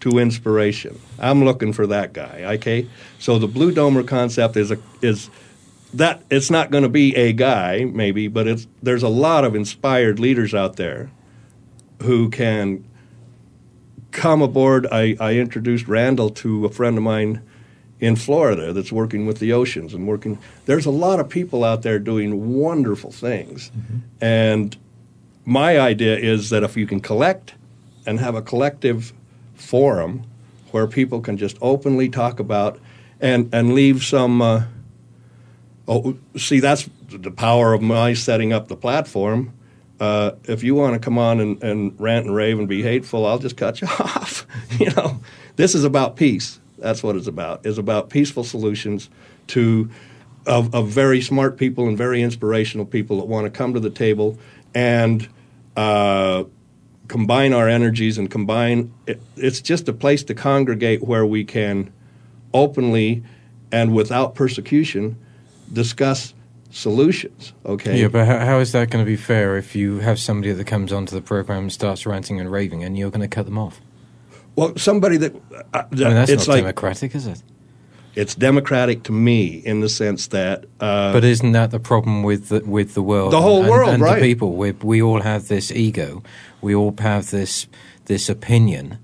to 0.00 0.18
inspiration. 0.18 1.00
I'm 1.18 1.44
looking 1.44 1.72
for 1.72 1.86
that 1.88 2.12
guy. 2.12 2.54
Okay, 2.54 2.88
so 3.18 3.38
the 3.38 3.48
Blue 3.48 3.72
Domer 3.72 4.06
concept 4.06 4.56
is 4.56 4.70
a 4.70 4.78
is 5.02 5.30
that 5.94 6.22
it's 6.30 6.50
not 6.50 6.70
going 6.70 6.82
to 6.82 6.88
be 6.88 7.14
a 7.16 7.32
guy 7.32 7.84
maybe, 7.84 8.28
but 8.28 8.46
it's 8.46 8.66
there's 8.82 9.02
a 9.02 9.08
lot 9.08 9.44
of 9.44 9.54
inspired 9.54 10.18
leaders 10.18 10.54
out 10.54 10.76
there 10.76 11.10
who 12.02 12.28
can 12.28 12.84
come 14.12 14.42
aboard. 14.42 14.86
I, 14.90 15.16
I 15.18 15.34
introduced 15.34 15.88
Randall 15.88 16.30
to 16.30 16.66
a 16.66 16.70
friend 16.70 16.96
of 16.96 17.02
mine 17.02 17.42
in 18.00 18.16
Florida 18.16 18.72
that's 18.72 18.92
working 18.92 19.26
with 19.26 19.38
the 19.38 19.52
oceans 19.52 19.94
and 19.94 20.06
working. 20.06 20.38
There's 20.66 20.86
a 20.86 20.90
lot 20.90 21.20
of 21.20 21.28
people 21.28 21.64
out 21.64 21.82
there 21.82 21.98
doing 21.98 22.58
wonderful 22.58 23.10
things, 23.10 23.70
and 24.20 24.76
my 25.44 25.78
idea 25.78 26.16
is 26.16 26.50
that 26.50 26.62
if 26.62 26.76
you 26.76 26.86
can 26.86 27.00
collect 27.00 27.54
and 28.06 28.20
have 28.20 28.34
a 28.34 28.42
collective 28.42 29.12
forum 29.54 30.24
where 30.70 30.86
people 30.86 31.20
can 31.20 31.36
just 31.36 31.56
openly 31.62 32.08
talk 32.08 32.38
about 32.40 32.78
and 33.20 33.52
and 33.54 33.74
leave 33.74 34.04
some. 34.04 34.42
Uh, 34.42 34.64
oh, 35.88 36.16
see, 36.36 36.60
that's 36.60 36.88
the 37.08 37.30
power 37.30 37.72
of 37.72 37.82
my 37.82 38.12
setting 38.12 38.52
up 38.52 38.68
the 38.68 38.76
platform. 38.76 39.52
Uh, 39.98 40.32
if 40.44 40.62
you 40.62 40.74
want 40.74 40.92
to 40.92 40.98
come 40.98 41.16
on 41.16 41.40
and, 41.40 41.62
and 41.62 41.98
rant 41.98 42.26
and 42.26 42.34
rave 42.34 42.58
and 42.58 42.68
be 42.68 42.82
hateful, 42.82 43.24
I'll 43.24 43.38
just 43.38 43.56
cut 43.56 43.80
you 43.80 43.88
off. 44.00 44.46
you 44.78 44.90
know, 44.90 45.20
this 45.56 45.74
is 45.74 45.84
about 45.84 46.16
peace. 46.16 46.60
That's 46.78 47.02
what 47.02 47.16
it's 47.16 47.26
about. 47.26 47.64
It's 47.64 47.78
about 47.78 48.10
peaceful 48.10 48.44
solutions 48.44 49.08
to 49.48 49.90
of, 50.46 50.74
of 50.74 50.88
very 50.88 51.20
smart 51.20 51.56
people 51.56 51.88
and 51.88 51.98
very 51.98 52.22
inspirational 52.22 52.86
people 52.86 53.18
that 53.18 53.26
want 53.26 53.46
to 53.46 53.50
come 53.50 53.74
to 53.74 53.80
the 53.80 53.90
table 53.90 54.38
and 54.74 55.28
uh, 55.76 56.44
combine 57.08 57.52
our 57.52 57.68
energies 57.68 58.18
and 58.18 58.30
combine. 58.30 58.92
It, 59.06 59.20
it's 59.36 59.60
just 59.60 59.88
a 59.88 59.92
place 59.92 60.22
to 60.24 60.34
congregate 60.34 61.02
where 61.02 61.26
we 61.26 61.44
can 61.44 61.92
openly 62.54 63.24
and 63.72 63.92
without 63.92 64.34
persecution 64.34 65.18
discuss 65.72 66.32
solutions. 66.70 67.52
Okay. 67.64 68.00
Yeah, 68.00 68.08
but 68.08 68.26
how, 68.26 68.38
how 68.38 68.58
is 68.60 68.72
that 68.72 68.90
going 68.90 69.04
to 69.04 69.08
be 69.08 69.16
fair 69.16 69.56
if 69.56 69.74
you 69.74 69.98
have 69.98 70.18
somebody 70.18 70.52
that 70.52 70.66
comes 70.66 70.92
onto 70.92 71.14
the 71.14 71.22
program 71.22 71.64
and 71.64 71.72
starts 71.72 72.06
ranting 72.06 72.40
and 72.40 72.50
raving, 72.50 72.84
and 72.84 72.96
you're 72.96 73.10
going 73.10 73.28
to 73.28 73.34
cut 73.34 73.46
them 73.46 73.58
off? 73.58 73.80
Well, 74.56 74.76
somebody 74.76 75.16
that 75.18 75.34
uh, 75.72 75.84
I 75.92 75.94
mean, 75.94 76.14
that's 76.14 76.30
it's 76.30 76.48
not 76.48 76.54
like 76.54 76.62
democratic, 76.62 77.14
is 77.14 77.26
it? 77.26 77.42
it's 78.16 78.34
democratic 78.34 79.02
to 79.04 79.12
me 79.12 79.46
in 79.46 79.80
the 79.80 79.88
sense 79.88 80.28
that. 80.28 80.64
Uh, 80.80 81.12
But 81.12 81.22
isn't 81.22 81.52
that 81.52 81.70
the 81.70 81.78
problem 81.78 82.22
with 82.22 82.48
the, 82.48 82.60
with 82.64 82.94
the 82.94 83.02
world? 83.02 83.32
The 83.32 83.42
whole 83.42 83.60
and, 83.60 83.70
world, 83.70 83.90
and 83.90 84.02
right. 84.02 84.14
the 84.16 84.20
people. 84.22 84.56
We 84.56 84.72
we 84.72 85.00
all 85.02 85.20
have 85.20 85.46
this 85.48 85.70
ego. 85.70 86.22
We 86.60 86.74
all 86.74 86.94
have 86.98 87.30
this 87.30 87.68
this 88.06 88.28
opinion. 88.28 88.98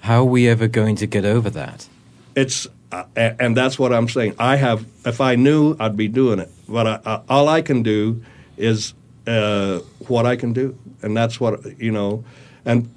How 0.00 0.20
are 0.20 0.24
we 0.24 0.48
ever 0.48 0.66
going 0.66 0.96
to 0.96 1.06
get 1.06 1.24
over 1.24 1.50
that? 1.50 1.88
It's 2.34 2.66
uh, 2.90 3.04
and 3.14 3.56
that's 3.56 3.78
what 3.78 3.92
I'm 3.92 4.08
saying. 4.08 4.34
I 4.38 4.56
have 4.56 4.86
if 5.04 5.20
I 5.20 5.36
knew, 5.36 5.76
I'd 5.78 5.96
be 5.96 6.08
doing 6.08 6.38
it. 6.38 6.50
But 6.66 6.86
I, 6.86 7.00
I, 7.04 7.20
all 7.28 7.48
I 7.48 7.60
can 7.60 7.82
do 7.82 8.22
is 8.56 8.94
uh, 9.26 9.80
what 10.08 10.24
I 10.24 10.36
can 10.36 10.54
do, 10.54 10.78
and 11.02 11.14
that's 11.14 11.38
what 11.38 11.78
you 11.78 11.92
know. 11.92 12.24
And 12.64 12.88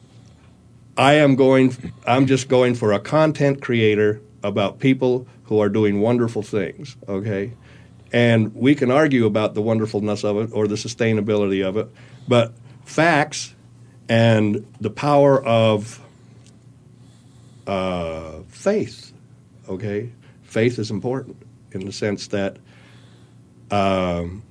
I 0.99 1.13
am 1.13 1.35
going. 1.35 1.93
I'm 2.05 2.27
just 2.27 2.49
going 2.49 2.75
for 2.75 2.93
a 2.93 2.99
content 2.99 3.61
creator 3.61 4.21
about 4.43 4.79
people 4.79 5.27
who 5.45 5.59
are 5.59 5.69
doing 5.69 6.01
wonderful 6.01 6.43
things. 6.43 6.95
Okay. 7.07 7.53
And 8.11 8.55
we 8.55 8.75
can 8.75 8.89
argue 8.89 9.25
about 9.25 9.53
the 9.53 9.61
wonderfulness 9.61 10.23
of 10.23 10.37
it 10.37 10.49
or 10.51 10.67
the 10.67 10.75
sustainability 10.75 11.65
of 11.65 11.77
it, 11.77 11.89
but 12.27 12.53
facts 12.83 13.53
and 14.07 14.65
the 14.81 14.89
power 14.89 15.43
of 15.43 16.01
uh, 17.67 18.39
faith 18.47 19.09
okay? 19.69 20.11
Faith 20.43 20.79
is 20.79 20.91
important 20.91 21.37
in 21.71 21.85
the 21.85 21.91
sense 21.91 22.27
that 22.27 22.57
um, 23.71 24.41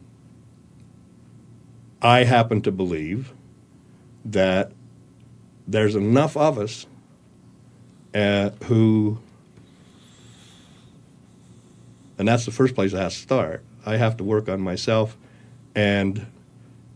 I 2.01 2.23
happen 2.25 2.63
to 2.63 2.73
believe 2.73 3.33
that 4.25 4.73
there's 5.69 5.95
enough 5.95 6.37
of 6.37 6.59
us 6.59 6.87
uh, 8.15 8.51
who, 8.65 9.19
and 12.17 12.27
that's 12.27 12.47
the 12.47 12.51
first 12.51 12.75
place 12.75 12.95
I 12.95 13.03
have 13.03 13.13
to 13.13 13.19
start. 13.19 13.65
I 13.85 13.97
have 13.99 14.17
to 14.17 14.25
work 14.25 14.49
on 14.49 14.61
myself, 14.61 15.17
and 15.75 16.27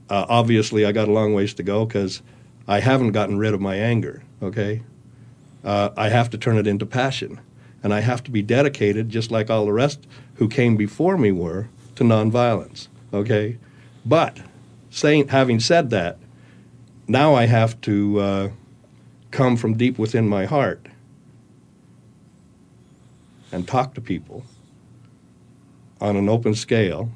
uh, 0.08 0.26
obviously 0.28 0.86
I 0.86 0.92
got 0.92 1.06
a 1.06 1.12
long 1.12 1.34
ways 1.34 1.52
to 1.54 1.62
go 1.62 1.84
because 1.84 2.22
I 2.66 2.80
haven't 2.80 3.12
gotten 3.12 3.38
rid 3.38 3.52
of 3.52 3.60
my 3.60 3.76
anger. 3.76 4.22
Okay, 4.42 4.82
uh, 5.62 5.90
I 5.96 6.08
have 6.08 6.30
to 6.30 6.38
turn 6.38 6.56
it 6.56 6.66
into 6.66 6.86
passion, 6.86 7.40
and 7.82 7.92
I 7.92 8.00
have 8.00 8.24
to 8.24 8.30
be 8.30 8.40
dedicated, 8.40 9.10
just 9.10 9.30
like 9.30 9.50
all 9.50 9.66
the 9.66 9.72
rest 9.72 10.06
who 10.36 10.48
came 10.48 10.76
before 10.76 11.18
me 11.18 11.30
were, 11.30 11.68
to 11.96 12.04
nonviolence. 12.04 12.88
Okay, 13.12 13.58
but 14.06 14.38
saying, 14.88 15.28
having 15.28 15.60
said 15.60 15.90
that, 15.90 16.18
now 17.06 17.34
I 17.34 17.44
have 17.46 17.78
to 17.82 18.20
uh, 18.20 18.48
come 19.32 19.56
from 19.56 19.76
deep 19.76 19.98
within 19.98 20.28
my 20.28 20.44
heart 20.44 20.86
and 23.50 23.66
talk 23.66 23.94
to 23.94 24.00
people 24.00 24.44
on 26.00 26.16
an 26.16 26.28
open 26.28 26.54
scale, 26.54 27.10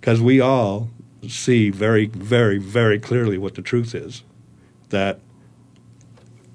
because 0.00 0.20
we 0.20 0.40
all 0.40 0.88
see 1.28 1.70
very, 1.70 2.06
very, 2.06 2.58
very 2.58 2.98
clearly 2.98 3.38
what 3.38 3.54
the 3.54 3.62
truth 3.62 3.94
is. 3.94 4.22
That 4.90 5.20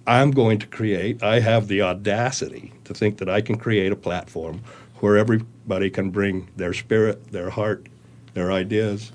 I'm 0.08 0.32
going 0.32 0.60
to 0.60 0.68
create, 0.68 1.22
I 1.22 1.42
have 1.42 1.68
the 1.68 1.82
audacity 1.82 2.74
to 2.86 2.94
think 2.94 3.18
that 3.18 3.30
I 3.30 3.42
can 3.42 3.58
create 3.58 3.92
a 3.92 3.96
platform 3.96 4.62
where 5.00 5.18
everybody 5.18 5.90
can 5.90 6.12
bring 6.12 6.50
their 6.56 6.74
spirit, 6.74 7.32
their 7.32 7.50
heart, 7.50 7.88
their 8.34 8.52
ideas, 8.52 9.12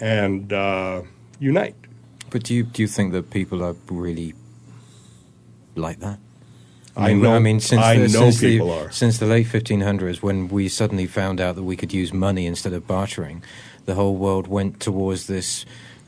and 0.00 0.52
uh, 0.52 1.02
unite. 1.40 1.74
But 2.30 2.44
do 2.44 2.54
you 2.54 2.62
do 2.64 2.82
you 2.82 2.88
think 2.88 3.12
that 3.12 3.30
people 3.30 3.62
are 3.62 3.74
really 3.90 4.34
like 5.74 6.00
that? 6.00 6.18
I 6.96 7.12
know- 7.12 7.34
I 7.34 7.38
mean, 7.38 7.60
since 7.60 7.80
I 7.82 7.94
the, 7.96 8.08
know 8.08 8.30
since 8.30 8.40
people 8.40 8.68
the, 8.68 8.86
are. 8.86 8.90
Since 8.90 9.18
the 9.18 9.26
late 9.26 9.46
1500s, 9.46 10.20
when 10.20 10.48
we 10.48 10.68
suddenly 10.68 11.06
found 11.06 11.40
out 11.40 11.54
that 11.54 11.62
we 11.62 11.76
could 11.76 11.92
use 11.92 12.12
money 12.12 12.44
instead 12.44 12.72
of 12.72 12.88
bartering, 12.88 13.42
the 13.84 13.94
whole 13.94 14.16
world 14.16 14.48
went 14.48 14.80
towards 14.80 15.28
this 15.28 15.64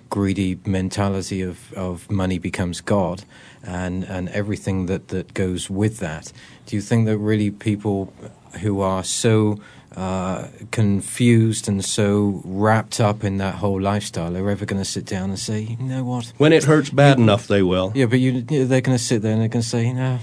greedy 0.09 0.59
mentality 0.67 1.43
of, 1.43 1.73
of 1.75 2.11
money 2.11 2.39
becomes 2.39 2.81
God, 2.81 3.23
and 3.63 4.05
and 4.05 4.29
everything 4.31 4.87
that, 4.87 5.09
that 5.09 5.33
goes 5.35 5.71
with 5.71 5.99
that. 5.99 6.33
Do 6.67 6.75
you 6.75 6.83
think 6.83 7.07
that 7.07 7.19
really 7.19 7.51
people 7.53 8.13
who 8.61 8.81
are 8.81 9.05
so 9.05 9.61
uh, 9.97 10.47
confused 10.71 11.69
and 11.69 11.85
so 11.85 12.41
wrapped 12.45 13.01
up 13.01 13.25
in 13.25 13.39
that 13.39 13.57
whole 13.57 13.81
lifestyle 13.81 14.37
are 14.37 14.51
ever 14.51 14.65
going 14.65 14.81
to 14.81 14.89
sit 14.89 15.05
down 15.05 15.31
and 15.31 15.39
say, 15.39 15.61
you 15.61 15.77
know 15.85 16.05
what? 16.05 16.33
When 16.39 16.53
it 16.53 16.65
hurts 16.65 16.91
bad 16.91 17.19
enough, 17.19 17.47
they 17.49 17.63
will. 17.63 17.93
Yeah, 17.95 18.07
but 18.07 18.21
you, 18.21 18.45
you 18.51 18.61
know, 18.61 18.65
they're 18.67 18.81
going 18.81 18.97
to 18.97 19.03
sit 19.03 19.23
there 19.23 19.33
and 19.33 19.41
they're 19.41 19.49
going 19.49 19.63
to 19.63 19.69
say, 19.69 19.87
you 19.87 19.95
know, 19.95 20.19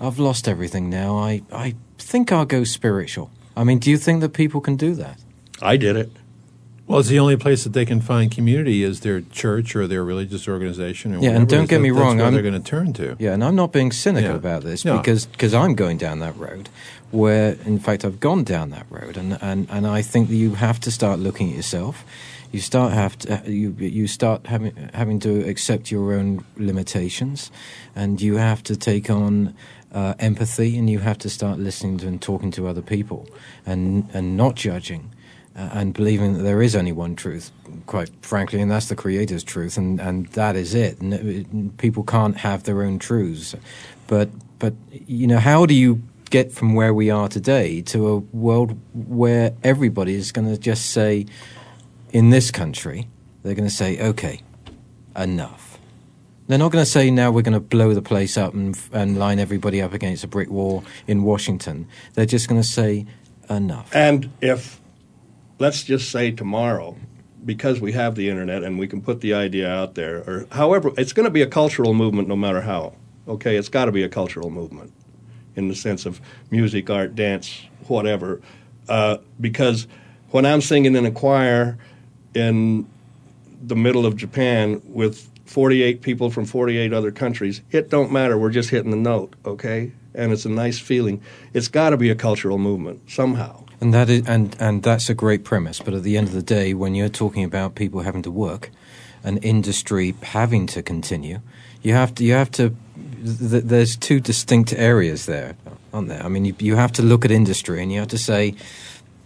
I've 0.00 0.18
lost 0.18 0.48
everything 0.48 0.90
now. 0.90 1.16
I, 1.18 1.42
I 1.52 1.74
think 1.98 2.30
I'll 2.32 2.44
go 2.44 2.64
spiritual. 2.64 3.30
I 3.56 3.64
mean, 3.64 3.78
do 3.78 3.90
you 3.90 3.96
think 3.98 4.20
that 4.20 4.30
people 4.34 4.60
can 4.60 4.76
do 4.76 4.94
that? 4.94 5.18
I 5.62 5.76
did 5.76 5.96
it. 5.96 6.10
Well, 6.86 6.98
it's 6.98 7.08
the 7.08 7.20
only 7.20 7.36
place 7.36 7.62
that 7.62 7.72
they 7.72 7.84
can 7.86 8.00
find 8.00 8.32
community 8.32 8.82
is 8.82 9.00
their 9.00 9.20
church 9.20 9.76
or 9.76 9.86
their 9.86 10.02
religious 10.02 10.48
organization. 10.48 11.14
Or 11.14 11.18
Yeah, 11.20 11.30
and 11.36 11.48
don't 11.48 11.68
get 11.68 11.76
That- 11.76 11.82
me 11.82 11.90
that's 11.90 12.00
wrong, 12.00 12.16
where 12.16 12.24
I'm- 12.26 12.32
they're 12.34 12.42
going 12.42 12.60
to 12.60 12.68
turn 12.68 12.92
to. 12.94 13.14
Yeah, 13.20 13.32
and 13.32 13.44
I'm 13.44 13.54
not 13.54 13.72
being 13.72 13.92
cynical 13.92 14.30
Yeah. 14.30 14.36
about 14.36 14.64
this 14.64 14.84
No. 14.84 14.96
because 14.98 15.28
cause 15.38 15.54
I'm 15.54 15.74
going 15.76 15.98
down 15.98 16.18
that 16.18 16.36
road 16.36 16.68
where, 17.10 17.56
in 17.64 17.78
fact, 17.78 18.04
I've 18.04 18.20
gone 18.20 18.44
down 18.44 18.70
that 18.70 18.86
road. 18.90 19.16
And, 19.16 19.38
and, 19.40 19.68
and 19.70 19.86
I 19.86 20.02
think 20.02 20.28
that 20.28 20.36
you 20.36 20.54
have 20.54 20.80
to 20.80 20.90
start 20.90 21.18
looking 21.18 21.50
at 21.50 21.56
yourself. 21.56 22.04
You 22.52 22.60
start 22.60 22.92
have 22.92 23.16
to, 23.20 23.42
you 23.46 23.70
you 23.78 24.08
start 24.08 24.46
having 24.46 24.74
having 24.92 25.20
to 25.20 25.48
accept 25.48 25.92
your 25.92 26.12
own 26.12 26.44
limitations, 26.56 27.52
and 27.94 28.20
you 28.20 28.38
have 28.38 28.64
to 28.64 28.76
take 28.76 29.08
on 29.08 29.54
uh, 29.92 30.14
empathy, 30.18 30.76
and 30.76 30.90
you 30.90 30.98
have 30.98 31.16
to 31.18 31.30
start 31.30 31.60
listening 31.60 31.98
to 31.98 32.08
and 32.08 32.20
talking 32.20 32.50
to 32.52 32.66
other 32.66 32.82
people, 32.82 33.28
and 33.64 34.10
and 34.12 34.36
not 34.36 34.56
judging, 34.56 35.12
uh, 35.54 35.68
and 35.74 35.94
believing 35.94 36.32
that 36.34 36.42
there 36.42 36.60
is 36.60 36.74
only 36.74 36.90
one 36.90 37.14
truth, 37.14 37.52
quite 37.86 38.10
frankly, 38.20 38.60
and 38.60 38.68
that's 38.68 38.88
the 38.88 38.96
Creator's 38.96 39.44
truth, 39.44 39.76
and, 39.78 40.00
and 40.00 40.26
that 40.32 40.56
is 40.56 40.74
it. 40.74 41.00
And 41.00 41.78
people 41.78 42.02
can't 42.02 42.38
have 42.38 42.64
their 42.64 42.82
own 42.82 42.98
truths, 42.98 43.54
but 44.08 44.28
but 44.58 44.74
you 44.90 45.28
know, 45.28 45.38
how 45.38 45.66
do 45.66 45.74
you 45.74 46.02
get 46.30 46.52
from 46.52 46.74
where 46.74 46.94
we 46.94 47.10
are 47.10 47.28
today 47.28 47.82
to 47.82 48.08
a 48.08 48.16
world 48.16 48.78
where 48.94 49.52
everybody 49.62 50.14
is 50.14 50.32
going 50.32 50.48
to 50.48 50.56
just 50.56 50.90
say, 50.90 51.26
in 52.12 52.30
this 52.30 52.50
country, 52.50 53.08
they're 53.42 53.54
going 53.54 53.68
to 53.68 53.74
say, 53.74 54.00
okay, 54.00 54.40
enough. 55.16 55.78
They're 56.46 56.58
not 56.58 56.72
going 56.72 56.84
to 56.84 56.90
say 56.90 57.10
now 57.10 57.30
we're 57.30 57.42
going 57.42 57.54
to 57.54 57.60
blow 57.60 57.94
the 57.94 58.02
place 58.02 58.36
up 58.36 58.54
and, 58.54 58.78
and 58.92 59.18
line 59.18 59.38
everybody 59.38 59.82
up 59.82 59.92
against 59.92 60.24
a 60.24 60.28
brick 60.28 60.50
wall 60.50 60.84
in 61.06 61.22
Washington. 61.22 61.86
They're 62.14 62.26
just 62.26 62.48
going 62.48 62.60
to 62.60 62.66
say 62.66 63.06
enough. 63.48 63.94
And 63.94 64.30
if, 64.40 64.80
let's 65.58 65.82
just 65.82 66.10
say 66.10 66.30
tomorrow, 66.32 66.96
because 67.44 67.80
we 67.80 67.92
have 67.92 68.14
the 68.14 68.28
internet 68.28 68.64
and 68.64 68.78
we 68.78 68.86
can 68.86 69.00
put 69.00 69.20
the 69.20 69.34
idea 69.34 69.70
out 69.70 69.94
there, 69.94 70.18
or 70.18 70.46
however, 70.52 70.92
it's 70.96 71.12
going 71.12 71.24
to 71.24 71.30
be 71.30 71.42
a 71.42 71.46
cultural 71.46 71.94
movement 71.94 72.28
no 72.28 72.36
matter 72.36 72.62
how. 72.62 72.94
Okay, 73.28 73.56
it's 73.56 73.68
got 73.68 73.84
to 73.84 73.92
be 73.92 74.02
a 74.02 74.08
cultural 74.08 74.50
movement 74.50 74.92
in 75.64 75.68
the 75.68 75.74
sense 75.74 76.06
of 76.06 76.20
music, 76.50 76.90
art, 76.90 77.14
dance, 77.14 77.62
whatever. 77.86 78.40
Uh, 78.88 79.18
because 79.40 79.86
when 80.30 80.44
I'm 80.46 80.60
singing 80.60 80.96
in 80.96 81.06
a 81.06 81.10
choir 81.10 81.78
in 82.34 82.88
the 83.62 83.76
middle 83.76 84.06
of 84.06 84.16
Japan 84.16 84.82
with 84.84 85.28
48 85.46 86.00
people 86.00 86.30
from 86.30 86.44
48 86.44 86.92
other 86.92 87.10
countries, 87.10 87.60
it 87.70 87.90
don't 87.90 88.12
matter. 88.12 88.38
We're 88.38 88.50
just 88.50 88.70
hitting 88.70 88.90
the 88.90 88.96
note, 88.96 89.34
okay? 89.44 89.92
And 90.14 90.32
it's 90.32 90.44
a 90.44 90.48
nice 90.48 90.78
feeling. 90.78 91.20
It's 91.52 91.68
got 91.68 91.90
to 91.90 91.96
be 91.96 92.10
a 92.10 92.14
cultural 92.14 92.58
movement 92.58 93.10
somehow. 93.10 93.64
And 93.80 93.94
that 93.94 94.10
is, 94.10 94.28
and 94.28 94.54
and 94.60 94.82
that's 94.82 95.08
a 95.08 95.14
great 95.14 95.42
premise. 95.42 95.80
But 95.80 95.94
at 95.94 96.02
the 96.02 96.18
end 96.18 96.28
of 96.28 96.34
the 96.34 96.42
day, 96.42 96.74
when 96.74 96.94
you're 96.94 97.08
talking 97.08 97.44
about 97.44 97.74
people 97.74 98.02
having 98.02 98.22
to 98.22 98.30
work, 98.30 98.70
an 99.24 99.38
industry 99.38 100.14
having 100.22 100.66
to 100.68 100.82
continue, 100.82 101.40
you 101.82 101.94
have 101.94 102.14
to 102.16 102.24
you 102.24 102.34
have 102.34 102.50
to. 102.52 102.76
Th- 103.22 103.64
there's 103.64 103.96
two 103.96 104.20
distinct 104.20 104.72
areas 104.72 105.26
there, 105.26 105.56
aren't 105.92 106.08
there? 106.08 106.22
I 106.22 106.28
mean, 106.28 106.44
you, 106.44 106.54
you 106.58 106.76
have 106.76 106.92
to 106.92 107.02
look 107.02 107.24
at 107.24 107.30
industry, 107.30 107.82
and 107.82 107.92
you 107.92 107.98
have 107.98 108.08
to 108.08 108.18
say, 108.18 108.54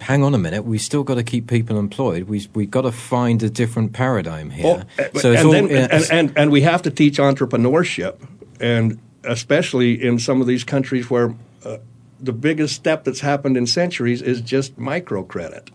hang 0.04 0.22
on 0.22 0.34
a 0.34 0.38
minute, 0.38 0.64
we've 0.64 0.82
still 0.82 1.02
got 1.02 1.14
to 1.14 1.22
keep 1.22 1.46
people 1.46 1.78
employed. 1.78 2.24
We 2.24 2.46
we 2.54 2.66
got 2.66 2.82
to 2.82 2.92
find 2.92 3.42
a 3.42 3.50
different 3.50 3.92
paradigm 3.92 4.50
here. 4.50 4.84
Oh, 4.98 5.18
so 5.18 5.32
and, 5.32 5.46
all, 5.46 5.52
then, 5.52 5.70
and, 5.70 6.04
and, 6.10 6.32
and 6.36 6.50
we 6.50 6.60
have 6.62 6.82
to 6.82 6.90
teach 6.90 7.18
entrepreneurship, 7.18 8.16
and 8.60 8.98
especially 9.24 10.02
in 10.02 10.18
some 10.18 10.40
of 10.40 10.46
these 10.46 10.64
countries 10.64 11.08
where 11.08 11.34
uh, 11.64 11.78
the 12.20 12.32
biggest 12.32 12.74
step 12.76 13.04
that's 13.04 13.20
happened 13.20 13.56
in 13.56 13.66
centuries 13.66 14.22
is 14.22 14.40
just 14.40 14.78
microcredit. 14.78 15.70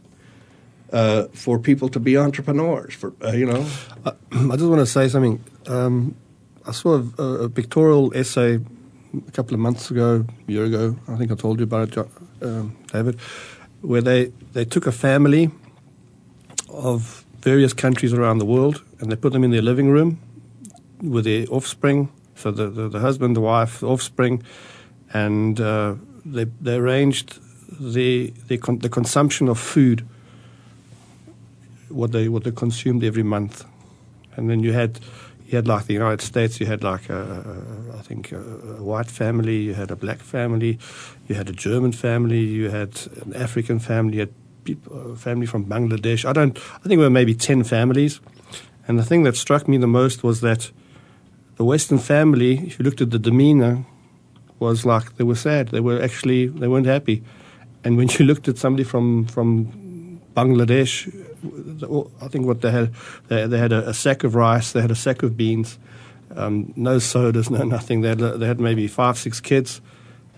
Uh, 0.91 1.27
for 1.33 1.59
people 1.59 1.87
to 1.87 1.99
be 1.99 2.17
entrepreneurs, 2.17 2.95
for 2.95 3.13
uh, 3.23 3.31
you 3.31 3.45
know, 3.45 3.67
I, 4.05 4.09
I 4.31 4.55
just 4.55 4.69
want 4.69 4.79
to 4.79 4.87
say 4.87 5.07
something. 5.07 5.43
Um, 5.67 6.15
I 6.65 6.71
saw 6.71 7.03
a, 7.17 7.23
a, 7.23 7.49
pictorial 7.49 8.13
essay 8.13 8.59
a 9.27 9.31
couple 9.31 9.53
of 9.53 9.59
months 9.59 9.89
ago, 9.91 10.25
a 10.47 10.51
year 10.51 10.65
ago. 10.65 10.95
I 11.07 11.15
think 11.15 11.31
I 11.31 11.35
told 11.35 11.59
you 11.59 11.63
about 11.63 11.97
it, 11.97 12.07
um, 12.41 12.77
David, 12.91 13.19
where 13.81 14.01
they, 14.01 14.25
they 14.53 14.65
took 14.65 14.85
a 14.87 14.91
family 14.91 15.51
of 16.69 17.25
various 17.39 17.73
countries 17.73 18.13
around 18.13 18.37
the 18.37 18.45
world 18.45 18.83
and 18.99 19.11
they 19.11 19.15
put 19.15 19.33
them 19.33 19.43
in 19.43 19.51
their 19.51 19.61
living 19.61 19.89
room 19.89 20.19
with 21.01 21.25
their 21.25 21.45
offspring. 21.49 22.09
So 22.35 22.51
the, 22.51 22.69
the, 22.69 22.89
the 22.89 22.99
husband, 22.99 23.35
the 23.35 23.41
wife, 23.41 23.79
the 23.79 23.87
offspring, 23.87 24.43
and 25.13 25.59
uh, 25.59 25.95
they, 26.25 26.45
they 26.61 26.75
arranged 26.75 27.39
the, 27.79 28.33
the, 28.47 28.57
con- 28.57 28.79
the 28.79 28.89
consumption 28.89 29.47
of 29.47 29.59
food, 29.59 30.05
what 31.87 32.11
they, 32.11 32.27
what 32.29 32.43
they 32.43 32.51
consumed 32.51 33.03
every 33.03 33.23
month. 33.23 33.65
And 34.35 34.49
then 34.49 34.61
you 34.61 34.73
had 34.73 34.99
you 35.49 35.55
had 35.55 35.67
like 35.67 35.85
the 35.85 35.93
United 35.93 36.21
States, 36.21 36.59
you 36.59 36.67
had 36.67 36.83
like 36.83 37.09
a, 37.09 37.17
a, 37.93 37.97
I 37.97 38.01
think 38.03 38.31
a, 38.31 38.37
a, 38.37 38.83
white 38.83 39.07
family, 39.07 39.57
you 39.57 39.73
had 39.73 39.89
a 39.89 39.95
black 39.95 40.19
family, 40.19 40.77
you 41.27 41.33
had 41.33 41.49
a 41.49 41.53
German 41.53 41.91
family, 41.91 42.41
you 42.41 42.69
had 42.69 42.91
an 43.25 43.33
African 43.33 43.79
family, 43.79 44.17
you 44.17 44.19
had 44.19 44.33
people, 44.63 44.95
a 44.95 45.13
uh, 45.13 45.15
family 45.15 45.47
from 45.47 45.65
Bangladesh. 45.65 46.23
I 46.23 46.33
don't. 46.33 46.55
I 46.55 46.87
think 46.87 46.99
there 46.99 47.09
were 47.09 47.09
maybe 47.09 47.33
ten 47.33 47.63
families, 47.63 48.21
and 48.87 48.99
the 48.99 49.03
thing 49.03 49.23
that 49.23 49.35
struck 49.35 49.67
me 49.67 49.77
the 49.77 49.87
most 49.87 50.23
was 50.23 50.41
that 50.41 50.69
the 51.55 51.65
Western 51.65 51.97
family, 51.97 52.59
if 52.67 52.77
you 52.77 52.85
looked 52.85 53.01
at 53.01 53.09
the 53.09 53.19
demeanor, 53.19 53.85
was 54.59 54.85
like 54.85 55.17
they 55.17 55.23
were 55.23 55.35
sad. 55.35 55.69
They 55.69 55.79
were 55.79 55.99
actually 55.99 56.45
they 56.45 56.67
weren't 56.67 56.85
happy, 56.85 57.23
and 57.83 57.97
when 57.97 58.07
you 58.09 58.25
looked 58.29 58.47
at 58.47 58.59
somebody 58.59 58.83
from 58.83 59.25
from 59.25 60.21
Bangladesh 60.35 61.09
I 62.21 62.27
think 62.27 62.45
what 62.45 62.61
they 62.61 62.71
had, 62.71 62.93
they, 63.27 63.47
they 63.47 63.57
had 63.57 63.71
a, 63.71 63.89
a, 63.89 63.93
sack 63.93 64.23
of 64.23 64.35
rice, 64.35 64.71
they 64.71 64.81
had 64.81 64.91
a 64.91 64.95
sack 64.95 65.23
of 65.23 65.37
beans, 65.37 65.77
um, 66.35 66.73
no 66.75 66.99
sodas, 66.99 67.49
no 67.49 67.63
nothing. 67.63 68.01
They 68.01 68.09
had, 68.09 68.19
they 68.19 68.45
had 68.47 68.59
maybe 68.59 68.87
five, 68.87 69.17
six 69.17 69.39
kids. 69.39 69.81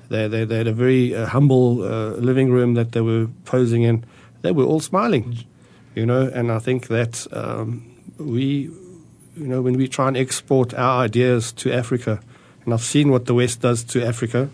They, 0.10 0.28
they, 0.28 0.46
they 0.46 0.58
had 0.58 0.68
a 0.68 0.74
very 0.74 1.16
uh, 1.16 1.26
humble 1.26 1.84
uh, 1.84 2.12
living 2.18 2.52
room 2.52 2.76
that 2.76 2.92
they 2.92 3.02
were 3.02 3.28
posing 3.46 3.84
in. 3.84 4.04
They 4.42 4.52
were 4.52 4.64
all 4.64 4.80
smiling, 4.80 5.38
you 5.96 6.06
know, 6.06 6.30
and 6.34 6.52
I 6.52 6.60
think 6.60 6.88
that 6.88 7.28
um, 7.32 7.90
we, 8.18 8.70
you 9.36 9.48
know, 9.48 9.62
when 9.62 9.78
we 9.78 9.88
try 9.88 10.08
and 10.08 10.18
export 10.18 10.74
our 10.74 11.04
ideas 11.04 11.52
to 11.54 11.72
Africa, 11.72 12.20
and 12.66 12.74
I've 12.74 12.82
seen 12.82 13.10
what 13.10 13.26
the 13.26 13.34
West 13.34 13.62
does 13.62 13.84
to 13.86 14.06
Africa, 14.06 14.50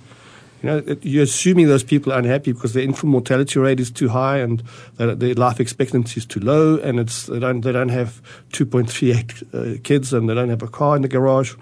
you 0.62 0.70
know, 0.70 0.98
you're 1.02 1.24
assuming 1.24 1.68
those 1.68 1.84
people 1.84 2.12
are 2.12 2.18
unhappy 2.18 2.52
because 2.52 2.74
their 2.74 2.84
infant 2.84 3.12
mortality 3.12 3.60
rate 3.60 3.80
is 3.80 3.92
too 3.92 4.10
high 4.10 4.38
and 4.38 4.64
their 4.96 5.36
life 5.36 5.60
expectancy 5.60 6.20
is 6.20 6.26
too 6.26 6.40
low, 6.40 6.78
and 6.78 7.00
it's 7.00 7.28
they 7.28 7.40
don't 7.40 7.62
they 7.62 7.72
don't 7.72 7.90
have 7.90 8.22
2.38 8.54 9.78
uh, 9.78 9.82
kids 9.84 10.14
and 10.14 10.28
they 10.28 10.34
don't 10.34 10.50
have 10.50 10.64
a 10.64 10.68
car 10.68 10.96
in 10.96 11.04
the 11.04 11.08
garage. 11.08 11.54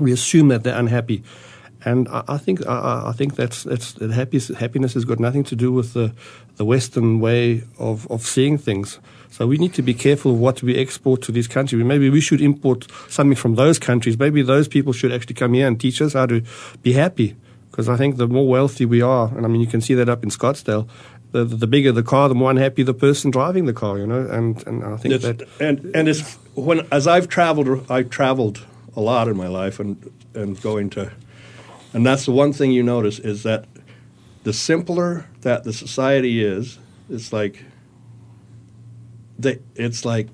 We 0.00 0.12
assume 0.12 0.48
that 0.48 0.64
they're 0.64 0.78
unhappy, 0.78 1.22
and 1.84 2.08
I, 2.08 2.24
I 2.28 2.38
think 2.38 2.66
I, 2.66 3.04
I, 3.06 3.12
think 3.12 3.36
that's 3.36 3.62
that's 3.62 3.92
that 3.92 4.10
happiness 4.10 4.94
has 4.94 5.04
got 5.04 5.20
nothing 5.20 5.44
to 5.44 5.54
do 5.54 5.70
with 5.72 5.92
the 5.92 6.12
the 6.56 6.64
Western 6.64 7.20
way 7.20 7.62
of 7.78 8.10
of 8.10 8.22
seeing 8.22 8.58
things. 8.58 8.98
So 9.30 9.46
we 9.46 9.56
need 9.56 9.74
to 9.74 9.82
be 9.82 9.94
careful 9.94 10.32
of 10.32 10.40
what 10.40 10.62
we 10.62 10.76
export 10.76 11.22
to 11.22 11.32
these 11.32 11.46
countries. 11.46 11.84
Maybe 11.84 12.10
we 12.10 12.20
should 12.20 12.40
import 12.40 12.86
something 13.08 13.36
from 13.36 13.54
those 13.54 13.78
countries. 13.78 14.18
Maybe 14.18 14.42
those 14.42 14.66
people 14.66 14.92
should 14.92 15.12
actually 15.12 15.34
come 15.34 15.52
here 15.52 15.68
and 15.68 15.78
teach 15.78 16.02
us 16.02 16.14
how 16.14 16.26
to 16.26 16.42
be 16.82 16.92
happy 16.92 17.36
because 17.76 17.90
I 17.90 17.98
think 17.98 18.16
the 18.16 18.26
more 18.26 18.48
wealthy 18.48 18.86
we 18.86 19.02
are, 19.02 19.28
and 19.36 19.44
I 19.44 19.48
mean 19.50 19.60
you 19.60 19.66
can 19.66 19.82
see 19.82 19.92
that 19.92 20.08
up 20.08 20.22
in 20.22 20.30
Scottsdale, 20.30 20.88
the, 21.32 21.44
the 21.44 21.66
bigger 21.66 21.92
the 21.92 22.02
car, 22.02 22.26
the 22.26 22.34
more 22.34 22.50
unhappy 22.50 22.82
the 22.82 22.94
person 22.94 23.30
driving 23.30 23.66
the 23.66 23.74
car, 23.74 23.98
you 23.98 24.06
know. 24.06 24.26
And 24.26 24.66
and 24.66 24.82
I 24.82 24.96
think 24.96 25.12
it's, 25.12 25.24
that 25.24 25.42
and 25.60 25.94
and 25.94 26.08
it's 26.08 26.36
when 26.54 26.86
as 26.90 27.06
I've 27.06 27.28
traveled, 27.28 27.90
I've 27.90 28.08
traveled 28.08 28.64
a 28.96 29.02
lot 29.02 29.28
in 29.28 29.36
my 29.36 29.46
life, 29.46 29.78
and 29.78 30.10
and 30.32 30.58
going 30.62 30.88
to, 30.90 31.12
and 31.92 32.06
that's 32.06 32.24
the 32.24 32.32
one 32.32 32.54
thing 32.54 32.72
you 32.72 32.82
notice 32.82 33.18
is 33.18 33.42
that 33.42 33.66
the 34.44 34.54
simpler 34.54 35.26
that 35.42 35.64
the 35.64 35.74
society 35.74 36.42
is, 36.42 36.78
it's 37.10 37.30
like 37.30 37.62
they 39.38 39.58
it's 39.74 40.02
like 40.02 40.28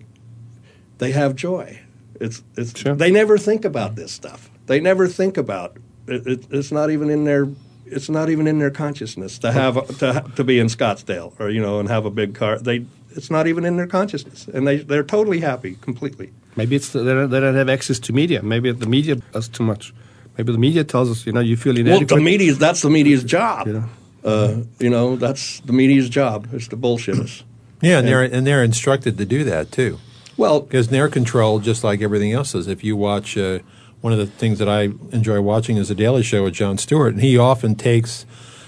they 0.98 1.10
have 1.10 1.34
joy. 1.34 1.80
It's 2.20 2.44
it's 2.56 2.78
sure. 2.78 2.94
they 2.94 3.10
never 3.10 3.36
think 3.36 3.64
about 3.64 3.96
this 3.96 4.12
stuff. 4.12 4.48
They 4.66 4.78
never 4.78 5.08
think 5.08 5.36
about 5.36 5.76
it, 6.06 6.26
it, 6.26 6.46
it's 6.50 6.72
not 6.72 6.90
even 6.90 7.10
in 7.10 7.24
their 7.24 7.48
it's 7.86 8.08
not 8.08 8.30
even 8.30 8.46
in 8.46 8.58
their 8.58 8.70
consciousness 8.70 9.38
to 9.38 9.52
have 9.52 9.98
to 9.98 10.24
to 10.36 10.44
be 10.44 10.58
in 10.58 10.66
Scottsdale 10.66 11.38
or 11.38 11.50
you 11.50 11.60
know 11.60 11.78
and 11.78 11.88
have 11.88 12.04
a 12.04 12.10
big 12.10 12.34
car. 12.34 12.58
They 12.58 12.86
it's 13.10 13.30
not 13.30 13.46
even 13.46 13.64
in 13.64 13.76
their 13.76 13.86
consciousness, 13.86 14.48
and 14.48 14.66
they 14.66 14.78
they're 14.78 15.04
totally 15.04 15.40
happy 15.40 15.76
completely. 15.80 16.32
Maybe 16.56 16.76
it's 16.76 16.92
they 16.92 17.04
don't, 17.04 17.30
they 17.30 17.40
don't 17.40 17.54
have 17.54 17.68
access 17.68 17.98
to 18.00 18.12
media. 18.12 18.42
Maybe 18.42 18.72
the 18.72 18.86
media 18.86 19.16
does 19.16 19.48
too 19.48 19.62
much. 19.62 19.94
Maybe 20.36 20.52
the 20.52 20.58
media 20.58 20.84
tells 20.84 21.10
us, 21.10 21.26
you 21.26 21.32
know, 21.32 21.40
you 21.40 21.56
feel 21.56 21.76
inadequate. 21.76 22.10
Well, 22.10 22.18
the 22.18 22.24
media 22.24 22.54
that's 22.54 22.82
the 22.82 22.90
media's 22.90 23.24
job. 23.24 23.66
You 23.66 23.72
know, 23.74 23.88
uh, 24.24 24.62
you 24.78 24.90
know 24.90 25.16
that's 25.16 25.60
the 25.60 25.72
media's 25.72 26.08
job 26.08 26.52
is 26.52 26.68
to 26.68 26.76
bullshit 26.76 27.18
us. 27.18 27.44
Yeah, 27.80 27.98
and, 27.98 27.98
and 27.98 28.08
they're 28.08 28.22
and 28.22 28.46
they're 28.46 28.64
instructed 28.64 29.18
to 29.18 29.26
do 29.26 29.44
that 29.44 29.72
too. 29.72 29.98
Well, 30.36 30.60
because 30.60 30.88
they're 30.88 31.10
controlled 31.10 31.62
just 31.62 31.84
like 31.84 32.00
everything 32.00 32.32
else 32.32 32.54
is. 32.54 32.66
If 32.66 32.82
you 32.82 32.96
watch. 32.96 33.36
Uh, 33.36 33.60
one 34.02 34.12
of 34.12 34.18
the 34.18 34.26
things 34.26 34.58
that 34.58 34.68
I 34.68 34.90
enjoy 35.12 35.40
watching 35.40 35.76
is 35.76 35.88
the 35.88 35.94
Daily 35.94 36.24
Show 36.24 36.42
with 36.42 36.54
Jon 36.54 36.76
Stewart, 36.76 37.14
and 37.14 37.22
he 37.22 37.38
often 37.38 37.76
takes 37.76 38.26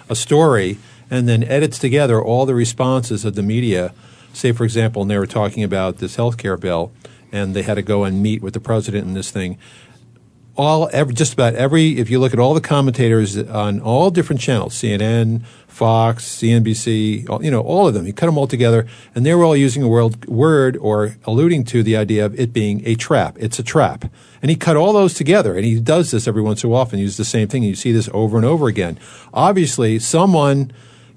a 0.08 0.14
story 0.14 0.78
and 1.10 1.28
then 1.28 1.42
edits 1.42 1.76
together 1.78 2.22
all 2.22 2.46
the 2.46 2.54
responses 2.54 3.24
of 3.24 3.34
the 3.34 3.42
media. 3.42 3.92
Say, 4.32 4.52
for 4.52 4.62
example, 4.62 5.02
and 5.02 5.10
they 5.10 5.18
were 5.18 5.26
talking 5.26 5.64
about 5.64 5.98
this 5.98 6.14
health 6.14 6.38
care 6.38 6.56
bill, 6.56 6.92
and 7.32 7.54
they 7.54 7.62
had 7.62 7.74
to 7.74 7.82
go 7.82 8.04
and 8.04 8.22
meet 8.22 8.42
with 8.42 8.54
the 8.54 8.60
president 8.60 9.08
in 9.08 9.14
this 9.14 9.32
thing. 9.32 9.58
All, 10.56 10.88
every, 10.92 11.14
just 11.14 11.32
about 11.32 11.54
every, 11.54 11.98
if 11.98 12.10
you 12.10 12.20
look 12.20 12.32
at 12.32 12.38
all 12.38 12.54
the 12.54 12.60
commentators 12.60 13.36
on 13.36 13.80
all 13.80 14.10
different 14.10 14.40
channels, 14.40 14.74
CNN, 14.74 15.42
Fox, 15.74 16.24
CNBC, 16.24 17.42
you 17.42 17.50
know, 17.50 17.60
all 17.60 17.88
of 17.88 17.94
them. 17.94 18.06
You 18.06 18.12
cut 18.12 18.26
them 18.26 18.38
all 18.38 18.46
together, 18.46 18.86
and 19.12 19.26
they 19.26 19.34
were 19.34 19.42
all 19.42 19.56
using 19.56 19.82
a 19.82 19.88
word, 19.88 20.24
word 20.26 20.76
or 20.76 21.16
alluding 21.24 21.64
to 21.64 21.82
the 21.82 21.96
idea 21.96 22.24
of 22.24 22.38
it 22.38 22.52
being 22.52 22.86
a 22.86 22.94
trap. 22.94 23.36
It's 23.40 23.58
a 23.58 23.64
trap. 23.64 24.04
And 24.40 24.50
he 24.50 24.56
cut 24.56 24.76
all 24.76 24.92
those 24.92 25.14
together, 25.14 25.56
and 25.56 25.64
he 25.64 25.80
does 25.80 26.12
this 26.12 26.28
every 26.28 26.42
once 26.42 26.60
so 26.60 26.72
often. 26.72 26.98
He 26.98 27.02
uses 27.02 27.16
the 27.16 27.24
same 27.24 27.48
thing. 27.48 27.64
And 27.64 27.70
you 27.70 27.74
see 27.74 27.90
this 27.90 28.08
over 28.12 28.36
and 28.36 28.46
over 28.46 28.68
again. 28.68 29.00
Obviously, 29.32 29.98
someone 29.98 30.70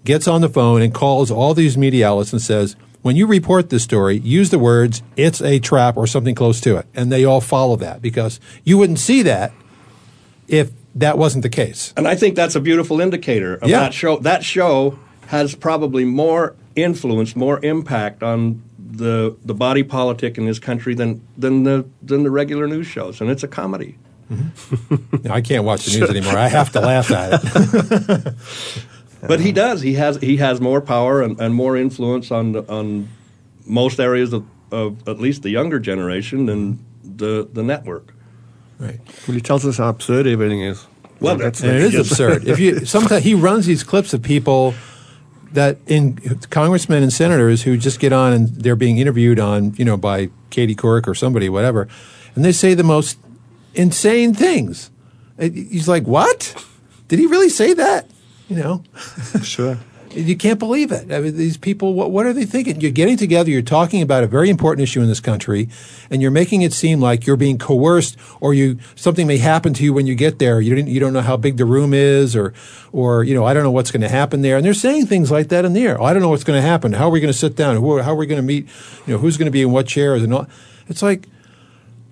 gets 0.03 0.27
on 0.27 0.41
the 0.41 0.49
phone 0.49 0.81
and 0.81 0.91
calls 0.91 1.29
all 1.29 1.53
these 1.53 1.77
media 1.77 2.09
outlets 2.09 2.33
and 2.33 2.41
says, 2.41 2.75
when 3.07 3.15
you 3.15 3.25
report 3.25 3.69
this 3.69 3.83
story, 3.83 4.17
use 4.17 4.49
the 4.51 4.59
words, 4.59 5.01
it's 5.15 5.41
a 5.41 5.59
trap 5.59 5.95
or 5.97 6.05
something 6.05 6.35
close 6.35 6.59
to 6.61 6.75
it. 6.75 6.85
And 6.93 7.09
they 7.11 7.23
all 7.23 7.41
follow 7.41 7.75
that 7.77 8.01
because 8.01 8.39
you 8.65 8.77
wouldn't 8.77 8.99
see 8.99 9.23
that 9.23 9.53
if 10.47 10.71
that 10.93 11.17
wasn't 11.17 11.43
the 11.43 11.49
case. 11.49 11.93
And 11.95 12.07
I 12.07 12.15
think 12.15 12.35
that's 12.35 12.55
a 12.55 12.59
beautiful 12.59 12.99
indicator 13.01 13.55
of 13.55 13.69
Yeah. 13.69 13.79
that 13.79 13.93
show. 13.93 14.17
That 14.17 14.43
show 14.43 14.99
has 15.27 15.55
probably 15.55 16.03
more 16.05 16.55
influence, 16.75 17.35
more 17.35 17.63
impact 17.65 18.21
on 18.23 18.61
the 18.77 19.35
the 19.45 19.53
body 19.53 19.83
politic 19.83 20.37
in 20.37 20.45
this 20.45 20.59
country 20.59 20.93
than 20.93 21.21
than 21.37 21.63
the 21.63 21.85
than 22.03 22.23
the 22.23 22.31
regular 22.31 22.67
news 22.67 22.87
shows. 22.87 23.21
And 23.21 23.29
it's 23.29 23.43
a 23.43 23.47
comedy. 23.47 23.95
Mm-hmm. 24.31 24.95
No, 25.27 25.31
I 25.33 25.41
can't 25.41 25.63
watch 25.63 25.85
the 25.85 25.99
news 25.99 26.09
anymore. 26.09 26.37
I 26.47 26.49
have 26.49 26.71
to 26.73 26.81
laugh 26.81 27.09
at 27.11 27.41
it. 27.43 28.33
But 29.21 29.39
he 29.39 29.51
does. 29.51 29.81
He 29.81 29.93
has 29.93 30.17
he 30.17 30.37
has 30.37 30.61
more 30.61 30.81
power 30.81 31.21
and, 31.21 31.39
and 31.39 31.53
more 31.55 31.75
influence 31.77 32.29
on 32.31 32.51
the- 32.51 32.69
on 32.71 33.09
most 33.65 33.99
areas 33.99 34.31
of, 34.33 34.45
of 34.71 35.07
at 35.07 35.19
least 35.19 35.41
the 35.43 35.49
younger 35.49 35.79
generation 35.79 36.45
than 36.45 36.79
the 37.03 37.47
the 37.51 37.63
network. 37.63 38.13
Right. 38.79 38.99
Well, 39.27 39.35
he 39.35 39.41
tells 39.41 39.65
us 39.65 39.77
how 39.77 39.89
absurd 39.89 40.27
everything 40.27 40.61
is. 40.61 40.85
Well, 41.19 41.35
that's 41.35 41.61
And 41.63 41.71
it 41.71 41.81
is 41.81 41.95
absurd. 41.95 42.47
If 42.47 42.59
you 42.59 42.85
sometimes 42.85 43.23
he 43.23 43.33
runs 43.33 43.65
these 43.65 43.83
clips 43.83 44.13
of 44.13 44.21
people 44.21 44.75
that 45.53 45.77
in 45.87 46.17
congressmen 46.51 47.01
and 47.01 47.11
senators 47.11 47.63
who 47.63 47.75
just 47.77 47.99
get 47.99 48.13
on 48.13 48.33
and 48.33 48.49
they're 48.49 48.75
being 48.75 48.97
interviewed 48.99 49.39
on 49.39 49.73
you 49.77 49.85
know 49.85 49.97
by 49.97 50.29
Katie 50.51 50.75
Couric 50.75 51.07
or 51.07 51.15
somebody 51.15 51.49
whatever, 51.49 51.87
and 52.35 52.45
they 52.45 52.51
say 52.51 52.73
the 52.75 52.83
most 52.83 53.17
insane 53.73 54.33
things. 54.33 54.91
He's 55.39 55.87
like, 55.87 56.05
"What? 56.05 56.53
Did 57.07 57.19
he 57.19 57.25
really 57.25 57.49
say 57.49 57.73
that?" 57.73 58.09
You 58.47 58.55
know. 58.55 58.83
sure. 59.43 59.77
You 60.11 60.37
can't 60.37 60.57
believe 60.57 60.91
it. 60.91 61.11
I 61.11 61.19
mean, 61.19 61.35
these 61.35 61.57
people, 61.57 61.93
what, 61.93 62.11
what 62.11 62.25
are 62.25 62.33
they 62.33 62.45
thinking? 62.45 62.79
You're 62.81 62.91
getting 62.91 63.17
together, 63.17 63.51
you're 63.51 63.61
talking 63.61 64.01
about 64.01 64.23
a 64.23 64.27
very 64.27 64.49
important 64.49 64.83
issue 64.83 65.01
in 65.01 65.07
this 65.07 65.19
country, 65.19 65.69
and 66.09 66.21
you're 66.21 66.31
making 66.31 66.61
it 66.61 66.73
seem 66.73 67.01
like 67.01 67.27
you're 67.27 67.37
being 67.37 67.57
coerced 67.57 68.17
or 68.39 68.53
you 68.53 68.79
something 68.95 69.27
may 69.27 69.37
happen 69.37 69.73
to 69.75 69.83
you 69.83 69.93
when 69.93 70.07
you 70.07 70.15
get 70.15 70.39
there. 70.39 70.61
You 70.61 70.75
don't, 70.75 70.87
you 70.87 70.99
don't 70.99 71.13
know 71.13 71.21
how 71.21 71.37
big 71.37 71.57
the 71.57 71.65
room 71.65 71.93
is 71.93 72.35
or, 72.35 72.53
or, 72.91 73.23
you 73.23 73.35
know, 73.35 73.45
I 73.45 73.53
don't 73.53 73.63
know 73.63 73.71
what's 73.71 73.91
going 73.91 74.01
to 74.01 74.09
happen 74.09 74.41
there. 74.41 74.55
And 74.55 74.65
they're 74.65 74.73
saying 74.73 75.07
things 75.07 75.29
like 75.29 75.49
that 75.49 75.65
in 75.65 75.73
the 75.73 75.85
air. 75.85 76.01
Oh, 76.01 76.05
I 76.05 76.13
don't 76.13 76.21
know 76.21 76.29
what's 76.29 76.45
going 76.45 76.59
to 76.59 76.67
happen. 76.67 76.93
How 76.93 77.07
are 77.07 77.11
we 77.11 77.19
going 77.19 77.33
to 77.33 77.37
sit 77.37 77.55
down? 77.55 77.75
Who, 77.75 78.01
how 78.01 78.13
are 78.13 78.15
we 78.15 78.27
going 78.27 78.41
to 78.41 78.47
meet? 78.47 78.67
You 79.05 79.13
know, 79.13 79.19
who's 79.19 79.37
going 79.37 79.47
to 79.47 79.51
be 79.51 79.61
in 79.61 79.71
what 79.71 79.87
chairs 79.87 80.23
and 80.23 80.33
all. 80.33 80.47
It's 80.87 81.03
like, 81.03 81.27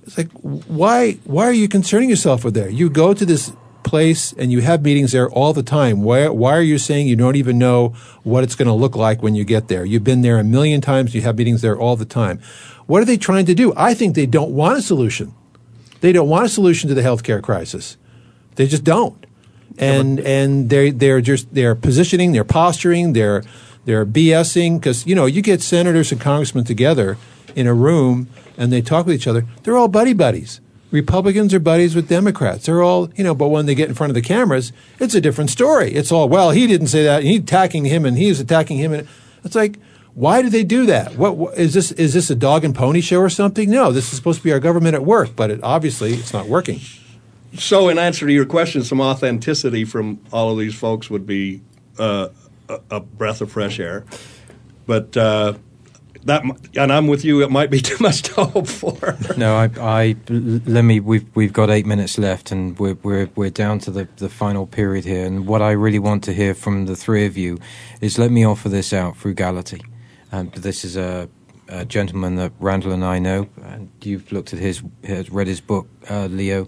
it's 0.04 0.18
like 0.20 0.30
why 0.42 1.14
why 1.24 1.46
are 1.46 1.54
you 1.54 1.68
concerning 1.68 2.10
yourself 2.10 2.44
with 2.44 2.54
that? 2.54 2.74
You 2.74 2.90
go 2.90 3.14
to 3.14 3.26
this 3.26 3.52
place 3.86 4.34
and 4.34 4.52
you 4.52 4.60
have 4.62 4.84
meetings 4.84 5.14
there 5.14 5.30
all 5.30 5.54
the 5.54 5.64
time. 5.64 6.04
Why 6.04 6.28
why 6.28 6.56
are 6.58 6.62
you 6.62 6.78
saying 6.78 7.08
you 7.08 7.16
don't 7.16 7.38
even 7.38 7.58
know 7.58 7.90
what 8.24 8.44
it's 8.44 8.56
going 8.56 8.68
to 8.68 8.74
look 8.74 8.96
like 8.96 9.24
when 9.24 9.36
you 9.36 9.46
get 9.46 9.70
there? 9.70 9.86
You've 9.86 10.04
been 10.04 10.22
there 10.22 10.38
a 10.38 10.44
million 10.44 10.82
times. 10.82 11.16
You 11.16 11.22
have 11.22 11.38
meetings 11.38 11.62
there 11.62 11.78
all 11.78 11.96
the 11.96 12.06
time. 12.06 12.42
What 12.88 13.02
are 13.02 13.06
they 13.06 13.18
trying 13.18 13.46
to 13.46 13.56
do? 13.56 13.74
I 13.78 13.94
think 13.94 14.16
they 14.16 14.26
don't 14.26 14.52
want 14.52 14.78
a 14.78 14.82
solution. 14.82 15.34
They 16.02 16.12
don't 16.12 16.28
want 16.28 16.46
a 16.46 16.50
solution 16.50 16.90
to 16.90 16.94
the 16.96 17.02
healthcare 17.02 17.42
crisis. 17.42 17.98
They 18.56 18.68
just 18.68 18.84
don't. 18.84 19.26
And 19.78 20.20
and 20.20 20.70
they 20.70 20.92
they're 20.92 21.22
just 21.22 21.54
they're 21.54 21.76
positioning, 21.76 22.32
they're 22.32 22.44
posturing, 22.44 23.14
they're 23.14 23.44
they're 23.86 24.06
BSing 24.06 24.80
because 24.80 25.06
you 25.06 25.16
know 25.16 25.26
you 25.26 25.42
get 25.42 25.62
senators 25.62 26.12
and 26.12 26.20
congressmen 26.20 26.64
together 26.64 27.18
in 27.56 27.68
a 27.68 27.74
room 27.74 28.30
and 28.58 28.72
they 28.72 28.82
talk 28.82 29.06
with 29.06 29.16
each 29.16 29.28
other. 29.28 29.46
They're 29.64 29.78
all 29.78 29.88
buddy 29.88 30.14
buddies. 30.14 30.62
Republicans 30.92 31.54
are 31.54 31.60
buddies 31.60 31.96
with 31.96 32.08
Democrats. 32.08 32.66
They're 32.66 32.84
all 32.84 33.10
you 33.16 33.24
know, 33.24 33.36
but 33.36 33.50
when 33.50 33.66
they 33.66 33.76
get 33.76 33.90
in 33.90 33.96
front 33.96 34.12
of 34.12 34.16
the 34.16 34.22
cameras, 34.22 34.72
it's 35.00 35.16
a 35.16 35.22
different 35.22 35.50
story. 35.50 35.94
It's 35.94 36.12
all 36.12 36.30
well, 36.30 36.52
he 36.52 36.68
didn't 36.68 36.88
say 36.88 37.04
that. 37.04 37.24
He's 37.24 37.40
attacking 37.40 37.86
him, 37.86 38.06
and 38.06 38.18
he's 38.18 38.40
attacking 38.40 38.78
him, 38.78 38.94
and 38.94 39.08
it's 39.44 39.56
like. 39.56 39.80
Why 40.18 40.42
do 40.42 40.50
they 40.50 40.64
do 40.64 40.86
that? 40.86 41.18
What, 41.18 41.36
what 41.36 41.58
is 41.58 41.74
this? 41.74 41.92
Is 41.92 42.14
this 42.14 42.30
a 42.30 42.36
dog 42.36 42.64
and 42.64 42.74
pony 42.74 43.02
show 43.02 43.20
or 43.20 43.30
something? 43.30 43.70
No, 43.70 43.92
this 43.92 44.14
is 44.14 44.18
supposed 44.18 44.38
to 44.40 44.44
be 44.46 44.54
our 44.54 44.62
government 44.62 44.96
at 44.96 45.04
work, 45.04 45.36
but 45.36 45.52
it, 45.52 45.60
obviously 45.62 46.14
it's 46.14 46.32
not 46.32 46.48
working. 46.48 46.80
So, 47.58 47.90
in 47.90 47.98
answer 47.98 48.26
to 48.26 48.32
your 48.32 48.46
question, 48.46 48.84
some 48.84 49.02
authenticity 49.02 49.84
from 49.84 50.22
all 50.32 50.52
of 50.52 50.58
these 50.58 50.74
folks 50.74 51.10
would 51.10 51.26
be 51.26 51.62
uh, 52.00 52.30
a, 52.70 52.80
a 52.92 53.00
breath 53.02 53.42
of 53.42 53.52
fresh 53.52 53.78
air. 53.78 54.06
But 54.86 55.18
uh, 55.18 55.56
that, 56.26 56.44
and 56.76 56.92
I'm 56.92 57.08
with 57.08 57.24
you. 57.24 57.44
It 57.44 57.52
might 57.52 57.70
be 57.70 57.80
too 57.90 57.98
much 58.00 58.24
to 58.24 58.46
hope 58.46 58.68
for. 58.68 59.18
No, 59.38 59.56
I, 59.56 59.70
I 59.80 60.16
let 60.30 60.84
me. 60.84 61.00
We've 61.00 61.26
we've 61.36 61.54
got 61.54 61.70
eight 61.70 61.86
minutes 61.86 62.18
left, 62.18 62.52
and 62.52 62.78
we're 62.78 62.98
we're 63.04 63.30
we're 63.36 63.50
down 63.50 63.80
to 63.80 63.92
the 63.92 64.08
the 64.18 64.30
final 64.30 64.68
period 64.68 65.06
here. 65.06 65.26
And 65.26 65.48
what 65.48 65.62
I 65.62 65.72
really 65.72 66.00
want 66.00 66.24
to 66.26 66.34
hear 66.34 66.54
from 66.54 66.86
the 66.86 66.96
three 66.96 67.26
of 67.26 67.38
you 67.38 67.60
is 68.02 68.20
let 68.20 68.32
me 68.32 68.44
offer 68.46 68.70
this 68.70 68.94
out: 68.94 69.16
frugality. 69.16 69.82
Um, 70.32 70.52
this 70.56 70.84
is 70.84 70.98
a, 70.98 71.30
a 71.68 71.86
gentleman 71.86 72.36
that 72.36 72.52
Randall 72.60 72.92
and 72.92 73.04
I 73.04 73.20
know, 73.20 73.50
and 73.64 73.90
you've 74.02 74.32
looked 74.32 74.54
at 74.54 74.60
his, 74.60 74.84
has 75.04 75.30
read 75.30 75.48
his 75.48 75.62
book, 75.62 75.88
uh, 76.10 76.28
Leo. 76.28 76.68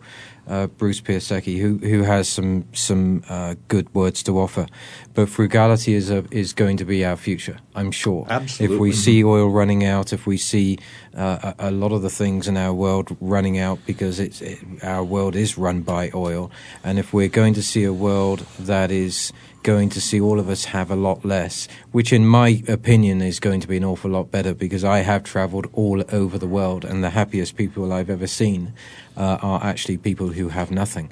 Uh, 0.49 0.67
Bruce 0.67 1.01
Piasecki, 1.01 1.59
who 1.59 1.77
who 1.79 2.03
has 2.03 2.29
some 2.29 2.63
some 2.71 3.21
uh, 3.27 3.55
good 3.67 3.93
words 3.93 4.23
to 4.23 4.39
offer, 4.39 4.65
but 5.13 5.27
frugality 5.27 5.93
is 5.93 6.09
a, 6.09 6.23
is 6.31 6.53
going 6.53 6.77
to 6.77 6.85
be 6.85 7.03
our 7.03 7.17
future. 7.17 7.57
I'm 7.75 7.91
sure. 7.91 8.25
Absolutely. 8.29 8.75
If 8.75 8.79
we 8.79 8.93
see 8.93 9.25
oil 9.25 9.49
running 9.49 9.83
out, 9.83 10.13
if 10.13 10.25
we 10.25 10.37
see 10.37 10.79
uh, 11.13 11.51
a, 11.59 11.67
a 11.67 11.71
lot 11.71 11.91
of 11.91 12.01
the 12.01 12.09
things 12.09 12.47
in 12.47 12.55
our 12.55 12.73
world 12.73 13.17
running 13.19 13.59
out 13.59 13.79
because 13.85 14.21
it's 14.21 14.41
it, 14.41 14.59
our 14.83 15.03
world 15.03 15.35
is 15.35 15.57
run 15.57 15.81
by 15.81 16.11
oil, 16.15 16.49
and 16.81 16.97
if 16.97 17.11
we're 17.11 17.27
going 17.27 17.53
to 17.55 17.61
see 17.61 17.83
a 17.83 17.91
world 17.91 18.45
that 18.57 18.89
is 18.89 19.33
going 19.63 19.89
to 19.89 20.01
see 20.01 20.19
all 20.19 20.39
of 20.39 20.49
us 20.49 20.65
have 20.65 20.89
a 20.89 20.95
lot 20.95 21.25
less, 21.25 21.67
which 21.91 22.13
in 22.13 22.25
my 22.25 22.63
opinion 22.67 23.21
is 23.21 23.39
going 23.39 23.59
to 23.61 23.67
be 23.67 23.77
an 23.77 23.83
awful 23.83 24.11
lot 24.11 24.31
better 24.31 24.53
because 24.53 24.83
I 24.83 24.99
have 24.99 25.23
traveled 25.23 25.67
all 25.73 26.03
over 26.11 26.37
the 26.37 26.47
world 26.47 26.85
and 26.85 27.03
the 27.03 27.11
happiest 27.11 27.55
people 27.55 27.91
I've 27.91 28.09
ever 28.09 28.27
seen 28.27 28.73
uh, 29.15 29.37
are 29.41 29.63
actually 29.63 29.97
people 29.97 30.29
who 30.29 30.49
have 30.49 30.71
nothing. 30.71 31.11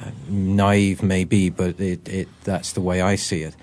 Uh, 0.00 0.10
naive 0.28 1.02
maybe, 1.02 1.50
but 1.50 1.78
it, 1.78 2.08
it 2.08 2.28
that's 2.44 2.72
the 2.72 2.80
way 2.80 3.00
I 3.00 3.16
see 3.16 3.42
it. 3.42 3.54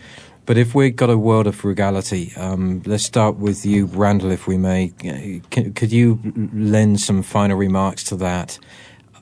But 0.45 0.57
if 0.57 0.73
we've 0.73 0.95
got 0.95 1.11
a 1.11 1.17
world 1.17 1.45
of 1.45 1.55
frugality, 1.55 2.33
um, 2.35 2.81
let's 2.85 3.03
start 3.03 3.35
with 3.35 3.65
you, 3.67 3.85
Randall, 3.85 4.31
if 4.31 4.47
we 4.47 4.57
may. 4.57 4.91
Can, 4.97 5.73
could 5.73 5.91
you 5.91 6.19
lend 6.53 6.99
some 7.01 7.21
final 7.21 7.55
remarks 7.55 8.03
to 8.05 8.15
that 8.15 8.57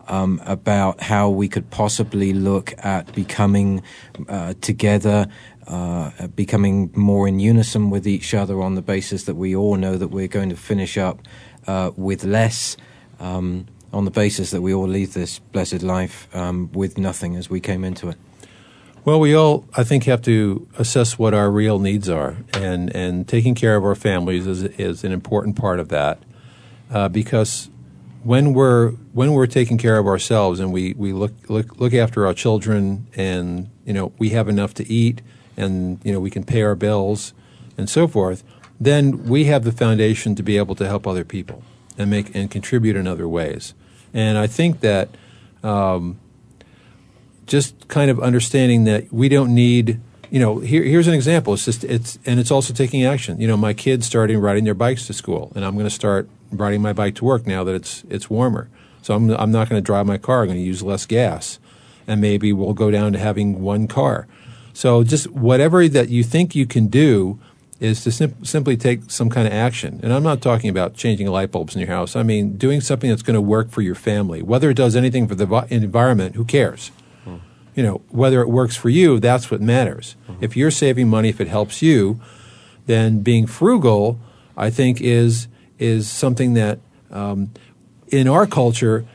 um, 0.08 0.42
about 0.46 1.02
how 1.02 1.30
we 1.30 1.48
could 1.48 1.70
possibly 1.70 2.34
look 2.34 2.74
at 2.84 3.14
becoming 3.14 3.84
uh, 4.28 4.54
together, 4.62 5.28
uh, 5.68 6.28
becoming 6.28 6.92
more 6.96 7.28
in 7.28 7.40
unison 7.40 7.90
with 7.90 8.08
each 8.08 8.34
other 8.34 8.62
on 8.62 8.76
the 8.76 8.82
basis 8.82 9.24
that 9.24 9.36
we 9.36 9.56
all 9.56 9.76
know 9.76 9.98
that 9.98 10.10
we're 10.10 10.28
going 10.28 10.50
to 10.50 10.56
finish 10.56 10.98
up 10.98 11.20
uh, 11.68 11.92
with 11.96 12.24
less, 12.24 12.78
um, 13.20 13.68
on 13.94 14.06
the 14.06 14.12
basis 14.12 14.52
that 14.52 14.62
we 14.62 14.74
all 14.74 14.88
leave 14.88 15.14
this 15.14 15.40
blessed 15.40 15.82
life 15.82 16.34
um, 16.36 16.70
with 16.74 16.98
nothing 16.98 17.36
as 17.36 17.50
we 17.50 17.60
came 17.60 17.84
into 17.84 18.10
it? 18.10 18.18
Well, 19.06 19.20
we 19.20 19.34
all, 19.34 19.66
I 19.74 19.84
think, 19.84 20.04
have 20.04 20.22
to 20.24 20.68
assess 20.78 21.18
what 21.18 21.34
our 21.34 21.50
real 21.50 21.80
needs 21.80 22.10
are, 22.10 22.38
and, 22.54 22.94
and 22.94 23.26
taking 23.26 23.56
care 23.56 23.78
of 23.78 23.86
our 23.86 23.96
families 23.96 24.46
is, 24.46 24.64
is 24.64 25.06
an 25.06 25.14
important 25.14 25.56
part 25.56 25.80
of 25.80 25.88
that, 25.90 26.20
uh, 26.92 27.08
because 27.08 27.70
when 28.28 28.54
we're 28.54 28.92
when 29.14 29.32
we're 29.32 29.48
taking 29.48 29.78
care 29.78 29.98
of 29.98 30.06
ourselves 30.06 30.60
and 30.60 30.74
we, 30.74 30.94
we 30.98 31.14
look, 31.14 31.32
look 31.48 31.80
look 31.80 31.94
after 31.94 32.28
our 32.28 32.34
children, 32.34 33.08
and 33.16 33.70
you 33.86 33.94
know 33.94 34.12
we 34.18 34.32
have 34.32 34.50
enough 34.50 34.74
to 34.74 34.86
eat, 34.92 35.22
and 35.56 36.02
you 36.04 36.12
know 36.12 36.20
we 36.20 36.30
can 36.30 36.44
pay 36.44 36.62
our 36.62 36.76
bills, 36.76 37.32
and 37.78 37.90
so 37.90 38.06
forth, 38.06 38.44
then 38.82 39.24
we 39.30 39.46
have 39.46 39.64
the 39.64 39.72
foundation 39.72 40.36
to 40.36 40.44
be 40.44 40.58
able 40.58 40.76
to 40.76 40.86
help 40.86 41.08
other 41.08 41.24
people 41.24 41.64
and 41.98 42.10
make 42.10 42.36
and 42.36 42.52
contribute 42.52 42.98
in 42.98 43.08
other 43.08 43.30
ways, 43.30 43.74
and 44.14 44.38
I 44.38 44.46
think 44.46 44.82
that. 44.82 45.10
Um, 45.64 46.20
just 47.48 47.88
kind 47.88 48.12
of 48.12 48.20
understanding 48.20 48.84
that 48.84 49.12
we 49.12 49.30
don't 49.30 49.56
need 49.56 50.02
you 50.30 50.40
know 50.40 50.60
here, 50.60 50.84
here's 50.84 51.08
an 51.08 51.14
example 51.14 51.54
it's 51.54 51.66
just 51.66 51.84
it's 51.84 52.20
and 52.26 52.40
it's 52.40 52.52
also 52.52 52.74
taking 52.74 53.04
action 53.06 53.40
you 53.40 53.48
know 53.48 53.58
my 53.58 53.74
kids 53.74 54.06
starting 54.06 54.38
riding 54.40 54.64
their 54.64 54.74
bikes 54.74 55.08
to 55.08 55.14
school 55.14 55.52
and 55.56 55.64
i'm 55.64 55.74
going 55.74 55.86
to 55.86 55.90
start 55.90 56.30
riding 56.52 56.82
my 56.82 56.94
bike 56.94 57.16
to 57.16 57.26
work 57.26 57.46
now 57.46 57.64
that 57.64 57.76
it's 57.76 58.04
it's 58.10 58.30
warmer 58.30 58.70
so 59.02 59.16
i'm, 59.16 59.30
I'm 59.32 59.52
not 59.52 59.70
going 59.70 59.82
to 59.82 59.86
drive 59.86 60.06
my 60.06 60.18
car 60.18 60.42
i'm 60.42 60.48
going 60.48 60.60
to 60.60 60.64
use 60.64 60.84
less 60.84 61.06
gas 61.06 61.60
and 62.08 62.22
maybe 62.22 62.54
we'll 62.54 62.74
go 62.74 62.92
down 62.92 63.14
to 63.14 63.20
having 63.20 63.62
one 63.62 63.88
car 63.88 64.28
so 64.74 65.04
just 65.04 65.32
whatever 65.32 65.88
that 65.88 66.10
you 66.10 66.24
think 66.24 66.56
you 66.56 66.68
can 66.68 66.88
do 66.88 67.40
is 67.80 68.04
to 68.04 68.12
sim- 68.12 68.44
simply 68.44 68.76
take 68.76 69.10
some 69.10 69.30
kind 69.30 69.48
of 69.48 69.54
action. 69.54 70.00
And 70.04 70.12
I'm 70.12 70.24
not 70.24 70.42
talking 70.42 70.70
about 70.70 70.96
changing 70.96 71.28
light 71.28 71.52
bulbs 71.52 71.76
in 71.76 71.82
your 71.82 71.90
house. 71.90 72.16
I 72.16 72.24
mean 72.24 72.58
doing 72.58 72.82
something 72.82 73.10
that's 73.10 73.22
going 73.22 73.36
to 73.36 73.42
work 73.42 73.70
for 73.70 73.82
your 73.82 73.96
family. 73.96 74.42
Whether 74.42 74.70
it 74.70 74.76
does 74.76 74.96
anything 74.96 75.28
for 75.28 75.36
the 75.36 75.46
vi- 75.46 75.68
environment, 75.70 76.36
who 76.36 76.46
cares? 76.46 76.92
You 77.78 77.84
know, 77.84 78.02
whether 78.10 78.42
it 78.42 78.50
works 78.50 78.76
for 78.76 78.90
you, 78.90 79.20
that's 79.20 79.52
what 79.52 79.62
matters. 79.62 80.16
If 80.42 80.58
you're 80.58 80.72
saving 80.72 81.08
money, 81.10 81.30
if 81.30 81.40
it 81.40 81.48
helps 81.48 81.82
you, 81.82 82.20
then 82.88 83.22
being 83.22 83.46
frugal, 83.46 84.20
I 84.58 84.72
think, 84.72 85.00
is 85.00 85.48
is 85.78 86.10
something 86.10 86.56
that 86.56 86.80
um, 87.12 87.52
in 88.08 88.28
our 88.28 88.48
culture, 88.48 89.06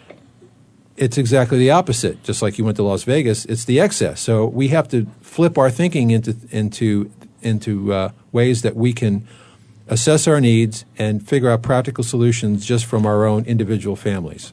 it's 0.96 1.18
exactly 1.18 1.58
the 1.58 1.70
opposite. 1.70 2.22
Just 2.22 2.40
like 2.40 2.56
you 2.56 2.64
went 2.64 2.76
to 2.76 2.84
Las 2.84 3.02
Vegas, 3.02 3.44
it's 3.46 3.64
the 3.64 3.80
excess. 3.80 4.20
So 4.20 4.46
we 4.46 4.68
have 4.68 4.88
to 4.90 5.06
flip 5.20 5.58
our 5.58 5.70
thinking 5.70 6.12
into 6.12 6.36
into 6.50 7.10
into 7.42 7.92
uh, 7.92 8.12
ways 8.30 8.62
that 8.62 8.76
we 8.76 8.92
can 8.92 9.26
assess 9.88 10.28
our 10.28 10.40
needs 10.40 10.84
and 10.96 11.26
figure 11.26 11.50
out 11.50 11.62
practical 11.62 12.04
solutions 12.04 12.64
just 12.64 12.86
from 12.86 13.04
our 13.04 13.24
own 13.26 13.44
individual 13.44 13.96
families. 13.96 14.52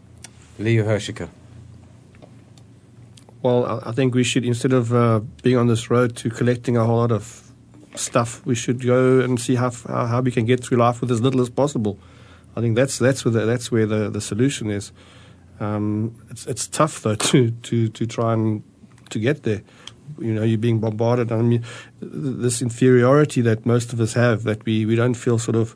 Leo 0.57 0.83
Hirshocker. 0.83 1.29
Well, 3.41 3.81
I- 3.85 3.91
think 3.93 4.13
we 4.15 4.23
should 4.23 4.43
instead 4.45 4.73
of 4.73 4.93
uh, 4.93 5.21
being 5.43 5.57
on 5.57 5.67
this 5.67 5.89
road 5.89 6.15
to 6.17 6.29
collecting 6.29 6.75
a 6.75 6.83
whole 6.83 6.97
lot 6.97 7.11
of 7.11 7.51
stuff, 7.95 8.45
we 8.45 8.55
should 8.55 8.85
go 8.85 9.19
and 9.21 9.39
see 9.39 9.55
how 9.55 9.71
how, 9.87 10.05
how 10.07 10.21
we 10.21 10.31
can 10.31 10.45
get 10.45 10.63
through 10.63 10.77
life 10.77 11.01
with 11.01 11.11
as 11.11 11.21
little 11.21 11.41
as 11.41 11.49
possible. 11.49 11.97
I 12.55 12.61
think 12.61 12.75
that's 12.75 12.99
that's 12.99 13.23
where 13.23 13.31
the, 13.31 13.45
that's 13.45 13.71
where 13.71 13.85
the, 13.85 14.09
the 14.09 14.21
solution 14.21 14.69
is. 14.69 14.91
Um, 15.59 16.15
it's 16.29 16.45
it's 16.47 16.67
tough 16.67 17.01
though 17.01 17.15
to, 17.31 17.51
to, 17.51 17.87
to 17.89 18.05
try 18.05 18.33
and 18.33 18.63
to 19.09 19.19
get 19.19 19.43
there. 19.43 19.61
You 20.19 20.33
know, 20.33 20.43
you're 20.43 20.57
being 20.57 20.79
bombarded. 20.79 21.31
I 21.31 21.41
mean, 21.41 21.63
this 22.01 22.61
inferiority 22.61 23.41
that 23.41 23.65
most 23.65 23.93
of 23.93 24.01
us 24.01 24.13
have, 24.13 24.43
that 24.43 24.65
we, 24.65 24.85
we 24.85 24.95
don't 24.95 25.13
feel 25.13 25.37
sort 25.37 25.55
of 25.55 25.75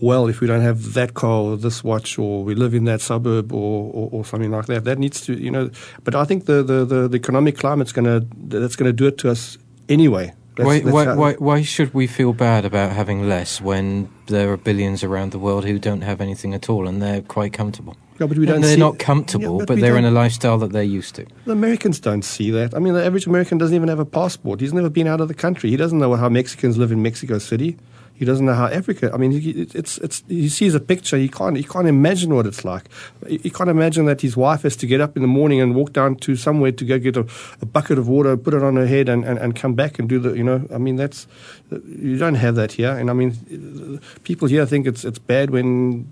well 0.00 0.28
if 0.28 0.40
we 0.40 0.46
don't 0.46 0.60
have 0.60 0.94
that 0.94 1.14
car 1.14 1.42
or 1.42 1.56
this 1.56 1.82
watch 1.82 2.18
or 2.18 2.44
we 2.44 2.54
live 2.54 2.74
in 2.74 2.84
that 2.84 3.00
suburb 3.00 3.52
or, 3.52 3.90
or, 3.92 4.08
or 4.12 4.24
something 4.24 4.50
like 4.50 4.66
that. 4.66 4.84
That 4.84 4.98
needs 4.98 5.20
to, 5.22 5.34
you 5.34 5.50
know. 5.50 5.70
But 6.04 6.14
I 6.14 6.24
think 6.24 6.46
the, 6.46 6.62
the, 6.62 6.84
the, 6.84 7.08
the 7.08 7.16
economic 7.16 7.56
climate's 7.58 7.92
going 7.92 8.04
to 8.04 8.26
that's 8.48 8.76
going 8.76 8.88
to 8.88 8.92
do 8.92 9.06
it 9.06 9.18
to 9.18 9.30
us 9.30 9.58
anyway. 9.88 10.32
That's, 10.56 10.66
Why, 10.66 10.80
that's 10.80 10.92
why, 10.92 11.14
why, 11.14 11.32
why 11.34 11.62
should 11.62 11.92
we 11.92 12.06
feel 12.06 12.32
bad 12.32 12.64
about 12.64 12.92
having 12.92 13.28
less 13.28 13.60
when 13.60 14.08
there 14.28 14.50
are 14.52 14.56
billions 14.56 15.04
around 15.04 15.32
the 15.32 15.38
world 15.38 15.66
who 15.66 15.78
don't 15.78 16.00
have 16.00 16.22
anything 16.22 16.54
at 16.54 16.70
all 16.70 16.88
and 16.88 17.02
they're 17.02 17.20
quite 17.20 17.52
comfortable? 17.52 17.94
Yeah, 18.18 18.26
but 18.26 18.38
we 18.38 18.46
don't 18.46 18.62
they're 18.62 18.78
not 18.78 18.98
comfortable, 18.98 19.58
Yeah, 19.58 19.64
but, 19.66 19.74
we 19.74 19.82
they're 19.82 19.98
in 19.98 20.06
a 20.06 20.10
lifestyle 20.10 20.56
that 20.58 20.72
they're 20.72 20.82
used 20.82 21.16
to. 21.16 21.26
The 21.44 21.52
Americans 21.52 22.00
don't 22.00 22.22
see 22.22 22.50
that. 22.52 22.74
I 22.74 22.78
mean, 22.78 22.94
the 22.94 23.04
average 23.04 23.26
American 23.26 23.58
doesn't 23.58 23.76
even 23.76 23.90
have 23.90 23.98
a 23.98 24.06
passport. 24.06 24.62
He's 24.62 24.72
never 24.72 24.88
been 24.88 25.06
out 25.06 25.20
of 25.20 25.28
the 25.28 25.34
country. 25.34 25.68
He 25.68 25.76
doesn't 25.76 25.98
know 25.98 26.14
how 26.14 26.30
Mexicans 26.30 26.78
live 26.78 26.90
in 26.90 27.02
Mexico 27.02 27.36
City. 27.36 27.76
He 28.18 28.24
doesn't 28.24 28.46
know 28.46 28.54
how 28.54 28.66
Africa. 28.66 29.10
I 29.12 29.18
mean, 29.18 29.30
he, 29.32 29.50
it's 29.50 29.98
it's. 29.98 30.24
He 30.26 30.48
sees 30.48 30.74
a 30.74 30.80
picture. 30.80 31.18
He 31.18 31.28
can't. 31.28 31.56
He 31.56 31.62
can't 31.62 31.86
imagine 31.86 32.34
what 32.34 32.46
it's 32.46 32.64
like. 32.64 32.88
He, 33.28 33.38
he 33.38 33.50
can't 33.50 33.68
imagine 33.68 34.06
that 34.06 34.22
his 34.22 34.36
wife 34.36 34.62
has 34.62 34.74
to 34.76 34.86
get 34.86 35.00
up 35.00 35.16
in 35.16 35.22
the 35.22 35.28
morning 35.28 35.60
and 35.60 35.74
walk 35.74 35.92
down 35.92 36.16
to 36.16 36.34
somewhere 36.34 36.72
to 36.72 36.84
go 36.84 36.98
get 36.98 37.16
a, 37.16 37.26
a 37.60 37.66
bucket 37.66 37.98
of 37.98 38.08
water, 38.08 38.36
put 38.36 38.54
it 38.54 38.62
on 38.62 38.76
her 38.76 38.86
head, 38.86 39.08
and, 39.10 39.24
and, 39.24 39.38
and 39.38 39.54
come 39.54 39.74
back 39.74 39.98
and 39.98 40.08
do 40.08 40.18
the. 40.18 40.32
You 40.32 40.44
know, 40.44 40.66
I 40.72 40.78
mean, 40.78 40.96
that's 40.96 41.26
you 41.70 42.16
don't 42.16 42.36
have 42.36 42.54
that 42.54 42.72
here. 42.72 42.92
And 42.92 43.10
I 43.10 43.12
mean, 43.12 44.00
people 44.24 44.48
here 44.48 44.64
think 44.64 44.86
it's 44.86 45.04
it's 45.04 45.18
bad 45.18 45.50
when 45.50 46.06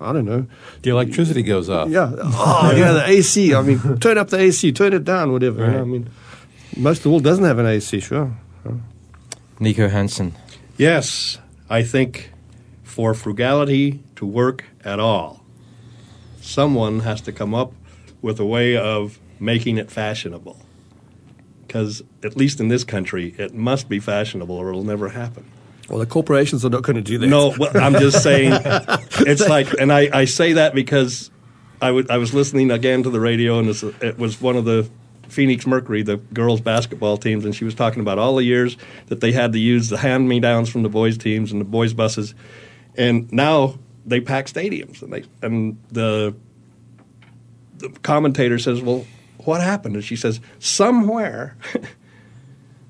I 0.00 0.12
don't 0.12 0.24
know. 0.24 0.46
The 0.82 0.90
electricity 0.90 1.42
goes 1.42 1.68
off. 1.68 1.88
Yeah. 1.88 2.12
Oh, 2.16 2.72
yeah, 2.76 2.92
the 2.92 3.08
AC. 3.08 3.54
I 3.54 3.62
mean, 3.62 3.98
turn 3.98 4.18
up 4.18 4.30
the 4.30 4.38
AC, 4.38 4.72
turn 4.72 4.92
it 4.92 5.04
down, 5.04 5.32
whatever. 5.32 5.64
you 5.64 5.70
know, 5.72 5.80
I 5.80 5.84
mean, 5.84 6.10
most 6.76 6.98
of 6.98 7.02
the 7.04 7.10
world 7.10 7.24
doesn't 7.24 7.44
have 7.44 7.58
an 7.58 7.66
AC, 7.66 8.00
sure. 8.00 8.36
Nikko 9.62 9.88
Hansen. 9.88 10.34
Yes, 10.76 11.38
I 11.70 11.82
think 11.82 12.32
for 12.82 13.14
frugality 13.14 14.02
to 14.16 14.26
work 14.26 14.64
at 14.84 14.98
all, 14.98 15.44
someone 16.40 17.00
has 17.00 17.20
to 17.22 17.32
come 17.32 17.54
up 17.54 17.72
with 18.20 18.40
a 18.40 18.44
way 18.44 18.76
of 18.76 19.18
making 19.38 19.78
it 19.78 19.90
fashionable. 19.90 20.60
Because, 21.66 22.02
at 22.22 22.36
least 22.36 22.60
in 22.60 22.68
this 22.68 22.84
country, 22.84 23.34
it 23.38 23.54
must 23.54 23.88
be 23.88 23.98
fashionable 23.98 24.54
or 24.54 24.68
it'll 24.68 24.84
never 24.84 25.08
happen. 25.08 25.44
Well, 25.88 25.98
the 25.98 26.06
corporations 26.06 26.64
are 26.64 26.70
not 26.70 26.82
going 26.82 26.96
to 26.96 27.02
do 27.02 27.18
that. 27.18 27.26
No, 27.26 27.54
well, 27.58 27.70
I'm 27.74 27.94
just 27.94 28.22
saying, 28.22 28.52
it's 29.20 29.48
like, 29.48 29.72
and 29.78 29.92
I, 29.92 30.08
I 30.12 30.24
say 30.26 30.54
that 30.54 30.74
because 30.74 31.30
I 31.80 31.88
I 32.08 32.18
was 32.18 32.32
listening 32.32 32.70
again 32.70 33.02
to 33.02 33.10
the 33.10 33.20
radio, 33.20 33.58
and 33.58 33.68
it 34.00 34.18
was 34.18 34.40
one 34.40 34.56
of 34.56 34.64
the 34.64 34.88
Phoenix 35.32 35.66
Mercury, 35.66 36.02
the 36.02 36.18
girls' 36.18 36.60
basketball 36.60 37.16
teams, 37.16 37.44
and 37.44 37.54
she 37.54 37.64
was 37.64 37.74
talking 37.74 38.00
about 38.00 38.18
all 38.18 38.36
the 38.36 38.44
years 38.44 38.76
that 39.06 39.20
they 39.20 39.32
had 39.32 39.52
to 39.54 39.58
use 39.58 39.88
the 39.88 39.98
hand 39.98 40.28
me 40.28 40.40
downs 40.40 40.68
from 40.68 40.82
the 40.82 40.88
boys' 40.88 41.16
teams 41.16 41.52
and 41.52 41.60
the 41.60 41.64
boys' 41.64 41.94
buses, 41.94 42.34
and 42.96 43.32
now 43.32 43.78
they 44.04 44.20
pack 44.20 44.46
stadiums, 44.46 45.02
and 45.02 45.12
they 45.12 45.24
and 45.40 45.78
the 45.90 46.34
the 47.78 47.88
commentator 48.02 48.58
says, 48.58 48.82
"Well, 48.82 49.06
what 49.38 49.60
happened?" 49.60 49.94
And 49.96 50.04
she 50.04 50.16
says, 50.16 50.40
"Somewhere." 50.58 51.56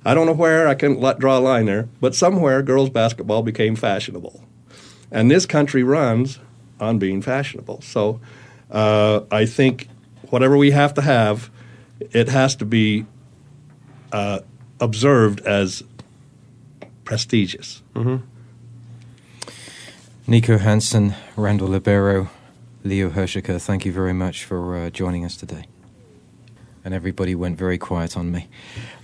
I 0.04 0.14
don't 0.14 0.26
know 0.26 0.32
where, 0.32 0.66
I 0.66 0.74
can't 0.74 0.98
let, 0.98 1.20
draw 1.20 1.38
a 1.38 1.40
line 1.40 1.66
there, 1.66 1.88
but 2.00 2.16
somewhere 2.16 2.60
girls 2.60 2.90
basketball 2.90 3.44
became 3.44 3.76
fashionable. 3.76 4.42
And 5.12 5.30
this 5.30 5.46
country 5.46 5.84
runs 5.84 6.40
on 6.80 6.98
being 6.98 7.22
fashionable. 7.22 7.82
So 7.82 8.20
uh, 8.68 9.20
I 9.30 9.46
think 9.46 9.86
whatever 10.30 10.56
we 10.56 10.72
have 10.72 10.94
to 10.94 11.02
have, 11.02 11.52
it 12.12 12.28
has 12.28 12.56
to 12.56 12.64
be 12.64 13.06
uh, 14.12 14.40
observed 14.80 15.40
as 15.40 15.82
prestigious. 17.04 17.82
Nikko 20.26 20.58
Hansen, 20.58 21.14
Randall 21.36 21.68
Libero, 21.68 22.30
Leo 22.84 23.10
Hirshocker, 23.10 23.60
thank 23.60 23.84
you 23.84 23.92
very 23.92 24.12
much 24.12 24.44
for 24.44 24.76
uh, 24.76 24.90
joining 24.90 25.24
us 25.24 25.36
today. 25.36 25.64
And 26.84 26.92
everybody 26.94 27.36
went 27.36 27.56
very 27.58 27.78
quiet 27.78 28.16
on 28.16 28.32
me. 28.32 28.48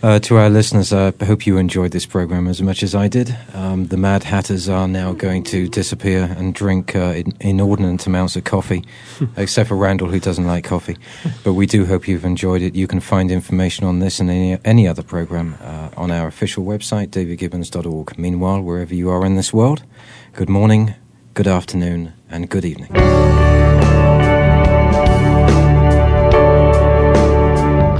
Uh, 0.03 0.19
to 0.21 0.37
our 0.37 0.51
listeners, 0.51 0.93
I 0.93 1.13
hope 1.25 1.47
you 1.47 1.59
enjoyed 1.59 1.93
this 1.93 2.07
program 2.07 2.49
as 2.49 2.61
much 2.61 2.83
as 2.83 2.93
I 2.93 3.07
did. 3.07 3.37
Um, 3.55 3.87
the 3.87 3.97
Mad 3.97 4.25
Hatters 4.25 4.69
are 4.69 4.89
now 4.89 5.13
going 5.13 5.45
to 5.45 5.69
disappear 5.69 6.35
and 6.37 6.53
drink 6.53 6.97
uh, 6.97 7.15
in- 7.15 7.37
inordinate 7.41 8.05
amounts 8.07 8.35
of 8.35 8.43
coffee, 8.43 8.85
except 9.37 9.69
for 9.69 9.77
Randall, 9.77 10.09
who 10.09 10.19
doesn't 10.19 10.45
like 10.47 10.65
coffee. 10.65 10.97
But 11.45 11.53
we 11.55 11.67
do 11.67 11.87
hope 11.87 12.09
you've 12.09 12.25
enjoyed 12.25 12.63
it. 12.63 12.75
You 12.75 12.89
can 12.89 12.99
find 12.99 13.31
information 13.31 13.87
on 13.87 14.01
this 14.01 14.19
and 14.19 14.29
any, 14.29 14.59
any 14.65 14.89
other 14.89 15.05
program 15.05 15.57
uh, 15.63 15.91
on 15.97 16.11
our 16.11 16.27
official 16.27 16.65
website, 16.65 17.09
davidgibbons.org. 17.09 18.19
Meanwhile, 18.19 18.63
wherever 18.63 18.95
you 18.95 19.09
are 19.11 19.25
in 19.25 19.37
this 19.37 19.53
world, 19.53 19.85
good 20.33 20.49
morning, 20.49 20.95
good 21.35 21.47
afternoon, 21.47 22.13
and 22.29 22.49
good 22.51 22.65
evening. 22.65 23.78